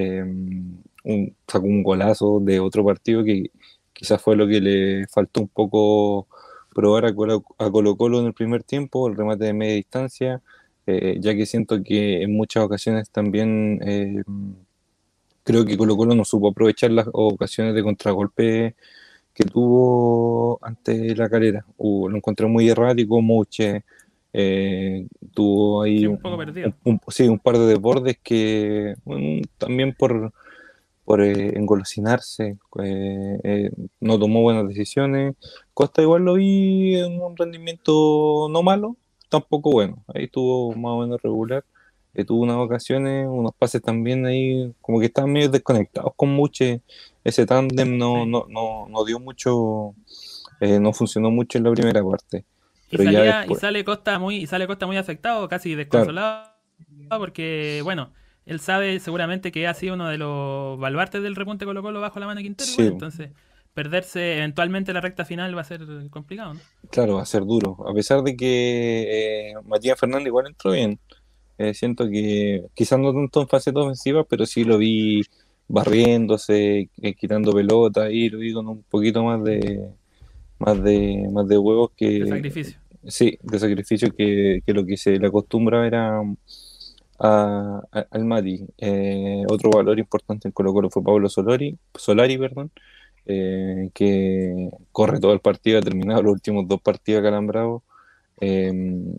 un, 1.05 1.37
sacó 1.47 1.67
un 1.67 1.83
golazo 1.83 2.41
de 2.41 2.61
otro 2.61 2.85
partido 2.85 3.25
que 3.25 3.51
quizás 3.93 4.21
fue 4.23 4.37
lo 4.37 4.47
que 4.47 4.61
le 4.61 5.07
faltó 5.09 5.41
un 5.43 5.49
poco 5.49 6.29
probar 6.75 7.07
a 7.07 7.09
a 7.09 7.71
Colo 7.71 7.97
Colo 7.97 8.21
en 8.21 8.27
el 8.27 8.35
primer 8.35 8.63
tiempo, 8.63 9.09
el 9.09 9.17
remate 9.17 9.45
de 9.45 9.53
media 9.53 9.75
distancia, 9.75 10.43
eh, 10.87 11.19
ya 11.21 11.35
que 11.35 11.47
siento 11.47 11.83
que 11.83 12.23
en 12.23 12.33
muchas 12.35 12.65
ocasiones 12.65 13.11
también 13.11 13.81
eh, 13.85 14.23
creo 15.51 15.65
que 15.65 15.77
Colo 15.77 15.97
Colo 15.97 16.15
no 16.15 16.25
supo 16.25 16.49
aprovechar 16.49 16.91
las 16.93 17.09
ocasiones 17.13 17.75
de 17.75 17.83
contragolpe 17.83 18.77
que 19.35 19.45
tuvo 19.45 20.59
ante 20.63 21.15
la 21.17 21.29
carrera. 21.29 21.65
lo 21.79 22.15
encontré 22.15 22.47
muy 22.47 22.69
errático, 22.69 23.21
Muche. 23.21 23.85
Eh, 24.33 25.09
tuvo 25.35 25.83
ahí 25.83 26.07
un, 26.07 26.19
poco 26.19 26.39
perdido. 26.39 26.73
sí, 27.09 27.27
un 27.27 27.41
par 27.41 27.59
de 27.59 27.67
desbordes 27.67 28.19
que 28.23 28.95
también 29.59 29.93
por 29.93 30.33
por 31.05 31.23
eh, 31.23 31.59
engolosinarse, 31.59 32.57
eh, 32.85 33.71
no 33.99 34.17
tomó 34.17 34.43
buenas 34.43 34.69
decisiones. 34.69 35.35
Costa 35.75 36.03
igual 36.03 36.23
lo 36.23 36.35
vi 36.35 36.95
en 37.01 37.21
un 37.21 37.37
rendimiento 37.37 38.47
no 38.49 38.63
malo, 38.63 38.97
tampoco 39.29 39.73
bueno. 39.73 40.05
Ahí 40.15 40.27
estuvo 40.27 40.73
más 40.77 40.93
o 40.93 41.01
menos 41.01 41.21
regular. 41.21 41.65
Tuvo 42.27 42.43
unas 42.43 42.57
ocasiones, 42.57 43.27
unos 43.29 43.53
pases 43.55 43.83
también 43.83 44.27
ahí, 44.27 44.73
como 44.81 45.01
que 45.01 45.07
estaban 45.07 45.33
medio 45.33 45.49
desconectados 45.49 46.13
con 46.17 46.31
Muche. 46.31 46.83
Ese 47.25 47.47
tándem 47.47 47.97
no, 47.99 48.27
no, 48.27 48.47
no, 48.49 48.87
no, 48.89 49.05
dio 49.05 49.21
mucho, 49.21 49.95
no 50.61 50.93
funcionó 50.93 51.31
mucho 51.31 51.59
en 51.59 51.65
la 51.65 51.73
primera 51.73 52.03
parte. 52.03 52.45
y, 52.91 53.53
y 53.53 53.55
sale 53.57 53.85
Costa 53.85 54.19
muy, 54.19 54.37
y 54.37 54.47
sale 54.47 54.67
Costa 54.67 54.87
muy 54.87 54.97
afectado, 54.97 55.49
casi 55.49 55.75
desconsolado, 55.75 56.51
porque 57.09 57.81
bueno, 57.85 58.13
él 58.47 58.59
sabe 58.61 58.99
seguramente 59.01 59.53
que 59.53 59.67
ha 59.67 59.75
sido 59.75 59.95
uno 59.95 60.09
de 60.09 60.19
los 60.19 60.79
baluartes 60.79 61.23
del 61.23 61.37
repunte 61.37 61.65
Colo 61.65 61.83
Colo 61.83 62.01
bajo 62.01 62.19
la 62.19 62.27
mano 62.27 62.39
de 62.39 62.45
Quintero. 62.45 62.71
entonces, 62.79 63.31
perderse 63.75 64.39
eventualmente 64.39 64.93
la 64.93 65.01
recta 65.01 65.25
final 65.25 65.57
va 65.57 65.61
a 65.61 65.65
ser 65.65 65.83
complicado. 66.11 66.55
¿no? 66.55 66.61
Claro, 66.91 67.17
va 67.17 67.23
a 67.23 67.27
ser 67.27 67.45
duro. 67.45 67.77
A 67.89 67.95
pesar 67.95 68.23
de 68.23 68.37
que 68.37 69.51
eh, 69.51 69.55
Matías 69.65 69.99
Fernández 69.99 70.27
igual 70.27 70.47
entró 70.49 70.73
bien. 70.73 70.99
Eh, 71.61 71.75
siento 71.75 72.09
que 72.09 72.65
quizás 72.73 72.99
no 72.99 73.13
tanto 73.13 73.43
en 73.43 73.49
fase 73.49 73.71
ofensiva, 73.75 74.25
pero 74.25 74.47
sí 74.47 74.65
lo 74.65 74.79
vi 74.79 75.21
barriéndose, 75.69 76.89
eh, 77.03 77.15
quitando 77.15 77.53
pelota 77.53 78.11
y 78.11 78.31
lo 78.31 78.39
vi 78.39 78.55
con 78.55 78.67
un 78.67 78.83
poquito 78.85 79.23
más 79.23 79.45
de 79.45 79.91
más 80.59 80.83
de 80.83 81.29
más 81.31 81.47
de 81.47 81.59
huevos 81.59 81.91
que 81.95 82.21
de 82.21 82.29
sacrificio. 82.29 82.79
Sí, 83.07 83.39
de 83.43 83.59
sacrificio 83.59 84.11
que, 84.11 84.63
que 84.65 84.73
lo 84.73 84.87
que 84.87 84.97
se 84.97 85.19
le 85.19 85.27
acostumbra 85.27 85.87
era 85.87 86.23
al 87.19 88.25
Mati. 88.25 88.67
Eh, 88.79 89.43
otro 89.47 89.71
valor 89.71 89.99
importante 89.99 90.49
en 90.49 90.53
Colo 90.53 90.73
Colo 90.73 90.89
fue 90.89 91.05
Pablo 91.05 91.29
Solari, 91.29 91.77
Solari 91.95 92.39
perdón, 92.39 92.71
eh, 93.27 93.91
que 93.93 94.71
corre 94.93 95.21
todo 95.21 95.35
el 95.35 95.41
partido, 95.41 95.79
ha 95.79 95.83
terminado 95.83 96.23
los 96.23 96.33
últimos 96.33 96.67
dos 96.67 96.81
partidos 96.81 97.23
calambrados. 97.23 97.83
Eh, 98.41 98.73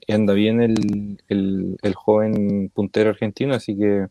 anda 0.07 0.33
bien 0.33 0.61
el, 0.61 1.17
el, 1.29 1.93
joven 1.93 2.69
puntero 2.73 3.11
argentino, 3.11 3.53
así 3.53 3.77
que 3.77 4.07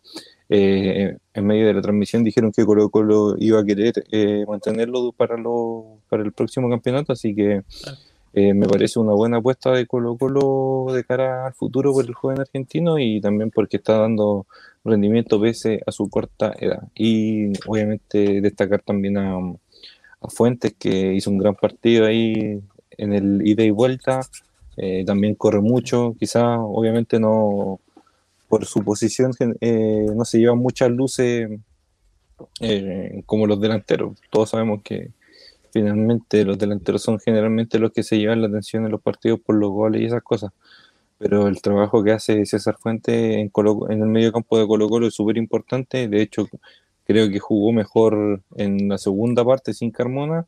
en 0.48 1.46
medio 1.46 1.66
de 1.66 1.74
la 1.74 1.82
transmisión 1.82 2.24
dijeron 2.24 2.52
que 2.52 2.64
Colo 2.64 2.90
Colo 2.90 3.36
iba 3.38 3.60
a 3.60 3.64
querer 3.64 3.92
mantenerlo 4.48 5.12
para, 5.12 5.36
lo, 5.36 5.98
para 6.08 6.22
el 6.22 6.32
próximo 6.32 6.68
campeonato, 6.68 7.12
así 7.12 7.34
que... 7.34 7.62
Eh, 8.32 8.54
me 8.54 8.68
parece 8.68 9.00
una 9.00 9.12
buena 9.12 9.38
apuesta 9.38 9.72
de 9.72 9.86
Colo 9.86 10.16
Colo 10.16 10.86
de 10.94 11.02
cara 11.02 11.46
al 11.46 11.54
futuro 11.54 11.92
por 11.92 12.04
el 12.04 12.14
joven 12.14 12.40
argentino 12.40 12.98
y 12.98 13.20
también 13.20 13.50
porque 13.50 13.78
está 13.78 13.98
dando 13.98 14.46
rendimiento 14.84 15.40
pese 15.40 15.80
a 15.86 15.90
su 15.92 16.08
corta 16.08 16.54
edad. 16.58 16.88
Y 16.94 17.52
obviamente 17.66 18.40
destacar 18.40 18.82
también 18.82 19.18
a, 19.18 19.38
Fuentes 20.28 20.74
que 20.78 21.14
hizo 21.14 21.30
un 21.30 21.38
gran 21.38 21.54
partido 21.54 22.04
ahí 22.04 22.60
en 22.90 23.12
el 23.14 23.40
ida 23.46 23.64
y 23.64 23.70
vuelta. 23.70 24.20
Eh, 24.82 25.04
también 25.04 25.34
corre 25.34 25.60
mucho, 25.60 26.16
quizás 26.18 26.56
obviamente 26.58 27.20
no 27.20 27.80
por 28.48 28.64
su 28.64 28.82
posición 28.82 29.32
eh, 29.60 30.06
no 30.16 30.24
se 30.24 30.38
llevan 30.38 30.56
muchas 30.56 30.90
luces 30.90 31.50
como 33.26 33.46
los 33.46 33.60
delanteros. 33.60 34.18
Todos 34.30 34.48
sabemos 34.50 34.80
que 34.82 35.10
finalmente 35.70 36.46
los 36.46 36.58
delanteros 36.58 37.02
son 37.02 37.20
generalmente 37.20 37.78
los 37.78 37.92
que 37.92 38.02
se 38.02 38.18
llevan 38.18 38.40
la 38.40 38.48
atención 38.48 38.86
en 38.86 38.90
los 38.90 39.02
partidos 39.02 39.40
por 39.40 39.56
los 39.56 39.70
goles 39.70 40.00
y 40.00 40.06
esas 40.06 40.22
cosas. 40.22 40.50
Pero 41.18 41.46
el 41.46 41.60
trabajo 41.60 42.02
que 42.02 42.12
hace 42.12 42.46
César 42.46 42.78
Fuente 42.78 43.38
en, 43.38 43.52
en 43.90 44.02
el 44.02 44.08
medio 44.08 44.32
campo 44.32 44.58
de 44.58 44.66
Colo 44.66 44.88
Colo 44.88 45.08
es 45.08 45.14
súper 45.14 45.36
importante. 45.36 46.08
De 46.08 46.22
hecho, 46.22 46.48
creo 47.04 47.28
que 47.28 47.38
jugó 47.38 47.70
mejor 47.72 48.40
en 48.56 48.88
la 48.88 48.96
segunda 48.96 49.44
parte 49.44 49.74
sin 49.74 49.90
Carmona 49.90 50.46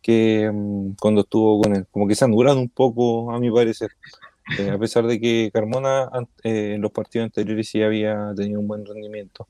que 0.00 0.50
mm, 0.52 0.96
cuando 1.00 1.22
estuvo 1.22 1.60
con 1.60 1.76
él. 1.76 1.86
Como 1.90 2.06
que 2.08 2.14
se 2.14 2.26
durado 2.26 2.60
un 2.60 2.68
poco, 2.68 3.32
a 3.32 3.38
mi 3.38 3.50
parecer. 3.50 3.90
Eh, 4.58 4.70
a 4.70 4.78
pesar 4.78 5.06
de 5.06 5.20
que 5.20 5.50
Carmona 5.52 6.08
eh, 6.42 6.74
en 6.74 6.80
los 6.80 6.90
partidos 6.90 7.26
anteriores 7.26 7.68
sí 7.68 7.82
había 7.82 8.32
tenido 8.34 8.60
un 8.60 8.68
buen 8.68 8.84
rendimiento. 8.86 9.48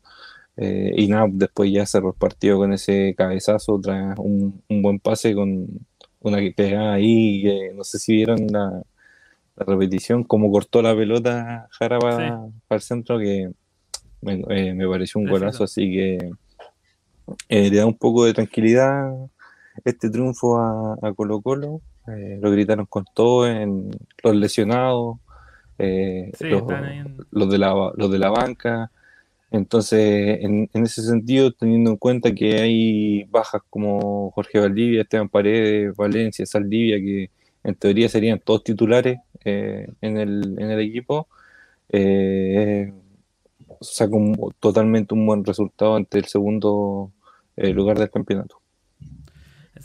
Eh, 0.56 0.92
y 0.96 1.06
nada, 1.06 1.28
después 1.30 1.70
ya 1.70 1.86
cerró 1.86 2.08
el 2.10 2.16
partido 2.16 2.58
con 2.58 2.72
ese 2.72 3.14
cabezazo, 3.16 3.80
tras 3.80 4.18
un, 4.18 4.60
buen 4.68 4.98
pase 4.98 5.32
con 5.32 5.68
una 6.20 6.38
pegada 6.56 6.94
ahí, 6.94 7.42
que 7.42 7.72
no 7.74 7.84
sé 7.84 8.00
si 8.00 8.14
vieron 8.16 8.48
la, 8.48 8.82
repetición, 9.56 10.24
cómo 10.24 10.50
cortó 10.50 10.82
la 10.82 10.96
pelota 10.96 11.68
Jara 11.70 11.98
para, 11.98 12.48
el 12.70 12.80
centro, 12.80 13.18
que 13.18 13.50
eh, 14.22 14.74
me 14.74 14.88
pareció 14.88 15.20
un 15.20 15.28
golazo, 15.28 15.64
así 15.64 15.90
que 15.92 16.30
eh, 17.48 17.70
le 17.70 17.76
da 17.76 17.86
un 17.86 17.96
poco 17.96 18.24
de 18.24 18.34
tranquilidad 18.34 19.12
este 19.84 20.10
triunfo 20.10 20.58
a, 20.58 21.12
Colo 21.14 21.40
Colo. 21.40 21.80
lo 22.06 22.50
gritaron 22.50 22.86
con 22.86 23.04
todo, 23.14 23.46
en 23.46 23.90
los 24.22 24.36
lesionados, 24.36 25.18
los, 25.78 27.50
de 27.50 27.58
la, 27.58 27.92
los 27.94 28.10
de 28.10 28.18
la 28.18 28.30
banca. 28.30 28.90
Entonces, 29.50 30.38
en, 30.42 30.68
ese 30.74 31.02
sentido, 31.02 31.52
teniendo 31.52 31.90
en 31.90 31.96
cuenta 31.96 32.34
que 32.34 32.60
hay 32.60 33.24
bajas 33.24 33.62
como 33.70 34.30
Jorge 34.32 34.60
Valdivia, 34.60 35.02
Esteban 35.02 35.28
Paredes, 35.28 35.96
Valencia, 35.96 36.44
Saldivia, 36.44 36.98
que 36.98 37.30
en 37.64 37.74
teoría 37.74 38.08
serían 38.08 38.40
todos 38.40 38.64
titulares 38.64 39.18
eh, 39.44 39.88
en, 40.02 40.18
el, 40.18 40.56
en 40.58 40.70
el 40.70 40.80
equipo, 40.80 41.28
eh, 41.88 42.92
saca 43.80 44.16
totalmente 44.60 45.14
un 45.14 45.26
buen 45.26 45.44
resultado 45.44 45.96
ante 45.96 46.18
el 46.18 46.26
segundo 46.26 47.12
eh, 47.56 47.70
lugar 47.72 47.98
del 47.98 48.10
campeonato. 48.10 48.57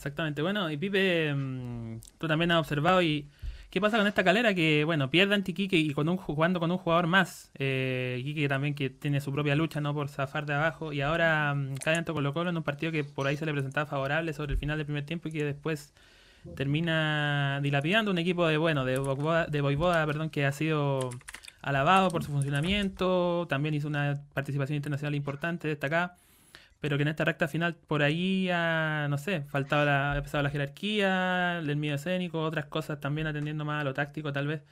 Exactamente. 0.03 0.41
Bueno, 0.41 0.69
y 0.69 0.75
Pipe, 0.75 1.33
mm, 1.33 1.99
tú 2.17 2.27
también 2.27 2.51
has 2.51 2.59
observado 2.59 3.01
y 3.01 3.25
¿Qué 3.69 3.81
pasa 3.81 3.97
con 3.97 4.05
esta 4.05 4.23
calera? 4.23 4.53
Que, 4.53 4.83
bueno, 4.83 5.09
pierde 5.09 5.33
ante 5.33 5.51
y 5.55 5.93
con 5.93 6.07
un, 6.07 6.17
jugando 6.17 6.59
con 6.59 6.69
un 6.69 6.77
jugador 6.77 7.07
más. 7.07 7.49
Eh, 7.55 8.21
Quique 8.23 8.47
también 8.47 8.75
que 8.75 8.91
tiene 8.91 9.19
su 9.19 9.31
propia 9.31 9.55
lucha, 9.55 9.81
¿no? 9.81 9.95
Por 9.95 10.09
zafar 10.09 10.45
de 10.45 10.53
abajo. 10.53 10.93
Y 10.93 11.01
ahora 11.01 11.53
um, 11.55 11.73
cae 11.77 11.95
ante 11.95 12.13
Colo 12.13 12.35
Colo 12.35 12.51
en 12.51 12.57
un 12.57 12.61
partido 12.61 12.91
que 12.91 13.03
por 13.03 13.25
ahí 13.25 13.35
se 13.35 13.47
le 13.47 13.51
presentaba 13.51 13.87
favorable 13.87 14.31
sobre 14.33 14.53
el 14.53 14.59
final 14.59 14.77
del 14.77 14.85
primer 14.85 15.05
tiempo 15.07 15.27
y 15.29 15.31
que 15.31 15.43
después 15.43 15.91
termina 16.55 17.61
dilapidando 17.63 18.11
un 18.11 18.19
equipo 18.19 18.45
de, 18.45 18.57
bueno, 18.57 18.85
de 18.85 18.99
Boivoda, 18.99 19.47
de 20.01 20.05
perdón, 20.05 20.29
que 20.29 20.45
ha 20.45 20.51
sido 20.51 21.09
alabado 21.63 22.11
por 22.11 22.23
su 22.23 22.31
funcionamiento. 22.31 23.47
También 23.49 23.73
hizo 23.73 23.87
una 23.87 24.21
participación 24.35 24.75
internacional 24.75 25.15
importante, 25.15 25.67
destacada 25.67 26.17
pero 26.83 26.97
que 26.97 27.03
en 27.03 27.07
esta 27.07 27.23
recta 27.23 27.47
final 27.47 27.75
por 27.75 28.03
ahí, 28.03 28.49
no 29.09 29.17
sé, 29.17 29.43
faltaba 29.47 29.85
la, 29.85 30.11
ha 30.11 30.41
la 30.41 30.49
jerarquía, 30.49 31.59
el 31.59 31.77
miedo 31.77 31.95
escénico, 31.95 32.43
otras 32.43 32.65
cosas 32.65 32.99
también 32.99 33.25
atendiendo 33.25 33.63
más 33.63 33.79
a 33.79 33.83
lo 33.85 33.93
táctico 33.93 34.33
tal 34.33 34.47
vez. 34.47 34.63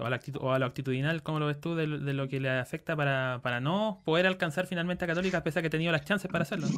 o, 0.00 0.06
a 0.06 0.08
la 0.08 0.20
a 0.54 0.58
lo 0.60 0.66
actitudinal, 0.66 1.24
¿cómo 1.24 1.40
lo 1.40 1.48
ves 1.48 1.60
tú, 1.60 1.74
de, 1.74 1.88
lo 1.88 2.28
que 2.28 2.38
le 2.38 2.48
afecta 2.48 2.94
para, 2.94 3.40
para, 3.42 3.58
no 3.58 4.02
poder 4.04 4.24
alcanzar 4.28 4.68
finalmente 4.68 5.04
a 5.04 5.08
Católica, 5.08 5.42
pese 5.42 5.58
a 5.58 5.62
que 5.62 5.66
ha 5.66 5.70
tenido 5.70 5.90
las 5.90 6.04
chances 6.04 6.30
para 6.30 6.42
hacerlo? 6.42 6.68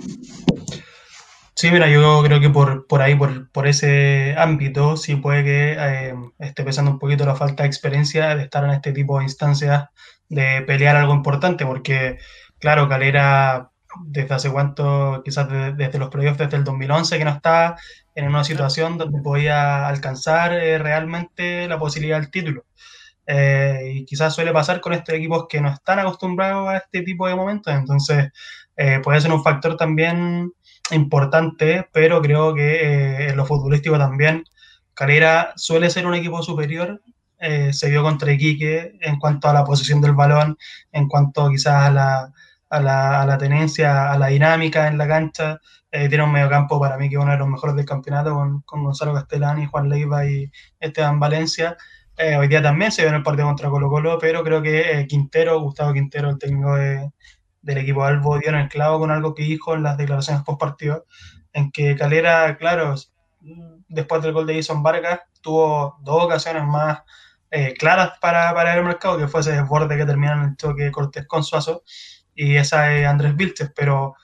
Sí, 1.55 1.71
mira, 1.71 1.87
yo 1.91 2.23
creo 2.25 2.41
que 2.41 2.49
por, 2.49 2.87
por 2.87 3.03
ahí, 3.03 3.15
por, 3.15 3.51
por 3.51 3.67
ese 3.67 4.35
ámbito, 4.39 4.97
sí 4.97 5.17
puede 5.17 5.45
que 5.45 5.77
eh, 5.79 6.15
esté 6.39 6.65
pesando 6.65 6.91
un 6.91 6.99
poquito 6.99 7.27
la 7.27 7.37
falta 7.37 7.65
de 7.65 7.67
experiencia 7.67 8.35
de 8.35 8.45
estar 8.45 8.65
en 8.65 8.71
este 8.71 8.95
tipo 8.95 9.19
de 9.19 9.25
instancias, 9.25 9.89
de 10.31 10.63
pelear 10.63 10.97
algo 10.97 11.13
importante, 11.13 11.67
porque, 11.67 12.17
claro, 12.59 12.89
Calera, 12.89 13.73
desde 14.05 14.35
hace 14.35 14.51
cuánto, 14.51 15.23
quizás 15.25 15.49
desde, 15.49 15.99
los 15.99 16.11
playoffs, 16.11 16.39
desde 16.39 16.57
el 16.57 16.65
2011, 16.65 17.19
que 17.19 17.25
no 17.25 17.31
está 17.31 17.77
en 18.15 18.29
una 18.29 18.45
situación 18.45 18.99
donde 18.99 19.21
podía 19.23 19.87
alcanzar 19.89 20.53
eh, 20.53 20.79
realmente 20.79 21.69
la 21.69 21.79
posibilidad 21.79 22.21
del 22.21 22.31
título. 22.31 22.65
Eh, 23.27 23.93
y 23.95 24.05
quizás 24.05 24.35
suele 24.35 24.53
pasar 24.53 24.81
con 24.81 24.93
estos 24.93 25.15
equipos 25.15 25.47
que 25.49 25.61
no 25.61 25.71
están 25.71 25.99
acostumbrados 25.99 26.69
a 26.69 26.77
este 26.79 27.03
tipo 27.03 27.27
de 27.27 27.35
momentos, 27.35 27.75
entonces 27.75 28.31
puede 29.05 29.21
ser 29.21 29.33
un 29.33 29.43
factor 29.43 29.77
también 29.77 30.53
importante, 30.91 31.89
pero 31.93 32.21
creo 32.21 32.55
que 32.55 32.75
eh, 32.75 33.29
en 33.31 33.37
lo 33.37 33.47
futbolístico 33.47 33.99
también 33.99 34.45
Calera 34.95 35.53
suele 35.57 35.91
ser 35.91 36.07
un 36.07 36.15
equipo 36.15 36.43
superior. 36.43 37.03
Eh, 37.39 37.73
se 37.73 37.91
vio 37.91 38.03
contra 38.03 38.33
Iquique 38.33 38.97
en 39.01 39.19
cuanto 39.19 39.49
a 39.49 39.53
la 39.53 39.65
posición 39.65 40.01
del 40.01 40.13
balón, 40.13 40.57
en 40.93 41.09
cuanto 41.09 41.51
quizás 41.51 41.89
a 41.89 41.91
la, 41.91 42.33
a 42.75 42.81
la, 42.81 43.23
a 43.23 43.27
la 43.27 43.39
tenencia, 43.39 44.11
a 44.13 44.19
la 44.19 44.29
dinámica 44.29 44.89
en 44.89 44.99
la 44.99 45.09
cancha. 45.09 45.61
Eh, 45.91 46.09
tiene 46.09 46.25
un 46.25 46.33
mediocampo 46.33 46.81
para 46.81 46.97
mí 46.97 47.09
que 47.09 47.17
es 47.17 47.23
uno 47.23 47.33
de 47.33 47.39
los 47.39 47.49
mejores 47.49 47.77
del 47.77 47.85
campeonato 47.87 48.35
con, 48.35 48.63
con 48.63 48.85
Gonzalo 48.85 49.15
Castellani, 49.15 49.67
Juan 49.67 49.89
Leiva 49.89 50.27
y 50.27 50.51
Esteban 50.81 51.21
Valencia. 51.21 51.77
hoy 52.39 52.49
día 52.49 52.63
también 52.63 52.93
se 52.93 53.03
vio 53.03 53.11
en 53.11 53.17
el 53.17 53.23
partido 53.23 53.47
contra 53.47 53.71
Colo 53.71 53.89
Colo, 53.89 54.19
pero 54.19 54.43
creo 54.43 54.63
que 54.63 55.07
Quintero, 55.09 55.61
Gustavo 55.61 55.93
Quintero, 55.93 56.31
el 56.31 56.39
técnico 56.39 56.75
de, 56.77 57.11
del 57.65 57.79
equipo 57.79 58.05
Albo 58.05 58.39
dio 58.39 58.51
en 58.51 58.57
el 58.57 58.69
clavo 58.69 58.99
con 58.99 59.11
algo 59.11 59.35
que 59.35 59.43
dijo 59.43 59.75
en 59.75 59.83
las 59.83 59.97
declaraciones 59.97 60.43
post 60.45 60.61
partido, 60.61 61.07
en 61.53 61.71
que 61.71 61.97
Calera, 61.97 62.57
claro, 62.57 62.95
después 63.89 64.23
del 64.23 64.33
gol 64.33 64.47
de 64.47 64.57
Jason 64.57 64.83
Vargas, 64.83 65.21
tuvo 65.41 65.97
dos 66.03 66.25
ocasiones 66.25 66.65
más 66.65 67.01
eh, 67.51 67.75
claras 67.79 68.19
para, 68.21 68.53
para 68.53 68.75
el 68.75 68.85
mercado, 68.85 69.17
que 69.17 69.29
fue 69.29 69.41
ese 69.41 69.53
desborde 69.53 69.97
que 69.97 70.05
termina 70.05 70.35
en 70.35 70.51
el 70.51 70.57
choque 70.57 70.91
Cortés 70.91 71.27
con 71.27 71.43
Suazo, 71.43 71.85
y 72.35 72.57
esa 72.57 72.93
es 72.95 73.07
Andrés 73.07 73.37
Vilches, 73.37 73.73
pero 73.75 74.15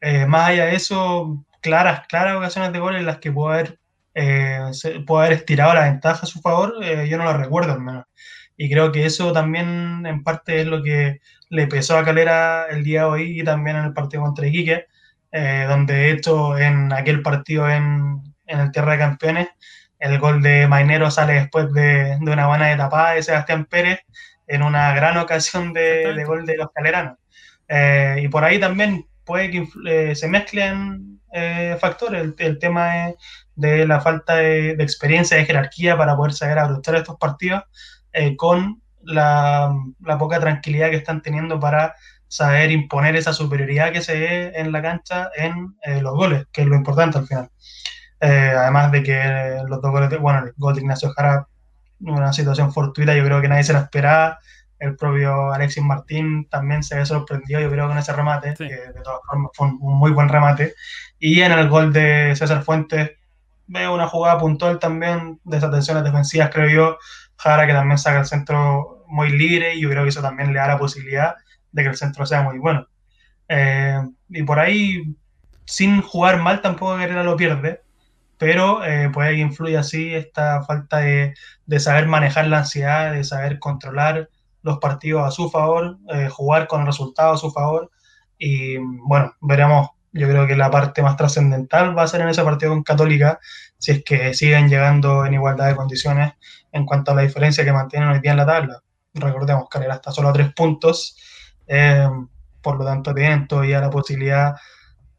eh, 0.00 0.26
más 0.26 0.50
allá 0.50 0.66
de 0.66 0.76
eso, 0.76 1.44
claras, 1.60 2.06
claras 2.08 2.36
ocasiones 2.36 2.72
de 2.72 2.78
gol 2.78 2.96
en 2.96 3.06
las 3.06 3.18
que 3.18 3.32
pudo 3.32 3.50
haber, 3.50 3.78
eh, 4.14 4.60
pudo 5.06 5.20
haber 5.20 5.32
estirado 5.32 5.74
la 5.74 5.84
ventaja 5.84 6.22
a 6.22 6.26
su 6.26 6.40
favor, 6.40 6.82
yo 6.84 7.18
no 7.18 7.24
lo 7.24 7.36
recuerdo 7.36 7.72
al 7.72 7.80
menos. 7.80 8.04
Y 8.60 8.68
creo 8.68 8.90
que 8.90 9.06
eso 9.06 9.32
también 9.32 10.04
en 10.04 10.24
parte 10.24 10.60
es 10.60 10.66
lo 10.66 10.82
que 10.82 11.20
le 11.48 11.68
pesó 11.68 11.96
a 11.96 12.04
Calera 12.04 12.66
el 12.68 12.82
día 12.82 13.02
de 13.02 13.06
hoy 13.06 13.40
y 13.40 13.44
también 13.44 13.76
en 13.76 13.84
el 13.84 13.92
partido 13.92 14.24
contra 14.24 14.48
Iquique, 14.48 14.86
eh, 15.30 15.64
donde 15.68 15.94
de 15.94 16.10
hecho 16.10 16.58
en 16.58 16.92
aquel 16.92 17.22
partido 17.22 17.68
en, 17.70 18.20
en, 18.46 18.60
el 18.60 18.72
Tierra 18.72 18.92
de 18.92 18.98
Campeones, 18.98 19.48
el 20.00 20.18
gol 20.18 20.42
de 20.42 20.66
Mainero 20.66 21.08
sale 21.10 21.34
después 21.34 21.72
de, 21.72 22.18
de 22.20 22.32
una 22.32 22.48
buena 22.48 22.76
tapada 22.76 23.12
de 23.12 23.22
Sebastián 23.22 23.64
Pérez 23.66 24.00
en 24.48 24.62
una 24.64 24.92
gran 24.92 25.18
ocasión 25.18 25.72
de, 25.72 26.12
de 26.14 26.24
gol 26.24 26.44
de 26.44 26.56
los 26.56 26.72
caleranos. 26.72 27.18
Eh, 27.68 28.20
y 28.22 28.28
por 28.28 28.44
ahí 28.44 28.58
también 28.58 29.06
puede 29.24 29.50
que 29.50 29.68
eh, 29.86 30.14
se 30.14 30.28
mezclen 30.28 31.20
factores, 31.78 32.32
el, 32.38 32.58
tema 32.58 33.12
de, 33.54 33.86
la 33.86 34.00
falta 34.00 34.36
de, 34.36 34.74
de, 34.74 34.82
experiencia, 34.82 35.36
de 35.36 35.44
jerarquía 35.44 35.96
para 35.96 36.16
poder 36.16 36.32
saber 36.32 36.58
aprovechar 36.58 36.96
estos 36.96 37.16
partidos 37.18 37.62
eh, 38.12 38.36
con 38.36 38.82
la, 39.02 39.72
poca 40.18 40.40
tranquilidad 40.40 40.90
que 40.90 40.96
están 40.96 41.22
teniendo 41.22 41.60
para 41.60 41.94
saber 42.26 42.70
imponer 42.70 43.16
esa 43.16 43.32
superioridad 43.32 43.92
que 43.92 44.02
se 44.02 44.18
ve 44.18 44.52
en 44.54 44.72
la 44.72 44.82
cancha 44.82 45.30
en 45.36 45.76
eh, 45.82 46.02
los 46.02 46.14
goles, 46.14 46.46
que 46.52 46.62
es 46.62 46.66
lo 46.66 46.76
importante 46.76 47.18
al 47.18 47.26
final. 47.26 47.50
Eh, 48.20 48.52
además 48.56 48.90
de 48.92 49.02
que 49.02 49.62
los 49.68 49.80
dos 49.80 49.92
goles, 49.92 50.10
de, 50.10 50.16
bueno, 50.16 50.40
el 50.40 50.52
gol 50.56 50.74
de 50.74 50.80
Ignacio 50.80 51.10
Jara, 51.10 51.46
una 52.00 52.32
situación 52.32 52.72
fortuita, 52.72 53.14
yo 53.14 53.24
creo 53.24 53.40
que 53.40 53.48
nadie 53.48 53.64
se 53.64 53.72
la 53.72 53.80
esperaba. 53.80 54.38
El 54.78 54.96
propio 54.96 55.52
Alexis 55.52 55.82
Martín 55.82 56.48
también 56.48 56.82
se 56.82 56.96
ve 56.96 57.06
sorprendido, 57.06 57.60
yo 57.60 57.70
creo, 57.70 57.88
con 57.88 57.98
ese 57.98 58.12
remate, 58.12 58.54
que 58.54 58.64
de 58.64 59.02
todas 59.02 59.20
formas 59.26 59.50
fue 59.54 59.66
un, 59.66 59.78
muy 59.80 60.12
buen 60.12 60.28
remate. 60.28 60.74
Y 61.18 61.40
en 61.40 61.52
el 61.52 61.68
gol 61.68 61.92
de 61.92 62.34
César 62.36 62.62
Fuentes, 62.62 63.12
veo 63.66 63.94
una 63.94 64.08
jugada 64.08 64.38
puntual 64.38 64.78
también, 64.78 65.40
de 65.44 65.56
esas 65.58 65.70
tensiones 65.70 66.04
defensivas, 66.04 66.50
creo 66.52 66.68
yo, 66.68 66.98
Jara 67.36 67.66
que 67.66 67.72
también 67.72 67.98
saca 67.98 68.20
el 68.20 68.26
centro 68.26 69.04
muy 69.06 69.30
libre 69.30 69.74
y 69.74 69.82
yo 69.82 69.90
creo 69.90 70.02
que 70.02 70.08
eso 70.10 70.22
también 70.22 70.52
le 70.52 70.58
da 70.58 70.68
la 70.68 70.78
posibilidad 70.78 71.36
de 71.72 71.82
que 71.82 71.88
el 71.88 71.96
centro 71.96 72.26
sea 72.26 72.42
muy 72.42 72.58
bueno. 72.58 72.86
Eh, 73.48 74.00
y 74.28 74.42
por 74.42 74.58
ahí, 74.58 75.14
sin 75.64 76.02
jugar 76.02 76.40
mal, 76.40 76.60
tampoco 76.60 76.96
Guerrera 76.96 77.22
lo 77.22 77.36
pierde, 77.36 77.82
pero 78.38 78.84
eh, 78.84 79.10
puede 79.10 79.34
que 79.34 79.40
influya 79.40 79.80
así 79.80 80.14
esta 80.14 80.62
falta 80.62 80.98
de, 80.98 81.34
de, 81.66 81.80
saber 81.80 82.06
manejar 82.06 82.46
la 82.48 82.58
ansiedad, 82.58 83.12
de 83.12 83.24
saber 83.24 83.58
controlar 83.58 84.28
los 84.62 84.78
partidos 84.78 85.26
a 85.26 85.30
su 85.30 85.50
favor, 85.50 85.98
eh, 86.12 86.28
jugar 86.28 86.66
con 86.66 86.80
el 86.80 86.86
resultado 86.86 87.34
a 87.34 87.38
su 87.38 87.50
favor. 87.50 87.90
Y 88.38 88.76
bueno, 88.78 89.34
veremos. 89.40 89.90
Yo 90.12 90.26
creo 90.26 90.46
que 90.46 90.56
la 90.56 90.70
parte 90.70 91.02
más 91.02 91.16
trascendental 91.16 91.96
va 91.96 92.02
a 92.02 92.08
ser 92.08 92.22
en 92.22 92.28
ese 92.30 92.42
partido 92.42 92.72
con 92.72 92.82
Católica, 92.82 93.38
si 93.76 93.92
es 93.92 94.04
que 94.04 94.32
siguen 94.32 94.68
llegando 94.68 95.26
en 95.26 95.34
igualdad 95.34 95.68
de 95.68 95.76
condiciones 95.76 96.32
en 96.72 96.86
cuanto 96.86 97.12
a 97.12 97.14
la 97.14 97.22
diferencia 97.22 97.62
que 97.62 97.72
mantienen 97.72 98.08
hoy 98.08 98.20
día 98.20 98.30
en 98.30 98.38
la 98.38 98.46
tabla. 98.46 98.82
Recordemos 99.12 99.68
que 99.70 99.78
hasta 99.78 100.10
solo 100.10 100.30
a 100.30 100.32
tres 100.32 100.52
puntos, 100.54 101.16
eh, 101.66 102.08
por 102.62 102.78
lo 102.78 102.84
tanto 102.86 103.14
tienen 103.14 103.46
todavía 103.46 103.80
la 103.80 103.90
posibilidad 103.90 104.56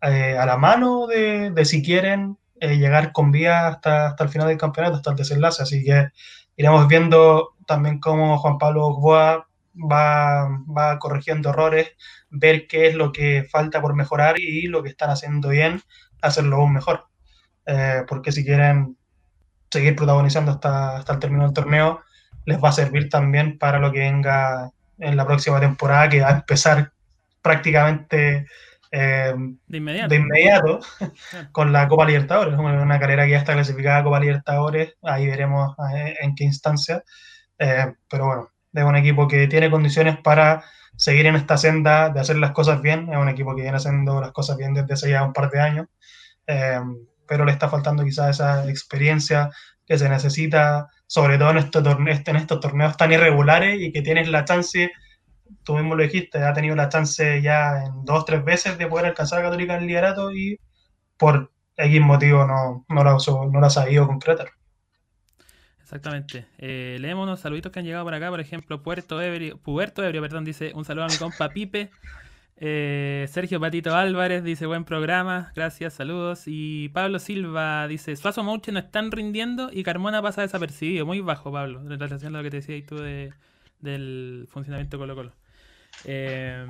eh, 0.02 0.36
a 0.38 0.46
la 0.46 0.58
mano 0.58 1.06
de, 1.06 1.52
de 1.52 1.66
si 1.66 1.84
quieren 1.84 2.38
llegar 2.60 3.14
con 3.14 3.32
vía 3.32 3.68
hasta, 3.68 4.08
hasta 4.08 4.24
el 4.24 4.30
final 4.30 4.48
del 4.48 4.58
campeonato, 4.58 4.98
hasta 4.98 5.12
el 5.12 5.18
desenlace. 5.18 5.64
Así 5.64 5.84
que 5.84 6.10
iremos 6.60 6.90
viendo 6.90 7.56
también 7.66 8.02
cómo 8.02 8.38
Juan 8.38 8.58
Pablo 8.58 8.88
Ogboa 8.88 9.48
va, 9.74 10.50
va 10.66 11.00
corrigiendo 11.00 11.52
errores, 11.52 11.92
ver 12.30 12.68
qué 12.68 12.88
es 12.88 12.96
lo 12.96 13.14
que 13.14 13.48
falta 13.50 13.82
por 13.82 13.96
mejorar 13.96 14.38
y 14.38 14.68
lo 14.68 14.84
que 14.84 14.90
están 14.90 15.10
haciendo 15.10 15.50
bien, 15.50 15.82
hacerlo 16.22 16.58
aún 16.58 16.74
mejor. 16.74 17.06
porque 18.10 18.34
si 18.34 18.44
quieren 18.44 18.98
seguir 19.72 19.96
protagonizando 19.96 20.52
hasta, 20.52 20.98
hasta 20.98 21.14
el 21.14 21.20
término 21.20 21.46
del 21.46 21.54
torneo, 21.54 22.02
les 22.44 22.62
va 22.62 22.70
a 22.70 22.74
servir 22.74 23.08
también 23.10 23.58
para 23.58 23.80
lo 23.80 23.94
que 23.94 24.00
venga 24.00 24.70
en 24.98 25.16
la 25.16 25.26
próxima 25.26 25.62
temporada, 25.62 26.10
que 26.10 26.20
va 26.20 26.28
a 26.28 26.40
empezar 26.40 26.92
prácticamente 27.42 28.48
eh, 28.92 29.34
de 29.68 29.78
inmediato, 29.78 30.10
de 30.10 30.16
inmediato 30.16 30.80
con 31.52 31.72
la 31.72 31.88
Copa 31.88 32.06
Libertadores, 32.06 32.58
una 32.58 33.00
carrera 33.00 33.26
que 33.26 33.32
ya 33.32 33.38
está 33.38 33.54
clasificada 33.54 34.00
a 34.00 34.04
Copa 34.04 34.20
Libertadores, 34.20 34.96
ahí 35.04 35.28
veremos 35.28 35.76
eh, 35.94 36.16
en 36.22 36.36
qué 36.36 36.46
instancia, 36.46 37.04
eh, 37.60 37.94
pero 38.10 38.26
bueno, 38.26 38.50
es 38.74 38.84
un 38.84 38.96
equipo 38.96 39.28
que 39.28 39.48
tiene 39.48 39.70
condiciones 39.70 40.18
para 40.18 40.64
seguir 40.96 41.28
en 41.28 41.36
esta 41.36 41.58
senda 41.58 42.10
de 42.10 42.20
hacer 42.20 42.38
las 42.38 42.52
cosas 42.52 42.82
bien, 42.82 43.12
es 43.12 43.18
un 43.18 43.30
equipo 43.30 43.56
que 43.56 43.62
viene 43.62 43.78
haciendo 43.78 44.20
las 44.20 44.32
cosas 44.32 44.58
bien 44.58 44.74
desde 44.74 44.94
hace 44.94 45.10
ya 45.12 45.24
un 45.24 45.34
par 45.34 45.50
de 45.50 45.62
años, 45.62 45.88
pero 47.28 47.46
le 47.46 47.52
está 47.52 47.70
faltando 47.70 48.04
quizás 48.04 48.32
esa 48.32 48.68
experiencia 48.68 49.52
que 49.86 49.98
se 49.98 50.08
necesita, 50.08 50.88
sobre 51.08 51.38
todo 51.38 51.52
en 51.52 51.58
estos, 51.58 51.84
torneos, 51.84 52.22
en 52.26 52.36
estos 52.36 52.60
torneos 52.60 52.98
tan 52.98 53.12
irregulares 53.12 53.80
y 53.80 53.92
que 53.92 54.02
tienes 54.02 54.28
la 54.30 54.46
chance, 54.46 54.92
tú 55.64 55.76
mismo 55.76 55.96
lo 55.96 56.04
dijiste, 56.04 56.40
ha 56.44 56.54
tenido 56.54 56.76
la 56.76 56.90
chance 56.90 57.42
ya 57.42 57.84
en 57.86 58.06
dos 58.06 58.26
tres 58.26 58.44
veces 58.44 58.78
de 58.78 58.88
poder 58.88 59.06
alcanzar 59.08 59.40
a 59.40 59.44
Católica 59.44 59.76
en 59.76 59.82
el 59.82 59.88
liderato 59.88 60.32
y 60.32 60.60
por 61.18 61.52
X 61.76 62.02
motivo 62.02 62.46
no, 62.46 62.86
no, 62.90 63.04
lo, 63.04 63.18
no 63.52 63.60
lo 63.60 63.66
ha 63.66 63.70
sabido 63.70 64.08
concretar. 64.08 64.50
Exactamente. 65.82 66.46
Eh, 66.60 66.98
leemos 67.00 67.24
unos 67.24 67.40
saluditos 67.40 67.72
que 67.72 67.80
han 67.80 67.86
llegado 67.86 68.06
por 68.06 68.14
acá, 68.14 68.30
por 68.30 68.40
ejemplo, 68.40 68.84
Puerto 68.84 69.20
Ebrio, 69.22 69.58
Puerto 69.58 70.04
Ebrio, 70.04 70.22
perdón, 70.22 70.46
dice 70.46 70.72
un 70.76 70.86
saludo 70.86 71.06
a 71.06 71.08
mi 71.08 71.18
compa 71.18 71.50
Pipe. 71.50 71.90
Eh, 72.58 73.26
Sergio 73.30 73.60
Patito 73.60 73.96
Álvarez 73.96 74.44
dice 74.44 74.66
buen 74.66 74.84
programa, 74.84 75.52
gracias, 75.56 75.94
saludos. 75.94 76.44
Y 76.46 76.90
Pablo 76.90 77.18
Silva 77.18 77.88
dice, 77.88 78.16
Suazo 78.18 78.44
Mouche 78.44 78.72
no 78.72 78.80
están 78.80 79.12
rindiendo 79.12 79.70
y 79.72 79.84
Carmona 79.84 80.22
pasa 80.22 80.42
desapercibido. 80.42 81.06
Muy 81.08 81.22
bajo, 81.22 81.52
Pablo, 81.52 81.80
en 81.80 82.00
relación 82.00 82.36
a 82.36 82.38
lo 82.38 82.44
que 82.44 82.52
te 82.52 82.58
decía 82.58 82.86
tú 82.86 82.98
de, 82.98 83.34
del 83.80 84.48
funcionamiento 84.50 84.98
Colo 84.98 85.16
Colo. 85.16 85.32
Eh, 86.06 86.66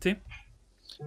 sí. 0.00 0.16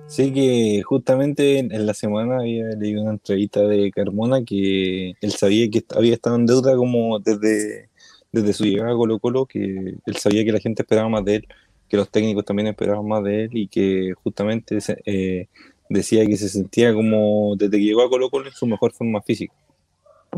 Sí, 0.07 0.33
que 0.33 0.81
justamente 0.83 1.60
en 1.60 1.86
la 1.86 1.93
semana 1.93 2.39
había 2.39 2.67
leído 2.71 3.01
una 3.01 3.12
entrevista 3.12 3.62
de 3.62 3.91
Carmona 3.91 4.43
que 4.43 5.13
él 5.21 5.31
sabía 5.31 5.69
que 5.69 5.86
había 5.95 6.13
estado 6.13 6.36
en 6.36 6.45
deuda 6.45 6.75
como 6.75 7.19
desde, 7.19 7.89
desde 8.31 8.53
su 8.53 8.65
llegada 8.65 8.91
a 8.91 8.95
Colo 8.95 9.19
Colo, 9.19 9.45
que 9.45 9.95
él 10.05 10.15
sabía 10.17 10.43
que 10.43 10.51
la 10.51 10.60
gente 10.60 10.81
esperaba 10.81 11.07
más 11.07 11.23
de 11.23 11.36
él 11.36 11.47
que 11.88 11.97
los 11.97 12.10
técnicos 12.10 12.45
también 12.45 12.67
esperaban 12.67 13.07
más 13.07 13.23
de 13.23 13.45
él 13.45 13.49
y 13.53 13.67
que 13.67 14.13
justamente 14.23 14.79
eh, 15.05 15.47
decía 15.89 16.25
que 16.25 16.38
se 16.38 16.49
sentía 16.49 16.93
como 16.93 17.55
desde 17.55 17.77
que 17.77 17.83
llegó 17.83 18.03
a 18.03 18.10
Colo 18.10 18.29
Colo 18.29 18.47
en 18.47 18.53
su 18.53 18.65
mejor 18.65 18.91
forma 18.91 19.21
física. 19.21 19.53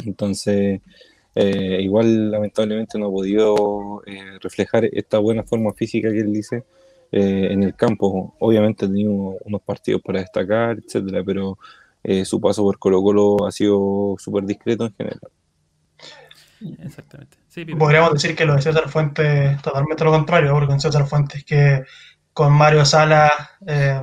Entonces, 0.05 0.81
Eh, 1.35 1.79
igual, 1.81 2.31
lamentablemente, 2.31 2.97
no 2.97 3.07
ha 3.07 3.11
podido 3.11 4.01
eh, 4.05 4.39
reflejar 4.41 4.85
esta 4.85 5.19
buena 5.19 5.43
forma 5.43 5.73
física 5.73 6.11
que 6.11 6.19
él 6.19 6.33
dice 6.33 6.63
en 7.11 7.63
el 7.63 7.75
campo. 7.75 8.35
Obviamente 8.39 8.85
ha 8.85 8.87
tenido 8.87 9.11
unos 9.11 9.61
partidos 9.63 9.99
para 10.03 10.19
destacar, 10.19 10.77
etcétera, 10.77 11.23
pero 11.25 11.57
su 12.23 12.39
paso 12.39 12.61
por 12.61 12.77
Colo 12.77 13.01
Colo 13.01 13.47
ha 13.47 13.51
sido 13.51 14.15
súper 14.19 14.43
discreto 14.43 14.85
en 14.85 14.93
general. 14.93 15.19
Exactamente. 16.83 17.37
Podríamos 17.77 18.13
decir 18.13 18.35
que 18.35 18.45
lo 18.45 18.55
de 18.55 18.61
César 18.61 18.89
Fuentes 18.89 19.61
totalmente 19.61 20.03
lo 20.03 20.11
contrario, 20.11 20.51
porque 20.51 20.67
con 20.67 20.79
César 20.79 21.07
Fuentes 21.07 21.43
que 21.43 21.83
con 22.33 22.53
Mario 22.53 22.85
Sala 22.85 23.31
eh, 23.65 24.01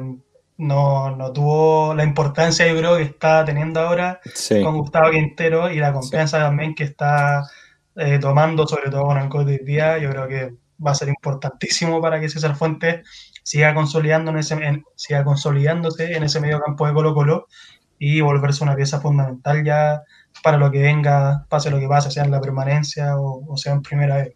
no, 0.59 1.15
no, 1.17 1.33
tuvo 1.33 1.95
la 1.95 2.05
importancia, 2.05 2.67
yo 2.67 2.77
creo, 2.79 2.97
que 2.97 3.03
está 3.03 3.45
teniendo 3.45 3.81
ahora 3.81 4.21
con 4.63 4.79
Gustavo 4.79 5.11
Quintero 5.11 5.71
y 5.71 5.77
la 5.79 5.93
confianza 5.93 6.39
también 6.39 6.75
que 6.75 6.85
está 6.85 7.43
eh, 7.95 8.19
tomando, 8.19 8.67
sobre 8.67 8.91
todo 8.91 9.05
con 9.07 9.19
el 9.19 9.29
gol 9.29 9.47
de 9.47 9.59
día. 9.59 9.99
Yo 9.99 10.11
creo 10.11 10.29
que 10.29 10.55
va 10.85 10.93
a 10.93 10.95
ser 10.95 11.09
importantísimo 11.09 12.01
para 12.01 12.21
que 12.21 12.29
César 12.29 12.57
Fuentes 12.57 13.07
siga, 13.43 13.75
consolidando 13.75 14.31
en 14.31 14.39
ese, 14.39 14.83
siga 14.97 15.25
consolidándose 15.25 16.17
en 16.17 16.25
ese 16.25 16.41
medio 16.41 16.61
campo 16.61 16.87
de 16.87 16.95
Colo 16.95 17.15
Colo 17.15 17.47
y 17.99 18.21
volverse 18.21 18.65
una 18.65 18.77
pieza 18.77 19.01
fundamental 19.01 19.65
ya 19.65 20.03
para 20.43 20.59
lo 20.59 20.71
que 20.71 20.83
venga, 20.83 21.47
pase 21.49 21.71
lo 21.71 21.79
que 21.79 21.89
pase, 21.89 22.11
sea 22.11 22.25
en 22.25 22.31
la 22.31 22.41
permanencia 22.41 23.17
o, 23.19 23.57
sea 23.57 23.73
en 23.73 23.83
primera 23.83 24.17
vez. 24.17 24.35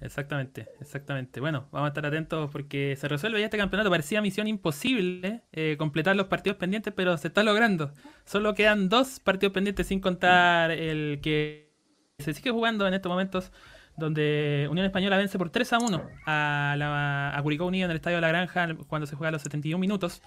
Exactamente, 0.00 0.68
exactamente. 0.80 1.40
Bueno, 1.40 1.68
vamos 1.70 1.86
a 1.86 1.88
estar 1.88 2.04
atentos 2.04 2.50
porque 2.50 2.96
se 2.96 3.08
resuelve 3.08 3.40
ya 3.40 3.46
este 3.46 3.56
campeonato. 3.56 3.90
Parecía 3.90 4.20
misión 4.20 4.46
imposible 4.46 5.42
eh, 5.52 5.76
completar 5.78 6.16
los 6.16 6.26
partidos 6.26 6.58
pendientes, 6.58 6.92
pero 6.94 7.16
se 7.16 7.28
está 7.28 7.42
logrando. 7.42 7.92
Solo 8.24 8.54
quedan 8.54 8.88
dos 8.88 9.20
partidos 9.20 9.52
pendientes 9.54 9.86
sin 9.86 10.00
contar 10.00 10.70
el 10.70 11.20
que 11.22 11.72
se 12.18 12.34
sigue 12.34 12.50
jugando 12.50 12.86
en 12.86 12.94
estos 12.94 13.10
momentos, 13.10 13.52
donde 13.96 14.68
Unión 14.70 14.86
Española 14.86 15.16
vence 15.16 15.38
por 15.38 15.50
3 15.50 15.72
a 15.72 15.78
1 15.78 16.02
a, 16.26 16.74
la, 16.78 17.36
a 17.36 17.42
Curicó 17.42 17.66
Unido 17.66 17.86
en 17.86 17.90
el 17.90 17.96
Estadio 17.96 18.18
de 18.18 18.22
la 18.22 18.28
Granja 18.28 18.68
cuando 18.88 19.06
se 19.06 19.16
juega 19.16 19.28
a 19.28 19.32
los 19.32 19.42
71 19.42 19.78
minutos. 19.78 20.22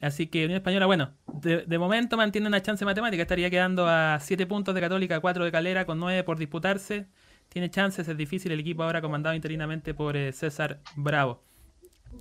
Así 0.00 0.28
que 0.28 0.44
Unión 0.44 0.56
Española, 0.56 0.86
bueno, 0.86 1.12
de, 1.26 1.78
momento 1.78 2.16
mantiene 2.16 2.46
una 2.48 2.62
chance 2.62 2.84
matemática. 2.84 3.22
Estaría 3.22 3.50
quedando 3.50 3.86
a 3.86 4.18
7 4.20 4.46
puntos 4.46 4.74
de 4.74 4.80
Católica, 4.80 5.20
4 5.20 5.44
de 5.44 5.52
Calera, 5.52 5.84
con 5.84 5.98
9 5.98 6.24
por 6.24 6.38
disputarse. 6.38 7.06
Tiene 7.50 7.68
chances, 7.68 8.06
es 8.06 8.16
difícil 8.16 8.52
el 8.52 8.60
equipo 8.60 8.84
ahora 8.84 9.00
comandado 9.00 9.34
interinamente 9.34 9.92
por 9.92 10.16
eh, 10.16 10.32
César 10.32 10.78
Bravo. 10.94 11.42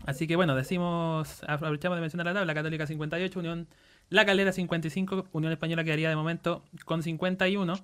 Así 0.05 0.27
que 0.27 0.35
bueno, 0.35 0.55
decimos, 0.55 1.43
aprovechamos 1.47 1.97
de 1.97 2.01
mencionar 2.01 2.25
la 2.25 2.33
tabla, 2.33 2.53
Católica 2.53 2.87
58, 2.87 3.39
Unión 3.39 3.67
La 4.09 4.25
Calera 4.25 4.51
55, 4.51 5.27
Unión 5.31 5.51
Española 5.51 5.83
quedaría 5.83 6.09
de 6.09 6.15
momento 6.15 6.63
con 6.83 7.03
51, 7.03 7.75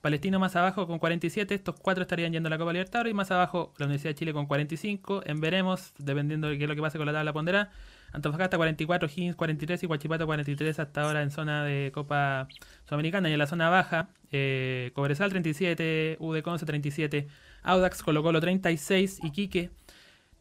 Palestino 0.00 0.38
más 0.38 0.56
abajo 0.56 0.86
con 0.86 0.98
47, 0.98 1.54
estos 1.54 1.76
cuatro 1.78 2.02
estarían 2.02 2.32
yendo 2.32 2.46
a 2.46 2.50
la 2.50 2.58
Copa 2.58 2.72
Libertadores 2.72 3.10
y 3.10 3.14
más 3.14 3.30
abajo 3.30 3.74
la 3.76 3.84
Universidad 3.86 4.10
de 4.10 4.14
Chile 4.14 4.32
con 4.32 4.46
45, 4.46 5.22
en 5.26 5.40
veremos, 5.40 5.92
dependiendo 5.98 6.48
de 6.48 6.56
qué 6.56 6.64
es 6.64 6.68
lo 6.68 6.76
que 6.76 6.82
pase 6.82 6.96
con 6.96 7.06
la 7.06 7.12
tabla 7.12 7.32
pondera, 7.34 7.70
Antofagasta 8.12 8.56
44, 8.56 9.08
Higgins 9.08 9.36
43 9.36 9.82
y 9.82 9.86
Huachipato 9.86 10.26
43 10.26 10.78
hasta 10.78 11.02
ahora 11.02 11.22
en 11.22 11.30
zona 11.30 11.64
de 11.64 11.90
Copa 11.92 12.48
Sudamericana. 12.86 13.28
Y 13.28 13.32
en 13.34 13.38
la 13.38 13.46
zona 13.46 13.68
baja, 13.68 14.08
eh, 14.36 14.90
Cobresal 14.94 15.30
37, 15.30 16.16
UD 16.20 16.42
Conce 16.42 16.66
37, 16.66 17.26
Audax 17.62 18.02
Colo 18.02 18.22
Colo 18.22 18.40
36, 18.40 19.20
Iquique 19.22 19.70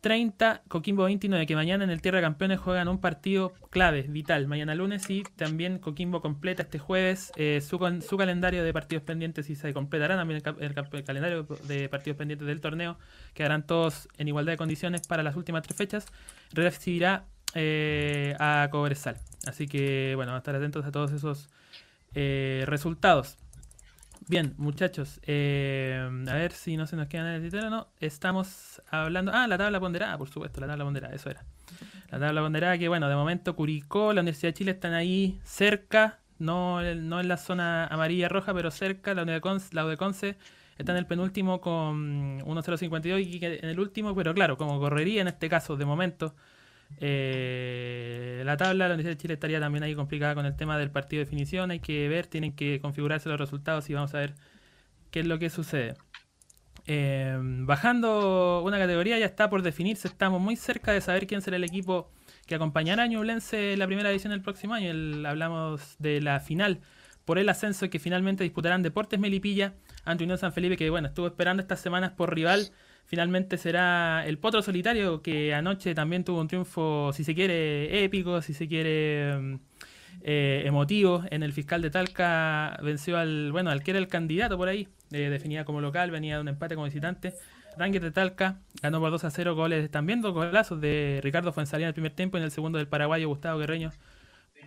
30, 0.05 0.61
Coquimbo 0.67 1.05
29, 1.05 1.47
que 1.47 1.55
mañana 1.55 1.83
en 1.83 1.89
el 1.89 1.99
Tierra 1.99 2.21
Campeones 2.21 2.59
juegan 2.59 2.87
un 2.89 3.01
partido 3.01 3.53
clave, 3.71 4.03
vital, 4.03 4.45
mañana 4.45 4.75
lunes 4.75 5.09
y 5.09 5.23
también 5.35 5.79
Coquimbo 5.79 6.21
completa 6.21 6.61
este 6.61 6.77
jueves 6.77 7.31
eh, 7.37 7.59
su, 7.67 7.79
su, 8.07 8.15
calendario 8.15 8.63
de 8.63 8.71
partidos 8.71 9.03
pendientes 9.03 9.49
y 9.49 9.55
se 9.55 9.73
completará 9.73 10.15
también 10.15 10.43
el, 10.59 11.03
calendario 11.03 11.47
de 11.67 11.89
partidos 11.89 12.17
pendientes 12.17 12.47
del 12.47 12.61
torneo, 12.61 12.99
quedarán 13.33 13.65
todos 13.65 14.07
en 14.19 14.27
igualdad 14.27 14.53
de 14.53 14.57
condiciones 14.57 15.07
para 15.07 15.23
las 15.23 15.35
últimas 15.35 15.63
tres 15.63 15.75
fechas, 15.75 16.05
recibirá 16.53 17.25
eh, 17.55 18.35
a 18.39 18.67
Cobresal. 18.69 19.17
Así 19.47 19.65
que, 19.65 20.13
bueno, 20.15 20.37
estar 20.37 20.55
atentos 20.55 20.85
a 20.85 20.91
todos 20.91 21.13
esos 21.13 21.49
eh, 22.13 22.63
resultados. 22.67 23.37
Bien, 24.27 24.55
muchachos, 24.57 25.19
eh, 25.27 26.01
a 26.27 26.33
ver 26.33 26.51
si 26.51 26.77
no 26.77 26.87
se 26.87 26.95
nos 26.95 27.07
queda 27.07 27.29
en 27.29 27.35
el 27.35 27.41
tintero 27.43 27.69
no. 27.69 27.89
Estamos 27.99 28.81
hablando. 28.89 29.31
Ah, 29.31 29.45
la 29.45 29.55
tabla 29.55 29.79
ponderada, 29.79 30.17
por 30.17 30.29
supuesto, 30.29 30.59
la 30.61 30.65
tabla 30.65 30.83
ponderada, 30.83 31.13
eso 31.13 31.29
era. 31.29 31.45
La 32.09 32.19
tabla 32.19 32.41
ponderada, 32.41 32.75
que 32.79 32.87
bueno, 32.87 33.07
de 33.07 33.15
momento 33.15 33.55
Curicó, 33.55 34.13
la 34.13 34.21
Universidad 34.21 34.49
de 34.49 34.53
Chile 34.55 34.71
están 34.71 34.93
ahí 34.93 35.39
cerca, 35.43 36.21
no, 36.39 36.81
no 36.81 37.19
en 37.19 37.27
la 37.27 37.37
zona 37.37 37.85
amarilla 37.85 38.27
roja, 38.27 38.51
pero 38.55 38.71
cerca. 38.71 39.13
La 39.13 39.25
de 39.25 39.39
la 39.73 39.85
UDECONCE 39.85 40.37
está 40.79 40.91
en 40.91 40.97
el 40.97 41.05
penúltimo 41.05 41.61
con 41.61 42.39
1.052 42.39 43.23
y 43.23 43.45
en 43.45 43.69
el 43.69 43.79
último, 43.79 44.15
pero 44.15 44.33
claro, 44.33 44.57
como 44.57 44.79
correría 44.79 45.21
en 45.21 45.27
este 45.27 45.49
caso, 45.49 45.77
de 45.77 45.85
momento, 45.85 46.33
eh, 46.97 48.41
la 48.45 48.57
tabla, 48.57 48.87
la 48.87 48.93
Universidad 48.93 49.17
de 49.17 49.21
Chile 49.21 49.33
estaría 49.33 49.59
también 49.59 49.83
ahí 49.83 49.95
complicada 49.95 50.35
con 50.35 50.45
el 50.45 50.55
tema 50.55 50.77
del 50.77 50.91
partido 50.91 51.19
de 51.19 51.25
definición. 51.25 51.71
Hay 51.71 51.79
que 51.79 52.07
ver, 52.07 52.27
tienen 52.27 52.53
que 52.53 52.79
configurarse 52.79 53.29
los 53.29 53.39
resultados 53.39 53.89
y 53.89 53.93
vamos 53.93 54.13
a 54.13 54.19
ver 54.19 54.35
qué 55.11 55.21
es 55.21 55.25
lo 55.25 55.39
que 55.39 55.49
sucede. 55.49 55.95
Eh, 56.87 57.35
bajando 57.41 58.61
una 58.63 58.77
categoría 58.77 59.17
ya 59.17 59.25
está 59.25 59.49
por 59.49 59.61
definirse. 59.61 60.07
Estamos 60.07 60.39
muy 60.41 60.55
cerca 60.55 60.91
de 60.91 61.01
saber 61.01 61.27
quién 61.27 61.41
será 61.41 61.57
el 61.57 61.63
equipo 61.63 62.11
que 62.45 62.55
acompañará 62.55 63.03
a 63.03 63.07
Ñublense 63.07 63.73
en 63.73 63.79
la 63.79 63.87
primera 63.87 64.11
edición 64.11 64.31
del 64.31 64.41
próximo 64.41 64.75
año. 64.75 64.91
hablamos 65.27 65.95
de 65.99 66.21
la 66.21 66.39
final 66.39 66.81
por 67.25 67.39
el 67.39 67.49
ascenso 67.49 67.89
que 67.89 67.99
finalmente 67.99 68.43
disputarán 68.43 68.83
Deportes 68.83 69.19
Melipilla 69.19 69.73
ante 70.05 70.23
Unión 70.23 70.37
San 70.37 70.53
Felipe, 70.53 70.77
que 70.77 70.91
bueno, 70.91 71.07
estuvo 71.07 71.25
esperando 71.25 71.61
estas 71.61 71.79
semanas 71.79 72.11
por 72.11 72.33
rival 72.33 72.71
finalmente 73.05 73.57
será 73.57 74.25
el 74.25 74.37
Potro 74.37 74.61
Solitario, 74.61 75.21
que 75.21 75.53
anoche 75.53 75.95
también 75.95 76.23
tuvo 76.23 76.41
un 76.41 76.47
triunfo, 76.47 77.11
si 77.13 77.23
se 77.23 77.35
quiere, 77.35 78.03
épico, 78.03 78.41
si 78.41 78.53
se 78.53 78.67
quiere 78.67 79.37
mm, 79.37 79.55
eh, 80.23 80.63
emotivo. 80.65 81.23
En 81.29 81.43
el 81.43 81.53
fiscal 81.53 81.81
de 81.81 81.91
Talca 81.91 82.77
venció 82.83 83.17
al, 83.17 83.51
bueno, 83.51 83.69
al 83.69 83.83
que 83.83 83.91
era 83.91 83.99
el 83.99 84.07
candidato 84.07 84.57
por 84.57 84.67
ahí, 84.67 84.87
eh, 85.11 85.29
definida 85.29 85.65
como 85.65 85.81
local, 85.81 86.11
venía 86.11 86.35
de 86.35 86.41
un 86.41 86.47
empate 86.47 86.75
como 86.75 86.85
visitante. 86.85 87.33
Ranger 87.77 88.01
de 88.01 88.11
Talca 88.11 88.61
ganó 88.81 88.99
por 88.99 89.11
2 89.11 89.23
a 89.25 89.29
0 89.29 89.55
goles, 89.55 89.91
también 89.91 90.21
dos 90.21 90.33
golazos 90.33 90.79
de 90.79 91.19
Ricardo 91.21 91.51
Fuensalía 91.51 91.87
en 91.87 91.89
el 91.89 91.93
primer 91.93 92.13
tiempo 92.13 92.37
y 92.37 92.39
en 92.39 92.45
el 92.45 92.51
segundo 92.51 92.77
del 92.77 92.87
paraguayo 92.87 93.27
Gustavo 93.27 93.59
Guerreño, 93.59 93.91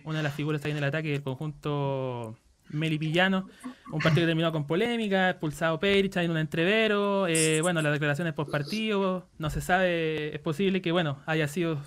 una 0.05 0.19
de 0.19 0.23
las 0.23 0.33
figuras 0.35 0.63
ahí 0.63 0.71
en 0.71 0.77
el 0.77 0.83
ataque 0.83 1.09
del 1.09 1.23
conjunto 1.23 2.37
melipillano. 2.69 3.49
Un 3.91 3.99
partido 3.99 4.23
que 4.23 4.27
terminó 4.27 4.51
con 4.51 4.67
polémica, 4.67 5.31
expulsado 5.31 5.79
Perich 5.79 6.17
en 6.17 6.31
un 6.31 6.37
entrevero. 6.37 7.27
Eh, 7.27 7.61
bueno, 7.61 7.81
las 7.81 7.93
declaraciones 7.93 8.33
post 8.33 8.51
partido. 8.51 9.27
No 9.37 9.49
se 9.49 9.61
sabe, 9.61 10.35
es 10.35 10.41
posible 10.41 10.81
que 10.81 10.91
bueno 10.91 11.21
haya 11.25 11.47
sido 11.47 11.81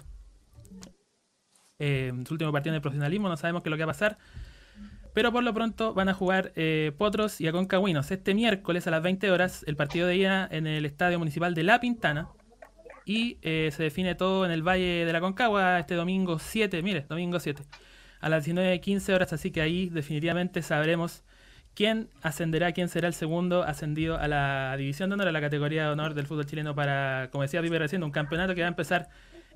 eh, 1.79 2.13
su 2.27 2.35
último 2.35 2.53
partido 2.53 2.73
en 2.73 2.77
el 2.77 2.83
profesionalismo. 2.83 3.29
No 3.29 3.37
sabemos 3.37 3.63
qué 3.63 3.69
es 3.69 3.71
lo 3.71 3.77
que 3.77 3.85
va 3.85 3.93
a 3.93 3.95
pasar. 3.95 4.19
Pero 5.15 5.31
por 5.31 5.45
lo 5.45 5.53
pronto 5.53 5.93
van 5.93 6.09
a 6.09 6.15
jugar 6.15 6.53
eh, 6.57 6.93
Potros 6.97 7.41
y 7.41 7.47
Aconcagüinos. 7.47 8.11
Este 8.11 8.35
miércoles 8.35 8.87
a 8.87 8.91
las 8.91 9.03
20 9.03 9.31
horas, 9.31 9.63
el 9.67 9.77
partido 9.77 10.07
de 10.07 10.17
ida 10.17 10.49
en 10.51 10.67
el 10.67 10.87
Estadio 10.87 11.19
Municipal 11.19 11.55
de 11.55 11.63
La 11.65 11.81
Pintana. 11.81 12.29
Y 13.05 13.39
se 13.43 13.75
define 13.79 14.15
todo 14.15 14.47
en 14.47 14.53
el 14.53 14.63
Valle 14.63 15.05
de 15.05 15.13
la 15.13 15.21
Concagua 15.21 15.81
este 15.81 15.97
domingo 15.97 16.39
7. 16.39 16.83
Mire, 16.83 17.05
domingo 17.09 17.41
7 17.41 17.65
a 18.23 18.29
las 18.29 18.47
19.15 18.47 19.13
horas, 19.13 19.33
así 19.33 19.51
que 19.51 19.61
ahí 19.61 19.89
definitivamente 19.91 20.63
sabremos 20.63 21.23
quién 21.75 22.09
ascenderá, 22.23 22.73
quién 22.73 22.89
será 22.89 23.09
el 23.09 23.15
segundo 23.15 23.65
ascendido 23.65 24.17
a 24.17 24.29
la 24.29 24.75
división 24.77 25.11
de 25.11 25.15
honor, 25.15 25.29
a 25.29 25.33
la 25.33 25.41
categoría 25.41 25.83
de 25.85 25.89
honor 25.91 26.15
del 26.15 26.27
fútbol 26.27 26.47
chileno 26.47 26.75
para, 26.75 27.29
como 27.33 27.43
decía 27.43 27.61
Piper 27.61 27.81
recién, 27.81 28.05
un 28.05 28.13
campeonato 28.13 28.55
que 28.55 28.61
va 28.61 28.69
a 28.69 28.69
empezar 28.69 29.09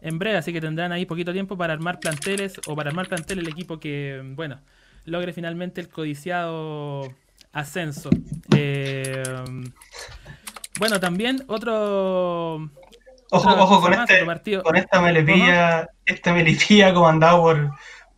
en 0.03 0.19
breve, 0.19 0.37
así 0.37 0.53
que 0.53 0.61
tendrán 0.61 0.91
ahí 0.91 1.07
poquito 1.07 1.33
tiempo 1.33 1.57
para 1.57 1.73
armar 1.73 2.01
planteles 2.01 2.61
o 2.67 2.75
para 2.75 2.91
armar 2.91 3.09
plantel 3.09 3.39
el 3.39 3.49
equipo 3.49 3.79
que, 3.79 4.21
bueno, 4.35 4.59
logre 5.05 5.33
finalmente 5.33 5.81
el 5.81 5.89
codiciado 5.89 7.15
ascenso. 7.53 8.11
Eh, 8.57 9.23
bueno, 10.81 10.99
también 10.99 11.45
otro... 11.47 12.69
Ojo, 13.31 13.51
ojo 13.51 13.81
con, 13.81 13.93
este, 13.93 14.25
con 14.63 14.77
esta 14.77 15.01
melipilla, 15.01 15.89
esta 16.05 16.33
melipilla 16.33 16.95
comandado 16.95 17.43
por 17.43 17.71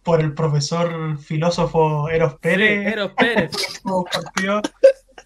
por 0.08 0.22
el 0.22 0.32
profesor 0.32 1.18
filósofo 1.18 2.08
Eros 2.08 2.36
Pérez. 2.36 2.86
Eros 2.90 3.12
Pérez. 3.14 3.50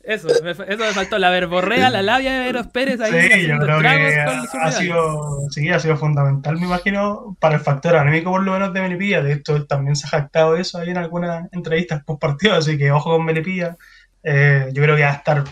Eso, 0.02 0.26
eso 0.26 0.84
me 0.84 0.92
faltó, 0.92 1.16
la 1.20 1.30
verborrea, 1.30 1.88
la 1.88 2.02
labia 2.02 2.32
de 2.32 2.48
Eros 2.48 2.66
Pérez 2.66 3.00
ahí. 3.00 3.12
Sí, 3.12 3.46
yo 3.46 3.56
creo 3.58 3.78
que 3.78 3.86
ha 3.88 4.72
sido, 4.72 5.48
sí, 5.50 5.70
ha 5.70 5.78
sido 5.78 5.96
fundamental, 5.96 6.56
me 6.56 6.66
imagino, 6.66 7.36
para 7.38 7.54
el 7.54 7.60
factor 7.60 7.94
anémico 7.94 8.32
por 8.32 8.42
lo 8.42 8.50
menos 8.50 8.72
de 8.72 8.80
Melipilla. 8.80 9.22
De 9.22 9.34
hecho, 9.34 9.64
también 9.66 9.94
se 9.94 10.08
ha 10.08 10.10
jactado 10.10 10.56
eso 10.56 10.78
ahí 10.78 10.90
en 10.90 10.98
algunas 10.98 11.46
entrevistas 11.52 12.02
post 12.02 12.20
partido, 12.20 12.54
así 12.56 12.76
que 12.76 12.90
ojo 12.90 13.10
con 13.16 13.24
Melipilla. 13.24 13.76
Eh, 14.24 14.70
yo 14.72 14.82
creo 14.82 14.96
que 14.96 15.02
va 15.02 15.10
a 15.10 15.14
estar, 15.14 15.44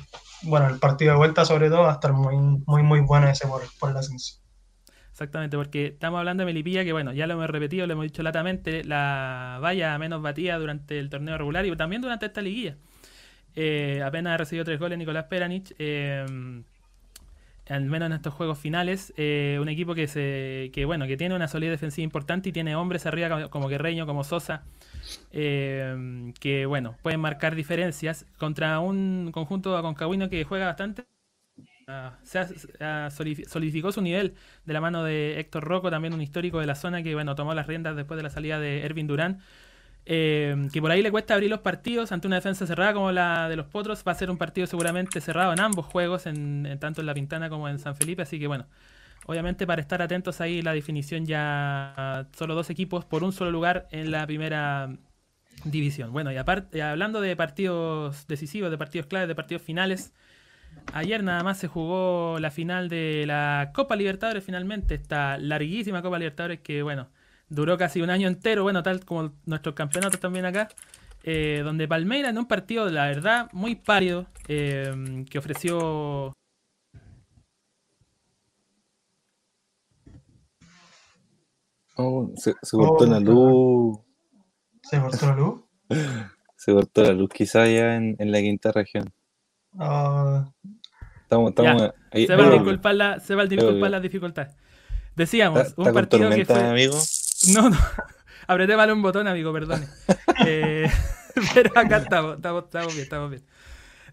bueno, 0.42 0.66
el 0.66 0.80
partido 0.80 1.12
de 1.12 1.18
vuelta 1.18 1.44
sobre 1.44 1.68
todo 1.68 1.82
va 1.82 1.90
a 1.90 1.94
estar 1.94 2.12
muy, 2.12 2.36
muy, 2.66 2.82
muy 2.82 2.98
bueno 3.02 3.28
ese 3.28 3.46
por, 3.46 3.62
por 3.78 3.92
la 3.92 4.00
ascenso. 4.00 4.40
Exactamente, 5.20 5.58
porque 5.58 5.86
estamos 5.88 6.18
hablando 6.18 6.40
de 6.40 6.46
Melipilla, 6.46 6.82
que 6.82 6.92
bueno, 6.92 7.12
ya 7.12 7.26
lo 7.26 7.34
hemos 7.34 7.50
repetido, 7.50 7.86
lo 7.86 7.92
hemos 7.92 8.04
dicho 8.04 8.22
latamente, 8.22 8.82
la 8.84 9.58
valla 9.60 9.98
menos 9.98 10.22
batida 10.22 10.58
durante 10.58 10.98
el 10.98 11.10
torneo 11.10 11.36
regular 11.36 11.66
y 11.66 11.76
también 11.76 12.00
durante 12.00 12.24
esta 12.24 12.40
liguilla. 12.40 12.78
Eh, 13.54 14.02
apenas 14.02 14.32
ha 14.32 14.36
recibido 14.38 14.64
tres 14.64 14.78
goles 14.80 14.96
Nicolás 14.96 15.24
Peranich. 15.24 15.74
Eh, 15.78 16.24
al 17.68 17.84
menos 17.84 18.06
en 18.06 18.14
estos 18.14 18.32
juegos 18.32 18.58
finales, 18.58 19.12
eh, 19.18 19.58
un 19.60 19.68
equipo 19.68 19.94
que 19.94 20.06
se 20.08 20.70
que 20.72 20.86
bueno 20.86 21.06
que 21.06 21.18
tiene 21.18 21.34
una 21.34 21.48
solidez 21.48 21.72
defensiva 21.74 22.02
importante 22.02 22.48
y 22.48 22.52
tiene 22.52 22.74
hombres 22.74 23.04
arriba 23.04 23.50
como 23.50 23.68
Guerreño, 23.68 24.06
como 24.06 24.24
Sosa, 24.24 24.64
que 25.30 26.64
bueno 26.66 26.96
pueden 27.02 27.20
marcar 27.20 27.54
diferencias 27.56 28.24
contra 28.38 28.80
un 28.80 29.32
conjunto 29.32 29.76
aconcagüino 29.76 30.30
que 30.30 30.44
juega 30.44 30.64
bastante. 30.64 31.19
Ah, 31.90 32.18
se 32.22 33.44
solidificó 33.48 33.92
su 33.92 34.00
nivel 34.00 34.34
de 34.64 34.72
la 34.72 34.80
mano 34.80 35.02
de 35.04 35.40
Héctor 35.40 35.64
Rocco, 35.64 35.90
también 35.90 36.14
un 36.14 36.22
histórico 36.22 36.60
de 36.60 36.66
la 36.66 36.74
zona 36.74 37.02
que 37.02 37.14
bueno 37.14 37.34
tomó 37.34 37.54
las 37.54 37.66
riendas 37.66 37.96
después 37.96 38.16
de 38.16 38.22
la 38.22 38.30
salida 38.30 38.58
de 38.60 38.84
Ervin 38.84 39.06
Durán 39.06 39.40
eh, 40.06 40.68
que 40.72 40.80
por 40.80 40.90
ahí 40.90 41.02
le 41.02 41.10
cuesta 41.10 41.34
abrir 41.34 41.50
los 41.50 41.60
partidos 41.60 42.10
ante 42.12 42.26
una 42.26 42.36
defensa 42.36 42.66
cerrada 42.66 42.94
como 42.94 43.12
la 43.12 43.48
de 43.48 43.56
los 43.56 43.66
Potros. 43.66 44.02
Va 44.06 44.12
a 44.12 44.14
ser 44.14 44.30
un 44.30 44.38
partido 44.38 44.66
seguramente 44.66 45.20
cerrado 45.20 45.52
en 45.52 45.60
ambos 45.60 45.86
juegos, 45.86 46.26
en, 46.26 46.78
tanto 46.80 47.00
en 47.00 47.06
La 47.06 47.14
Pintana 47.14 47.48
como 47.48 47.68
en 47.68 47.78
San 47.78 47.94
Felipe. 47.96 48.22
Así 48.22 48.38
que 48.38 48.46
bueno, 48.46 48.66
obviamente 49.26 49.66
para 49.66 49.80
estar 49.80 50.02
atentos 50.02 50.40
ahí 50.40 50.62
la 50.62 50.72
definición 50.72 51.26
ya 51.26 52.26
solo 52.36 52.54
dos 52.54 52.70
equipos 52.70 53.04
por 53.04 53.24
un 53.24 53.32
solo 53.32 53.50
lugar 53.50 53.88
en 53.90 54.10
la 54.10 54.26
primera 54.26 54.96
división. 55.64 56.12
Bueno, 56.12 56.32
y 56.32 56.36
aparte, 56.36 56.82
hablando 56.82 57.20
de 57.20 57.36
partidos 57.36 58.26
decisivos, 58.26 58.70
de 58.70 58.78
partidos 58.78 59.06
claves, 59.06 59.28
de 59.28 59.34
partidos 59.34 59.62
finales. 59.62 60.12
Ayer 60.92 61.22
nada 61.22 61.42
más 61.42 61.58
se 61.58 61.68
jugó 61.68 62.38
la 62.40 62.50
final 62.50 62.88
de 62.88 63.24
la 63.26 63.70
Copa 63.74 63.96
Libertadores 63.96 64.44
finalmente, 64.44 64.94
esta 64.94 65.38
larguísima 65.38 66.02
Copa 66.02 66.18
Libertadores 66.18 66.60
que 66.60 66.82
bueno, 66.82 67.08
duró 67.48 67.76
casi 67.76 68.00
un 68.00 68.10
año 68.10 68.28
entero, 68.28 68.62
bueno, 68.62 68.82
tal 68.82 69.04
como 69.04 69.32
nuestros 69.44 69.74
campeonatos 69.74 70.20
también 70.20 70.46
acá, 70.46 70.68
eh, 71.22 71.60
donde 71.62 71.86
Palmeiras 71.86 72.30
en 72.30 72.38
un 72.38 72.46
partido, 72.46 72.88
la 72.88 73.06
verdad, 73.06 73.48
muy 73.52 73.74
pálido, 73.74 74.26
eh, 74.48 75.24
que 75.28 75.38
ofreció... 75.38 76.32
Oh, 81.96 82.32
se, 82.36 82.54
cortó 82.70 83.04
la 83.04 83.20
luz. 83.20 83.98
¿Se 84.82 84.98
cortó 84.98 85.26
la 85.26 85.36
luz? 85.36 85.64
se 86.56 86.72
cortó 86.72 87.02
la 87.02 87.12
luz, 87.12 87.28
quizá 87.28 87.66
ya 87.66 87.96
en, 87.96 88.16
la 88.18 88.40
quinta 88.40 88.72
región. 88.72 89.12
Ah. 89.78 90.50
Estamos, 91.22 91.50
estamos 91.50 91.92
ahí, 92.10 92.26
se, 92.26 92.34
va 92.34 92.46
a 92.46 92.50
disculpar 92.50 92.94
la, 92.94 93.20
se 93.20 93.34
va 93.34 93.42
a 93.42 93.46
disculpar 93.46 93.90
las 93.90 94.02
dificultades. 94.02 94.56
Decíamos, 95.14 95.74
un 95.76 95.92
partido 95.92 96.30
que 96.30 96.44
fue... 96.44 96.62
amigo? 96.62 96.98
No, 97.54 97.70
no. 97.70 97.78
Apreté 98.46 98.76
mal 98.76 98.90
un 98.90 99.02
botón, 99.02 99.28
amigo, 99.28 99.52
perdón. 99.52 99.84
Eh, 100.46 100.90
pero 101.54 101.70
acá 101.78 101.98
estamos, 101.98 102.36
estamos, 102.36 102.64
estamos 102.64 102.94
bien, 102.94 103.02
estamos 103.02 103.30
bien. 103.30 103.42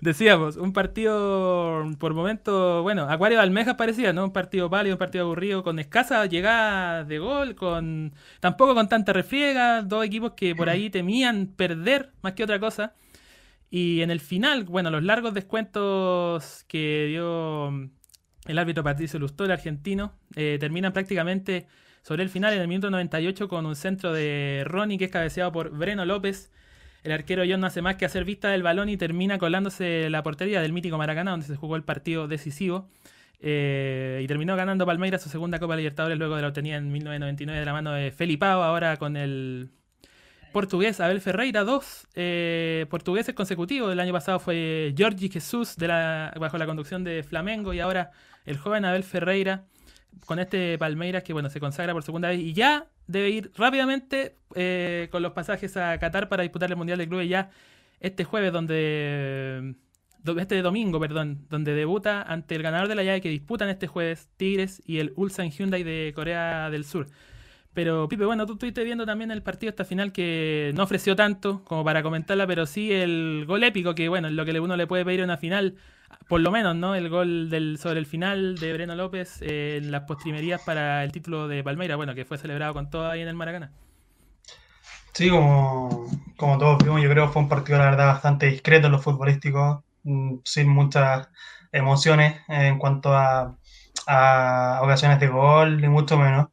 Decíamos, 0.02 0.58
un 0.58 0.74
partido 0.74 1.90
por 1.98 2.14
momento, 2.14 2.84
bueno, 2.84 3.10
Acuario 3.10 3.38
de 3.38 3.44
Almejas 3.44 3.76
parecía, 3.76 4.14
¿no? 4.14 4.26
Un 4.26 4.34
partido 4.34 4.70
pálido, 4.70 4.96
un 4.96 5.00
partido 5.00 5.24
aburrido, 5.24 5.64
con 5.64 5.80
escasa 5.80 6.26
llegada 6.26 7.04
de 7.04 7.18
gol, 7.18 7.56
con 7.56 8.14
tampoco 8.40 8.76
con 8.76 8.90
tanta 8.90 9.14
refriega, 9.14 9.82
dos 9.82 10.06
equipos 10.06 10.34
que 10.34 10.54
por 10.54 10.70
ahí 10.70 10.90
temían 10.90 11.48
perder 11.48 12.12
más 12.22 12.34
que 12.34 12.44
otra 12.44 12.60
cosa. 12.60 12.94
Y 13.70 14.02
en 14.02 14.12
el 14.12 14.20
final, 14.20 14.64
bueno, 14.64 14.90
los 14.90 15.04
largos 15.04 15.34
descuentos 15.34 16.64
que 16.68 17.08
dio 17.10 17.70
el 18.46 18.58
árbitro 18.58 18.84
Patricio 18.84 19.20
Lustó, 19.20 19.46
el 19.46 19.52
argentino, 19.52 20.14
eh, 20.36 20.58
terminan 20.60 20.94
prácticamente 20.94 21.68
sobre 22.02 22.24
el 22.24 22.30
final 22.30 22.54
en 22.54 22.62
el 22.62 22.68
minuto 22.68 22.90
98 22.90 23.50
con 23.50 23.66
un 23.66 23.76
centro 23.76 24.14
de 24.14 24.64
Ronnie 24.66 24.98
que 24.98 25.06
es 25.06 25.12
cabeceado 25.12 25.52
por 25.52 25.72
Breno 25.72 26.06
López. 26.06 26.52
El 27.04 27.12
arquero 27.12 27.44
John 27.48 27.60
no 27.60 27.68
hace 27.68 27.82
más 27.82 27.96
que 27.98 28.06
hacer 28.06 28.24
vista 28.24 28.50
del 28.50 28.64
balón 28.64 28.90
y 28.90 28.98
termina 28.98 29.38
colándose 29.38 30.10
la 30.10 30.24
portería 30.24 30.62
del 30.62 30.74
mítico 30.74 30.98
Maracaná, 30.98 31.32
donde 31.32 31.46
se 31.46 31.56
jugó 31.56 31.76
el 31.76 31.84
partido 31.84 32.28
decisivo. 32.28 32.90
Eh, 33.40 34.22
y 34.24 34.28
terminó 34.28 34.56
ganando 34.56 34.86
Palmeiras 34.86 35.22
su 35.22 35.30
segunda 35.30 35.60
Copa 35.60 35.76
Libertadores 35.76 36.18
luego 36.18 36.36
de 36.36 36.42
la 36.42 36.48
obtenida 36.48 36.78
en 36.78 36.92
1999 36.92 37.60
de 37.60 37.66
la 37.66 37.74
mano 37.74 37.92
de 37.92 38.12
Felipao, 38.12 38.64
ahora 38.64 38.98
con 38.98 39.16
el 39.16 39.70
portugués 40.52 41.00
Abel 41.00 41.22
Ferreira, 41.22 41.64
dos 41.64 42.08
eh, 42.16 42.86
portugueses 42.90 43.36
consecutivos. 43.36 43.92
El 43.92 44.00
año 44.00 44.14
pasado 44.14 44.40
fue 44.40 44.94
Giorgi 44.96 45.30
Jesús 45.30 45.76
de 45.76 45.88
la, 45.88 46.34
bajo 46.40 46.58
la 46.58 46.66
conducción 46.66 47.04
de 47.04 47.24
Flamengo 47.24 47.74
y 47.74 47.80
ahora 47.80 48.12
el 48.46 48.58
joven 48.58 48.86
Abel 48.86 49.04
Ferreira 49.04 49.66
con 50.26 50.40
este 50.40 50.78
Palmeiras 50.78 51.24
que 51.24 51.34
bueno 51.34 51.50
se 51.50 51.60
consagra 51.60 51.94
por 51.94 52.04
segunda 52.04 52.30
vez 52.30 52.40
y 52.40 52.54
ya 52.54 52.88
debe 53.06 53.30
ir 53.30 53.52
rápidamente 53.56 54.36
eh, 54.56 55.10
con 55.12 55.22
los 55.22 55.34
pasajes 55.34 55.78
a 55.78 55.98
Qatar 56.00 56.28
para 56.28 56.44
disputar 56.44 56.70
el 56.70 56.76
Mundial 56.76 56.98
de 56.98 57.08
Clubes 57.08 57.30
ya 57.30 57.52
este 58.00 58.24
jueves 58.24 58.52
donde 58.52 59.76
este 60.38 60.62
domingo, 60.62 61.00
perdón, 61.00 61.46
donde 61.50 61.74
debuta 61.74 62.22
ante 62.22 62.56
el 62.56 62.64
ganador 62.64 62.88
de 62.88 62.96
la 62.96 63.04
llave 63.04 63.22
que 63.22 63.30
disputan 63.30 63.70
este 63.70 63.88
jueves 63.88 64.30
Tigres 64.38 64.82
y 64.86 65.00
el 65.00 65.14
Ulsan 65.16 65.52
Hyundai 65.52 65.84
de 65.84 66.12
Corea 66.14 66.70
del 66.70 66.84
Sur. 66.84 67.08
Pero 67.78 68.10
Pipe, 68.10 68.26
bueno, 68.26 68.48
tú 68.48 68.54
estuviste 68.54 68.84
viendo 68.84 69.06
también 69.06 69.30
el 69.30 69.44
partido 69.44 69.70
esta 69.70 69.86
final 69.86 70.12
que 70.12 70.72
no 70.74 70.82
ofreció 70.82 71.16
tanto 71.16 71.64
como 71.64 71.84
para 71.84 72.02
comentarla, 72.02 72.48
pero 72.48 72.66
sí 72.66 72.92
el 72.92 73.44
gol 73.46 73.64
épico 73.64 73.94
que 73.94 74.10
bueno, 74.10 74.30
es 74.30 74.34
lo 74.34 74.46
que 74.46 74.60
uno 74.60 74.76
le 74.76 74.88
puede 74.88 75.06
pedir 75.06 75.22
a 75.22 75.26
una 75.26 75.38
final 75.38 75.76
por 76.28 76.42
lo 76.42 76.50
menos, 76.50 76.76
¿no? 76.76 76.96
El 76.96 77.08
gol 77.08 77.52
del, 77.52 77.78
sobre 77.78 78.00
el 78.00 78.08
final 78.08 78.58
de 78.58 78.74
Breno 78.74 78.96
López 78.96 79.44
eh, 79.44 79.78
en 79.78 79.92
las 79.92 80.06
postrimerías 80.06 80.60
para 80.64 81.04
el 81.04 81.12
título 81.12 81.48
de 81.48 81.64
Palmeira, 81.64 81.96
bueno, 81.96 82.16
que 82.16 82.26
fue 82.26 82.40
celebrado 82.40 82.74
con 82.74 82.90
todo 82.90 83.12
ahí 83.12 83.22
en 83.22 83.28
el 83.28 83.36
Maracaná. 83.36 83.70
Sí, 85.14 85.30
como, 85.30 86.08
como 86.36 86.58
todos 86.58 86.80
vimos, 86.84 87.00
yo 87.04 87.12
creo 87.12 87.28
que 87.28 87.34
fue 87.34 87.44
un 87.44 87.50
partido, 87.50 87.78
la 87.78 87.92
verdad, 87.92 88.08
bastante 88.08 88.48
discreto 88.48 88.88
en 88.88 88.94
lo 88.94 89.00
futbolístico, 89.00 89.86
mm, 90.02 90.38
sin 90.44 90.68
muchas 90.68 91.30
emociones 91.72 92.42
en 92.48 92.80
cuanto 92.80 93.14
a, 93.14 93.56
a 94.08 94.80
ocasiones 94.82 95.20
de 95.20 95.28
gol, 95.28 95.80
ni 95.80 95.88
mucho 95.88 96.18
menos. 96.18 96.48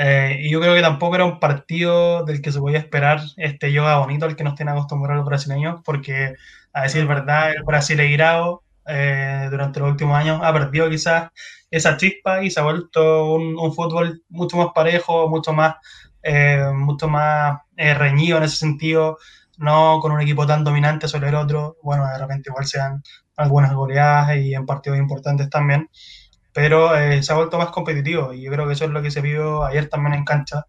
Eh, 0.00 0.42
y 0.42 0.50
yo 0.50 0.60
creo 0.60 0.76
que 0.76 0.80
tampoco 0.80 1.16
era 1.16 1.24
un 1.24 1.40
partido 1.40 2.24
del 2.24 2.40
que 2.40 2.52
se 2.52 2.60
podía 2.60 2.78
esperar 2.78 3.20
este 3.36 3.72
yoga 3.72 3.98
bonito 3.98 4.26
al 4.26 4.36
que 4.36 4.44
nos 4.44 4.54
tienen 4.54 4.74
acostumbrados 4.74 5.18
los 5.18 5.26
brasileños, 5.26 5.80
porque 5.84 6.36
a 6.72 6.82
decir 6.82 7.04
verdad, 7.06 7.50
el 7.50 7.64
Brasil 7.64 7.98
eh, 8.00 9.48
durante 9.50 9.80
los 9.80 9.90
últimos 9.90 10.16
años 10.16 10.40
ha 10.42 10.52
perdido 10.52 10.88
quizás 10.88 11.30
esa 11.70 11.96
chispa 11.96 12.42
y 12.44 12.50
se 12.50 12.60
ha 12.60 12.62
vuelto 12.62 13.34
un, 13.34 13.74
fútbol 13.74 14.22
mucho 14.28 14.56
más 14.56 14.68
parejo, 14.74 15.28
mucho 15.28 15.52
más, 15.52 15.76
eh, 16.22 16.70
mucho 16.72 17.08
más 17.08 17.60
eh, 17.76 17.94
reñido 17.94 18.38
en 18.38 18.44
ese 18.44 18.56
sentido, 18.56 19.18
no 19.58 19.98
con 20.00 20.12
un 20.12 20.20
equipo 20.20 20.46
tan 20.46 20.64
dominante 20.64 21.08
sobre 21.08 21.28
el 21.30 21.34
otro. 21.34 21.76
Bueno, 21.82 22.06
de 22.06 22.18
repente 22.18 22.50
igual 22.50 22.66
sean 22.66 23.02
algunas 23.36 23.74
goleadas 23.74 24.36
y 24.36 24.54
en 24.54 24.66
partidos 24.66 24.98
importantes 24.98 25.50
también, 25.50 25.90
pero 26.58 26.90
se 27.22 27.32
ha 27.32 27.36
vuelto 27.36 27.56
más 27.56 27.68
competitivo 27.68 28.32
y 28.32 28.42
yo 28.42 28.50
creo 28.50 28.66
que 28.66 28.72
eso 28.72 28.84
es 28.84 28.90
lo 28.90 29.00
que 29.00 29.12
se 29.12 29.20
vio 29.20 29.62
ayer 29.64 29.88
también 29.88 30.14
en 30.14 30.24
cancha 30.24 30.64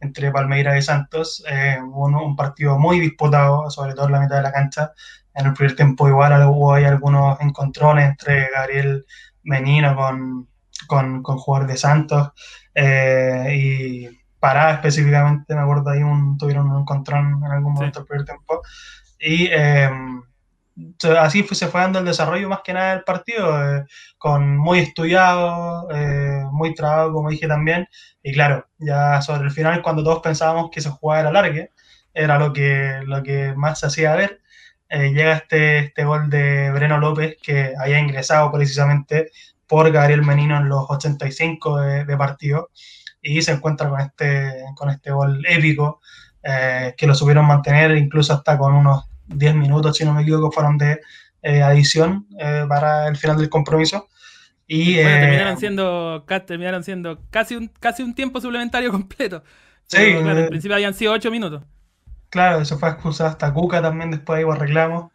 entre 0.00 0.30
Palmeiras 0.32 0.78
y 0.78 0.80
Santos, 0.80 1.44
un, 1.92 2.14
un 2.14 2.34
partido 2.34 2.78
muy 2.78 2.98
disputado, 2.98 3.70
sobre 3.70 3.92
todo 3.92 4.06
en 4.06 4.12
la 4.12 4.20
mitad 4.20 4.36
de 4.36 4.42
la 4.42 4.52
cancha, 4.52 4.92
en 5.34 5.44
el 5.44 5.52
primer 5.52 5.76
tiempo 5.76 6.08
igual 6.08 6.32
hubo 6.48 6.72
ahí 6.72 6.84
algunos 6.84 7.38
encontrones 7.42 8.08
entre 8.08 8.48
Gabriel 8.54 9.04
Menino 9.42 9.94
con, 9.94 10.48
con, 10.86 11.22
con 11.22 11.36
jugador 11.36 11.68
de 11.68 11.76
Santos 11.76 12.30
eh, 12.74 13.54
y 13.54 14.24
Pará 14.40 14.72
específicamente, 14.72 15.54
me 15.54 15.60
acuerdo 15.60 15.90
ahí 15.90 16.02
un, 16.02 16.38
tuvieron 16.38 16.70
un 16.70 16.80
encontrón 16.80 17.42
en 17.44 17.52
algún 17.52 17.74
momento 17.74 18.00
del 18.00 18.06
primer 18.06 18.24
tiempo. 18.24 18.62
Y 19.20 19.48
eh, 20.76 21.18
así 21.18 21.42
se 21.42 21.68
fue 21.68 21.80
dando 21.80 21.98
el 22.00 22.04
desarrollo 22.04 22.48
más 22.48 22.60
que 22.64 22.72
nada 22.72 22.94
del 22.94 23.04
partido, 23.04 23.76
eh, 23.78 23.84
con 24.18 24.56
muy 24.56 24.78
estudiado, 24.80 25.88
muy 26.52 26.74
trabado, 26.74 27.12
como 27.12 27.30
dije 27.30 27.46
también, 27.48 27.88
y 28.22 28.32
claro, 28.32 28.66
ya 28.78 29.20
sobre 29.22 29.44
el 29.44 29.50
final, 29.50 29.82
cuando 29.82 30.02
todos 30.04 30.20
pensábamos 30.20 30.70
que 30.70 30.80
se 30.80 30.90
jugaba 30.90 31.20
era 31.20 31.32
largue, 31.32 31.72
era 32.14 32.38
lo 32.38 32.52
que, 32.52 33.00
lo 33.06 33.22
que 33.22 33.54
más 33.56 33.80
se 33.80 33.86
hacía 33.86 34.14
ver, 34.14 34.40
eh, 34.88 35.12
llega 35.12 35.32
este, 35.34 35.78
este 35.78 36.04
gol 36.04 36.30
de 36.30 36.70
Breno 36.70 36.98
López, 36.98 37.36
que 37.42 37.74
había 37.78 37.98
ingresado 37.98 38.52
precisamente 38.52 39.30
por 39.66 39.90
Gabriel 39.90 40.22
Menino 40.22 40.56
en 40.56 40.68
los 40.68 40.86
85 40.88 41.80
de, 41.80 42.16
partido, 42.16 42.70
y 43.20 43.42
se 43.42 43.52
encuentra 43.52 43.88
con 43.88 44.00
este, 44.00 44.64
con 44.76 44.90
este 44.90 45.10
gol 45.10 45.44
épico, 45.48 46.00
eh, 46.42 46.94
que 46.96 47.06
lo 47.06 47.14
supieron 47.14 47.46
mantener 47.46 47.96
incluso 47.96 48.34
hasta 48.34 48.56
con 48.58 48.74
unos 48.74 49.06
10 49.28 49.54
minutos, 49.54 49.96
si 49.96 50.04
no 50.04 50.14
me 50.14 50.22
equivoco, 50.22 50.52
fueron 50.52 50.78
de 50.78 51.00
eh, 51.42 51.62
adición 51.62 52.26
para 52.68 53.08
el 53.08 53.16
final 53.16 53.38
del 53.38 53.48
compromiso. 53.48 54.08
Y, 54.66 54.96
terminaron 54.96 55.58
siendo, 55.58 56.24
terminaron 56.46 56.82
siendo 56.82 57.20
casi 57.30 57.54
un, 57.54 57.68
casi 57.80 58.02
un 58.02 58.14
tiempo 58.14 58.40
suplementario 58.40 58.90
completo. 58.92 59.42
Sí, 59.86 59.98
en 59.98 60.48
principio 60.48 60.74
habían 60.74 60.94
sido 60.94 61.12
8 61.12 61.30
minutos. 61.30 61.62
Claro, 62.30 62.60
eso 62.60 62.78
fue 62.78 62.88
expulsado 62.88 63.30
hasta 63.30 63.52
Cuca 63.52 63.80
también, 63.80 64.10
después 64.10 64.38
ahí 64.38 64.58
reclamos. 64.58 65.12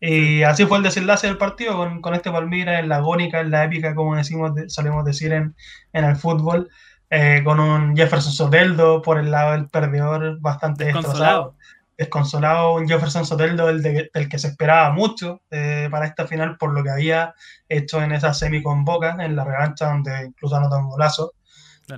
Y 0.00 0.42
así 0.42 0.64
fue 0.66 0.78
el 0.78 0.84
desenlace 0.84 1.28
del 1.28 1.38
partido 1.38 1.76
con, 1.76 2.00
con 2.00 2.14
este 2.14 2.30
Palmira 2.30 2.80
en 2.80 2.88
la 2.88 2.96
agónica, 2.96 3.40
en 3.40 3.52
la 3.52 3.64
épica, 3.64 3.94
como 3.94 4.16
decimos, 4.16 4.52
solemos 4.66 5.04
decir 5.04 5.32
en, 5.32 5.54
en 5.92 6.04
el 6.04 6.16
fútbol, 6.16 6.70
eh, 7.10 7.42
con 7.44 7.60
un 7.60 7.94
Jefferson 7.94 8.32
Soteldo 8.32 9.02
por 9.02 9.18
el 9.18 9.30
lado 9.30 9.52
del 9.52 9.68
perdedor 9.68 10.40
bastante 10.40 10.86
destrozado. 10.86 11.56
Desconsolado 12.02 12.74
un 12.74 12.88
Jefferson 12.88 13.24
Soteldo 13.24 13.66
del, 13.66 13.82
del 13.82 14.28
que 14.28 14.38
se 14.38 14.48
esperaba 14.48 14.90
mucho 14.90 15.42
eh, 15.50 15.88
para 15.90 16.06
esta 16.06 16.26
final 16.26 16.56
por 16.56 16.72
lo 16.72 16.82
que 16.82 16.90
había 16.90 17.34
hecho 17.68 18.02
en 18.02 18.12
esa 18.12 18.34
semi 18.34 18.62
con 18.62 18.84
Boca, 18.84 19.16
en 19.18 19.36
la 19.36 19.44
revancha 19.44 19.86
donde 19.86 20.26
incluso 20.26 20.56
anotó 20.56 20.78
un 20.78 20.90
golazo. 20.90 21.32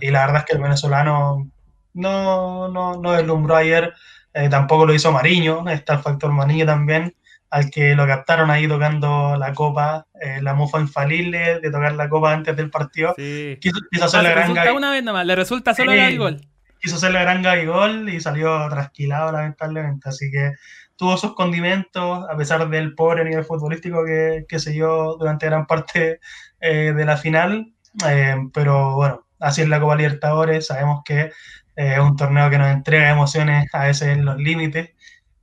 Y 0.00 0.11
la 0.11 0.26
verdad 0.26 0.40
es 0.40 0.44
que 0.46 0.52
el 0.55 0.62
venezolano 0.62 1.50
no, 1.92 2.68
no, 2.68 2.96
no 2.96 3.12
deslumbró 3.12 3.57
ayer, 3.57 3.92
eh, 4.32 4.48
tampoco 4.48 4.86
lo 4.86 4.94
hizo 4.94 5.12
Mariño, 5.12 5.68
está 5.68 5.94
el 5.94 6.00
factor 6.00 6.32
Mariño 6.32 6.66
también, 6.66 7.14
al 7.50 7.70
que 7.70 7.94
lo 7.94 8.07
captaron 8.07 8.50
ahí 8.50 8.66
tocando 8.66 9.36
la 9.36 9.52
copa, 9.52 10.07
eh, 10.20 10.40
la 10.42 10.55
mufa 10.55 10.80
infalible 10.80 11.61
de 11.61 11.70
tocar 11.70 11.94
la 11.94 12.09
copa 12.09 12.32
antes 12.32 12.57
del 12.57 12.70
partido. 12.70 13.14
Quiso, 13.14 13.78
hacer 14.02 14.22
la 14.24 14.30
gran 14.30 14.74
una 14.74 14.90
vez 14.90 15.05
nomás, 15.05 15.24
le 15.24 15.36
resulta 15.36 15.74
solo 15.74 15.92
el 15.92 16.18
gol. 16.18 16.40
Quiso 16.85 16.97
hacer 16.97 17.12
la 17.12 17.22
gran 17.22 17.43
gol 17.66 18.11
y 18.11 18.20
salió 18.20 18.68
trasquilado 18.68 19.32
lamentablemente, 19.32 20.07
así 20.11 20.30
que 20.30 20.53
tuvo 20.97 21.16
sus 21.16 21.35
condimentos, 21.35 22.28
a 22.28 22.37
pesar 22.37 22.68
del 22.68 22.95
pobre 22.95 23.24
nivel 23.24 23.47
futbolístico 23.47 24.05
que, 24.05 24.45
que 24.47 24.59
se 24.59 24.72
dio 24.72 25.16
durante 25.16 25.47
gran 25.47 25.66
parte 25.66 26.20
eh, 26.61 26.93
de 26.93 27.05
la 27.07 27.16
final, 27.16 27.72
eh, 28.07 28.37
pero 28.53 28.97
bueno, 28.97 29.26
así 29.41 29.62
es 29.62 29.68
la 29.70 29.80
Copa 29.80 29.97
Libertadores, 29.97 30.66
sabemos 30.66 31.01
que 31.07 31.32
es 31.74 31.99
un 31.99 32.16
torneo 32.16 32.51
que 32.51 32.59
nos 32.59 32.68
entrega 32.68 33.09
emociones 33.09 33.66
a 33.72 33.87
veces 33.87 34.09
en 34.09 34.26
los 34.26 34.37
límites, 34.37 34.91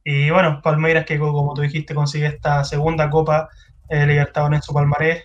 y 0.04 0.30
bueno, 0.30 0.62
Palmeiras 0.62 1.06
que 1.06 1.18
como 1.18 1.56
tú 1.56 1.64
dijiste 1.64 1.96
consigue 1.96 2.28
esta 2.28 2.64
segunda 2.66 3.10
Copa 3.10 3.50
eh, 3.90 4.06
Libertadores 4.06 4.60
en 4.60 4.64
su 4.64 4.74
palmarés 4.74 5.24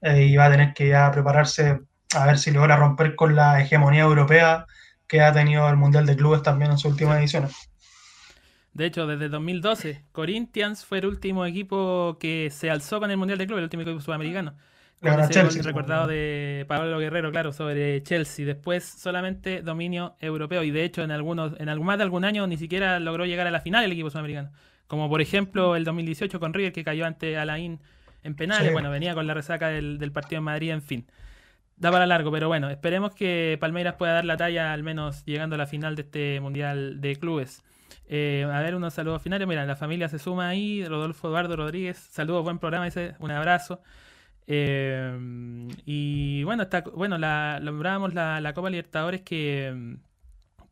eh, 0.00 0.22
y 0.22 0.36
va 0.36 0.46
a 0.46 0.50
tener 0.50 0.72
que 0.72 0.88
ya 0.88 1.10
prepararse 1.10 1.80
a 2.16 2.26
ver 2.26 2.38
si 2.38 2.50
logra 2.50 2.76
romper 2.76 3.14
con 3.14 3.36
la 3.36 3.60
hegemonía 3.60 4.02
europea 4.02 4.64
que 5.10 5.20
ha 5.20 5.32
tenido 5.32 5.68
el 5.68 5.76
Mundial 5.76 6.06
de 6.06 6.16
Clubes 6.16 6.42
también 6.42 6.70
en 6.70 6.78
su 6.78 6.88
última 6.88 7.18
edición. 7.18 7.48
De 8.72 8.86
hecho, 8.86 9.08
desde 9.08 9.28
2012, 9.28 10.04
Corinthians 10.12 10.84
fue 10.84 10.98
el 10.98 11.06
último 11.06 11.44
equipo 11.44 12.16
que 12.20 12.48
se 12.50 12.70
alzó 12.70 13.00
con 13.00 13.10
el 13.10 13.16
Mundial 13.16 13.36
de 13.36 13.46
Clubes, 13.46 13.58
el 13.58 13.64
último 13.64 13.82
equipo 13.82 14.00
sudamericano. 14.00 14.54
Chelsea, 15.30 15.62
recordado 15.62 16.06
de 16.06 16.64
Pablo 16.68 16.98
Guerrero, 16.98 17.32
claro, 17.32 17.52
sobre 17.52 18.02
Chelsea. 18.02 18.46
Después 18.46 18.84
solamente 18.84 19.62
dominio 19.62 20.14
europeo. 20.20 20.62
Y 20.62 20.70
de 20.70 20.84
hecho, 20.84 21.02
en 21.02 21.10
algunos, 21.10 21.58
en 21.58 21.68
algún, 21.68 21.86
más 21.86 21.96
de 21.96 22.04
algún 22.04 22.24
año 22.24 22.46
ni 22.46 22.56
siquiera 22.56 23.00
logró 23.00 23.24
llegar 23.24 23.46
a 23.46 23.50
la 23.50 23.60
final 23.60 23.84
el 23.84 23.92
equipo 23.92 24.10
sudamericano. 24.10 24.50
Como 24.86 25.08
por 25.08 25.20
ejemplo 25.20 25.74
el 25.74 25.84
2018 25.84 26.38
con 26.38 26.52
River, 26.52 26.72
que 26.72 26.84
cayó 26.84 27.06
ante 27.06 27.36
Alain 27.36 27.80
en 28.22 28.34
penales. 28.34 28.72
Bueno, 28.72 28.90
venía 28.90 29.14
con 29.14 29.26
la 29.26 29.34
resaca 29.34 29.68
del, 29.68 30.12
partido 30.12 30.38
en 30.38 30.44
Madrid, 30.44 30.70
en 30.70 30.82
fin. 30.82 31.06
Da 31.80 31.90
para 31.90 32.06
largo, 32.06 32.30
pero 32.30 32.46
bueno, 32.46 32.68
esperemos 32.68 33.14
que 33.14 33.56
Palmeiras 33.58 33.94
pueda 33.94 34.12
dar 34.12 34.26
la 34.26 34.36
talla, 34.36 34.74
al 34.74 34.82
menos 34.82 35.24
llegando 35.24 35.54
a 35.54 35.58
la 35.58 35.66
final 35.66 35.96
de 35.96 36.02
este 36.02 36.38
Mundial 36.38 37.00
de 37.00 37.16
Clubes. 37.16 37.62
Eh, 38.06 38.46
a 38.52 38.60
ver, 38.60 38.74
unos 38.74 38.92
saludos 38.92 39.22
finales. 39.22 39.48
Mira, 39.48 39.64
la 39.64 39.76
familia 39.76 40.06
se 40.10 40.18
suma 40.18 40.48
ahí. 40.50 40.84
Rodolfo 40.84 41.28
Eduardo 41.28 41.56
Rodríguez, 41.56 41.96
saludos, 41.96 42.44
buen 42.44 42.58
programa, 42.58 42.84
dice, 42.84 43.14
un 43.18 43.30
abrazo. 43.30 43.80
Em, 44.46 45.68
y 45.86 46.44
bueno, 46.44 46.64
está, 46.64 46.82
bueno 46.82 47.16
la, 47.16 47.58
la, 47.60 48.52
Copa 48.52 48.68
Libertadores 48.68 49.22
que, 49.22 49.96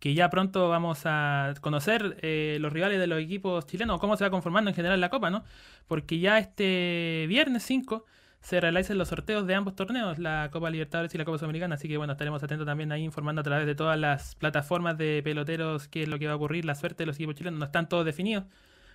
que 0.00 0.12
ya 0.12 0.28
pronto 0.28 0.68
vamos 0.68 1.02
a 1.06 1.54
conocer 1.62 2.18
eh, 2.20 2.58
los 2.60 2.70
rivales 2.70 2.98
de 2.98 3.06
los 3.06 3.18
equipos 3.18 3.64
chilenos, 3.66 3.98
cómo 3.98 4.18
se 4.18 4.24
va 4.24 4.30
conformando 4.30 4.68
en 4.70 4.74
general 4.76 5.00
la 5.00 5.08
Copa, 5.08 5.30
¿no? 5.30 5.42
Porque 5.86 6.18
ya 6.18 6.38
este 6.38 7.24
viernes 7.28 7.62
5 7.62 8.04
se 8.40 8.60
realizan 8.60 8.98
los 8.98 9.08
sorteos 9.08 9.46
de 9.46 9.54
ambos 9.54 9.74
torneos, 9.74 10.18
la 10.18 10.48
Copa 10.52 10.70
Libertadores 10.70 11.14
y 11.14 11.18
la 11.18 11.24
Copa 11.24 11.38
Sudamericana, 11.38 11.74
así 11.74 11.88
que 11.88 11.96
bueno, 11.96 12.12
estaremos 12.12 12.42
atentos 12.42 12.66
también 12.66 12.92
ahí 12.92 13.02
informando 13.02 13.40
a 13.40 13.44
través 13.44 13.66
de 13.66 13.74
todas 13.74 13.98
las 13.98 14.36
plataformas 14.36 14.96
de 14.96 15.20
peloteros 15.22 15.88
qué 15.88 16.02
es 16.04 16.08
lo 16.08 16.18
que 16.18 16.26
va 16.26 16.34
a 16.34 16.36
ocurrir, 16.36 16.64
la 16.64 16.74
suerte 16.74 17.02
de 17.02 17.06
los 17.06 17.16
equipos 17.16 17.34
chilenos, 17.34 17.58
no 17.58 17.66
están 17.66 17.88
todos 17.88 18.04
definidos. 18.04 18.44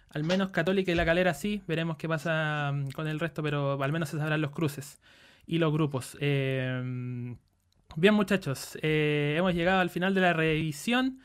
Al 0.09 0.23
menos 0.23 0.49
Católica 0.49 0.91
y 0.91 0.95
La 0.95 1.05
Calera 1.05 1.33
sí, 1.33 1.63
veremos 1.67 1.97
qué 1.97 2.07
pasa 2.07 2.71
mm, 2.71 2.91
con 2.91 3.07
el 3.07 3.19
resto, 3.19 3.41
pero 3.43 3.81
al 3.81 3.91
menos 3.91 4.09
se 4.09 4.17
sabrán 4.17 4.41
los 4.41 4.51
cruces 4.51 4.99
y 5.45 5.57
los 5.57 5.73
grupos. 5.73 6.17
Eh, 6.21 7.35
bien 7.95 8.13
muchachos, 8.13 8.77
eh, 8.81 9.35
hemos 9.37 9.53
llegado 9.55 9.81
al 9.81 9.89
final 9.89 10.13
de 10.13 10.21
la 10.21 10.33
revisión. 10.33 11.19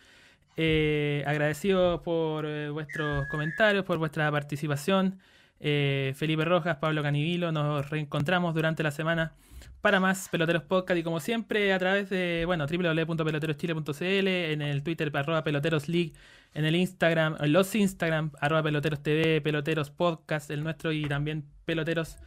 Eh, 0.61 1.23
agradecido 1.25 2.03
por 2.03 2.45
vuestros 2.73 3.29
comentarios, 3.29 3.85
por 3.85 3.99
vuestra 3.99 4.31
participación. 4.33 5.21
Felipe 5.61 6.45
Rojas, 6.45 6.77
Pablo 6.77 7.03
Canivilo, 7.03 7.53
nos 7.53 7.91
reencontramos 7.91 8.55
durante 8.55 8.83
la 8.83 8.91
semana 8.91 9.35
para 9.81 10.01
más 10.01 10.29
Peloteros 10.29 10.63
Podcast 10.65 10.99
y 10.99 11.03
como 11.03 11.21
siempre 11.21 11.73
a 11.73 11.79
través 11.79 12.11
de 12.11 12.45
bueno 12.47 12.67
www.peloteroschile.cl, 12.67 14.29
en 14.29 14.63
el 14.63 14.83
Twitter 14.83 15.11
arroba 15.15 15.45
Peloteros 15.45 15.89
League, 15.89 16.13
en 16.55 16.65
el 16.65 16.77
Instagram, 16.77 17.37
los 17.47 17.75
Instagram 17.75 18.33
arroba 18.41 18.63
Peloteros 18.63 19.03
TV, 19.03 19.41
Peloteros 19.41 19.91
Podcast, 19.91 20.51
el 20.51 20.63
nuestro 20.63 20.93
y 20.93 21.07
también 21.07 21.45
Peloteros 21.65 22.19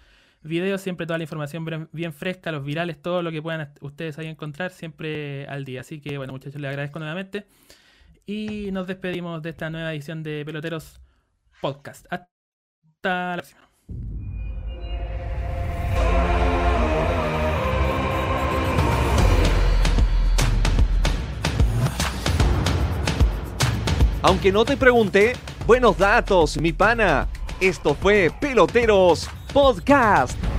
Videos, 0.43 0.81
siempre 0.81 1.05
toda 1.05 1.19
la 1.19 1.23
información 1.23 1.87
bien 1.91 2.13
fresca, 2.13 2.51
los 2.51 2.65
virales, 2.65 2.99
todo 2.99 3.21
lo 3.21 3.31
que 3.31 3.43
puedan 3.43 3.73
ustedes 3.81 4.17
ahí 4.17 4.25
encontrar 4.27 4.71
siempre 4.71 5.45
al 5.45 5.65
día. 5.65 5.81
Así 5.81 6.01
que 6.01 6.17
bueno 6.17 6.33
muchachos, 6.33 6.59
les 6.59 6.69
agradezco 6.69 6.97
nuevamente 6.97 7.45
y 8.25 8.71
nos 8.71 8.87
despedimos 8.87 9.41
de 9.43 9.49
esta 9.51 9.69
nueva 9.69 9.93
edición 9.93 10.23
de 10.23 10.43
Peloteros 10.43 10.99
Podcast. 11.61 12.07
Aunque 24.21 24.51
no 24.51 24.65
te 24.65 24.77
pregunté, 24.77 25.33
buenos 25.65 25.97
datos, 25.97 26.57
mi 26.61 26.71
pana. 26.73 27.27
Esto 27.59 27.95
fue 27.95 28.31
Peloteros 28.39 29.27
Podcast. 29.51 30.50